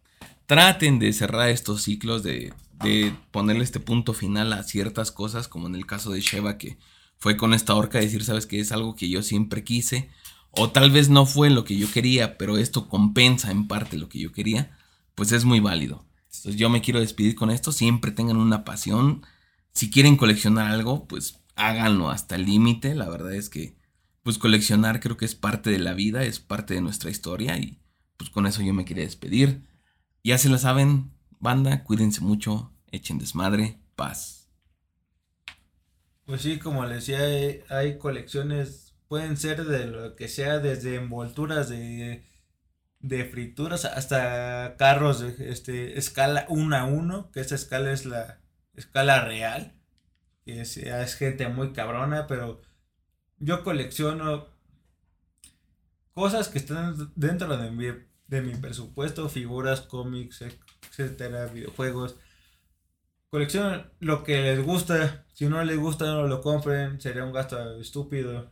Traten 0.46 1.00
de 1.00 1.12
cerrar 1.12 1.48
estos 1.48 1.82
ciclos, 1.82 2.22
de, 2.22 2.54
de 2.84 3.12
ponerle 3.32 3.64
este 3.64 3.80
punto 3.80 4.14
final 4.14 4.52
a 4.52 4.62
ciertas 4.62 5.10
cosas, 5.10 5.48
como 5.48 5.66
en 5.66 5.74
el 5.74 5.84
caso 5.84 6.12
de 6.12 6.20
Sheva, 6.20 6.56
que 6.56 6.78
fue 7.18 7.36
con 7.36 7.52
esta 7.52 7.74
horca 7.74 7.98
decir, 7.98 8.22
sabes 8.22 8.46
que 8.46 8.60
es 8.60 8.70
algo 8.70 8.94
que 8.94 9.08
yo 9.08 9.24
siempre 9.24 9.64
quise, 9.64 10.08
o 10.52 10.70
tal 10.70 10.92
vez 10.92 11.08
no 11.08 11.26
fue 11.26 11.50
lo 11.50 11.64
que 11.64 11.76
yo 11.76 11.90
quería, 11.90 12.38
pero 12.38 12.58
esto 12.58 12.88
compensa 12.88 13.50
en 13.50 13.66
parte 13.66 13.98
lo 13.98 14.08
que 14.08 14.20
yo 14.20 14.30
quería, 14.30 14.78
pues 15.16 15.32
es 15.32 15.44
muy 15.44 15.58
válido. 15.58 16.04
Entonces 16.39 16.61
yo 16.61 16.68
me 16.70 16.80
quiero 16.80 17.01
despedir 17.01 17.35
con 17.35 17.51
esto, 17.51 17.72
siempre 17.72 18.12
tengan 18.12 18.37
una 18.37 18.64
pasión, 18.64 19.24
si 19.72 19.91
quieren 19.91 20.16
coleccionar 20.16 20.70
algo, 20.70 21.07
pues 21.07 21.41
háganlo 21.57 22.11
hasta 22.11 22.37
el 22.37 22.45
límite, 22.45 22.95
la 22.95 23.09
verdad 23.09 23.35
es 23.35 23.49
que 23.49 23.76
pues 24.22 24.39
coleccionar 24.39 25.01
creo 25.01 25.16
que 25.16 25.26
es 25.26 25.35
parte 25.35 25.70
de 25.70 25.78
la 25.78 25.93
vida, 25.93 26.24
es 26.24 26.41
parte 26.41 26.74
de 26.74 26.80
nuestra 26.80 27.11
historia 27.11 27.59
y 27.59 27.78
pues 28.16 28.30
con 28.30 28.47
eso 28.47 28.62
yo 28.62 28.72
me 28.72 28.85
quería 28.85 29.05
despedir. 29.05 29.66
Ya 30.22 30.39
se 30.39 30.49
la 30.49 30.59
saben, 30.59 31.12
banda, 31.41 31.85
cuídense 31.85 32.22
mucho, 32.22 32.72
echen 32.91 33.18
desmadre, 33.18 33.78
paz. 33.97 34.49
Pues 36.24 36.41
sí, 36.41 36.59
como 36.59 36.87
les 36.87 37.07
decía, 37.07 37.18
hay, 37.18 37.61
hay 37.68 37.99
colecciones, 37.99 38.95
pueden 39.09 39.37
ser 39.37 39.64
de 39.66 39.87
lo 39.87 40.16
que 40.16 40.28
sea, 40.28 40.59
desde 40.59 40.95
envolturas 40.95 41.68
de, 41.68 42.24
de 43.05 43.26
frituras 43.26 43.84
hasta 43.84 44.76
carros 44.78 45.20
de 45.20 45.50
este, 45.50 45.98
escala 45.98 46.46
1 46.48 46.74
a 46.74 46.84
1, 46.86 47.30
que 47.32 47.40
esa 47.40 47.55
escala 47.55 47.92
es 47.92 48.07
la 48.07 48.40
escala 48.76 49.22
real, 49.22 49.74
que 50.46 50.62
es, 50.62 50.78
es 50.78 51.14
gente 51.14 51.46
muy 51.48 51.74
cabrona, 51.74 52.26
pero 52.26 52.62
yo 53.38 53.62
colecciono 53.62 54.46
cosas 56.14 56.48
que 56.48 56.57
están 56.57 57.12
dentro 57.14 57.59
de 57.59 57.70
mi, 57.70 57.88
de 58.26 58.40
mi 58.40 58.55
presupuesto, 58.55 59.28
figuras, 59.28 59.82
cómics, 59.82 60.42
etcétera, 60.90 61.44
videojuegos. 61.46 62.16
Coleccionan 63.28 63.92
lo 64.00 64.24
que 64.24 64.40
les 64.40 64.64
gusta. 64.64 65.26
Si 65.34 65.46
no 65.46 65.62
les 65.62 65.76
gusta, 65.76 66.07
no 66.07 66.26
lo 66.26 66.40
compren. 66.40 67.00
Sería 67.02 67.24
un 67.24 67.32
gasto 67.32 67.78
estúpido. 67.80 68.50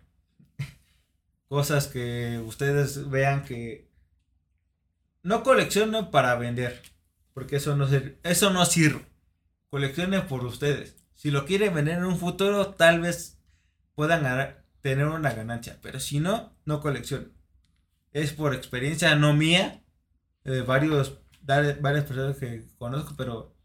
cosas 1.49 1.87
que 1.87 2.43
ustedes 2.45 3.09
vean 3.09 3.45
que 3.45 3.92
no 5.23 5.43
coleccionen 5.43 6.11
para 6.11 6.35
vender, 6.37 6.83
porque 7.35 7.57
eso 7.57 7.77
no, 7.77 7.87
sir- 7.89 8.19
eso 8.23 8.51
no 8.51 8.65
sirve. 8.67 9.05
Coleccionen 9.71 10.27
por 10.27 10.45
ustedes. 10.45 10.97
Si 11.15 11.31
lo 11.31 11.47
quieren 11.47 11.75
vender 11.75 11.99
en 11.99 12.05
un 12.05 12.19
futuro, 12.19 12.75
tal 12.75 13.01
vez 13.01 13.39
puedan 13.95 14.57
tener 14.81 15.07
una 15.07 15.33
ganancia, 15.33 15.79
pero 15.83 16.01
si 16.01 16.21
no, 16.21 16.57
no 16.65 16.81
coleccionen. 16.81 17.33
Es 18.13 18.33
por 18.33 18.55
experiencia 18.55 19.15
no 19.17 19.35
mía, 19.35 19.83
de 20.45 20.63
varios, 20.63 21.19
dar- 21.43 21.81
varias 21.81 22.05
personas 22.07 22.37
que 22.39 22.67
conozco, 22.79 23.15
pero 23.17 23.57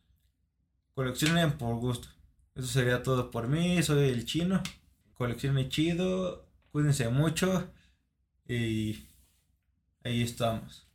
coleccionen 0.94 1.58
por 1.58 1.76
gusto. 1.78 2.10
Eso 2.56 2.68
sería 2.68 3.04
todo 3.04 3.32
por 3.32 3.48
mí, 3.48 3.82
soy 3.84 4.10
el 4.10 4.26
chino. 4.26 4.62
Coleccionen 5.14 5.70
chido, 5.70 6.48
cuídense 6.72 7.10
mucho 7.10 7.72
y 8.48 9.08
ahí 10.04 10.24
estamos. 10.24 10.87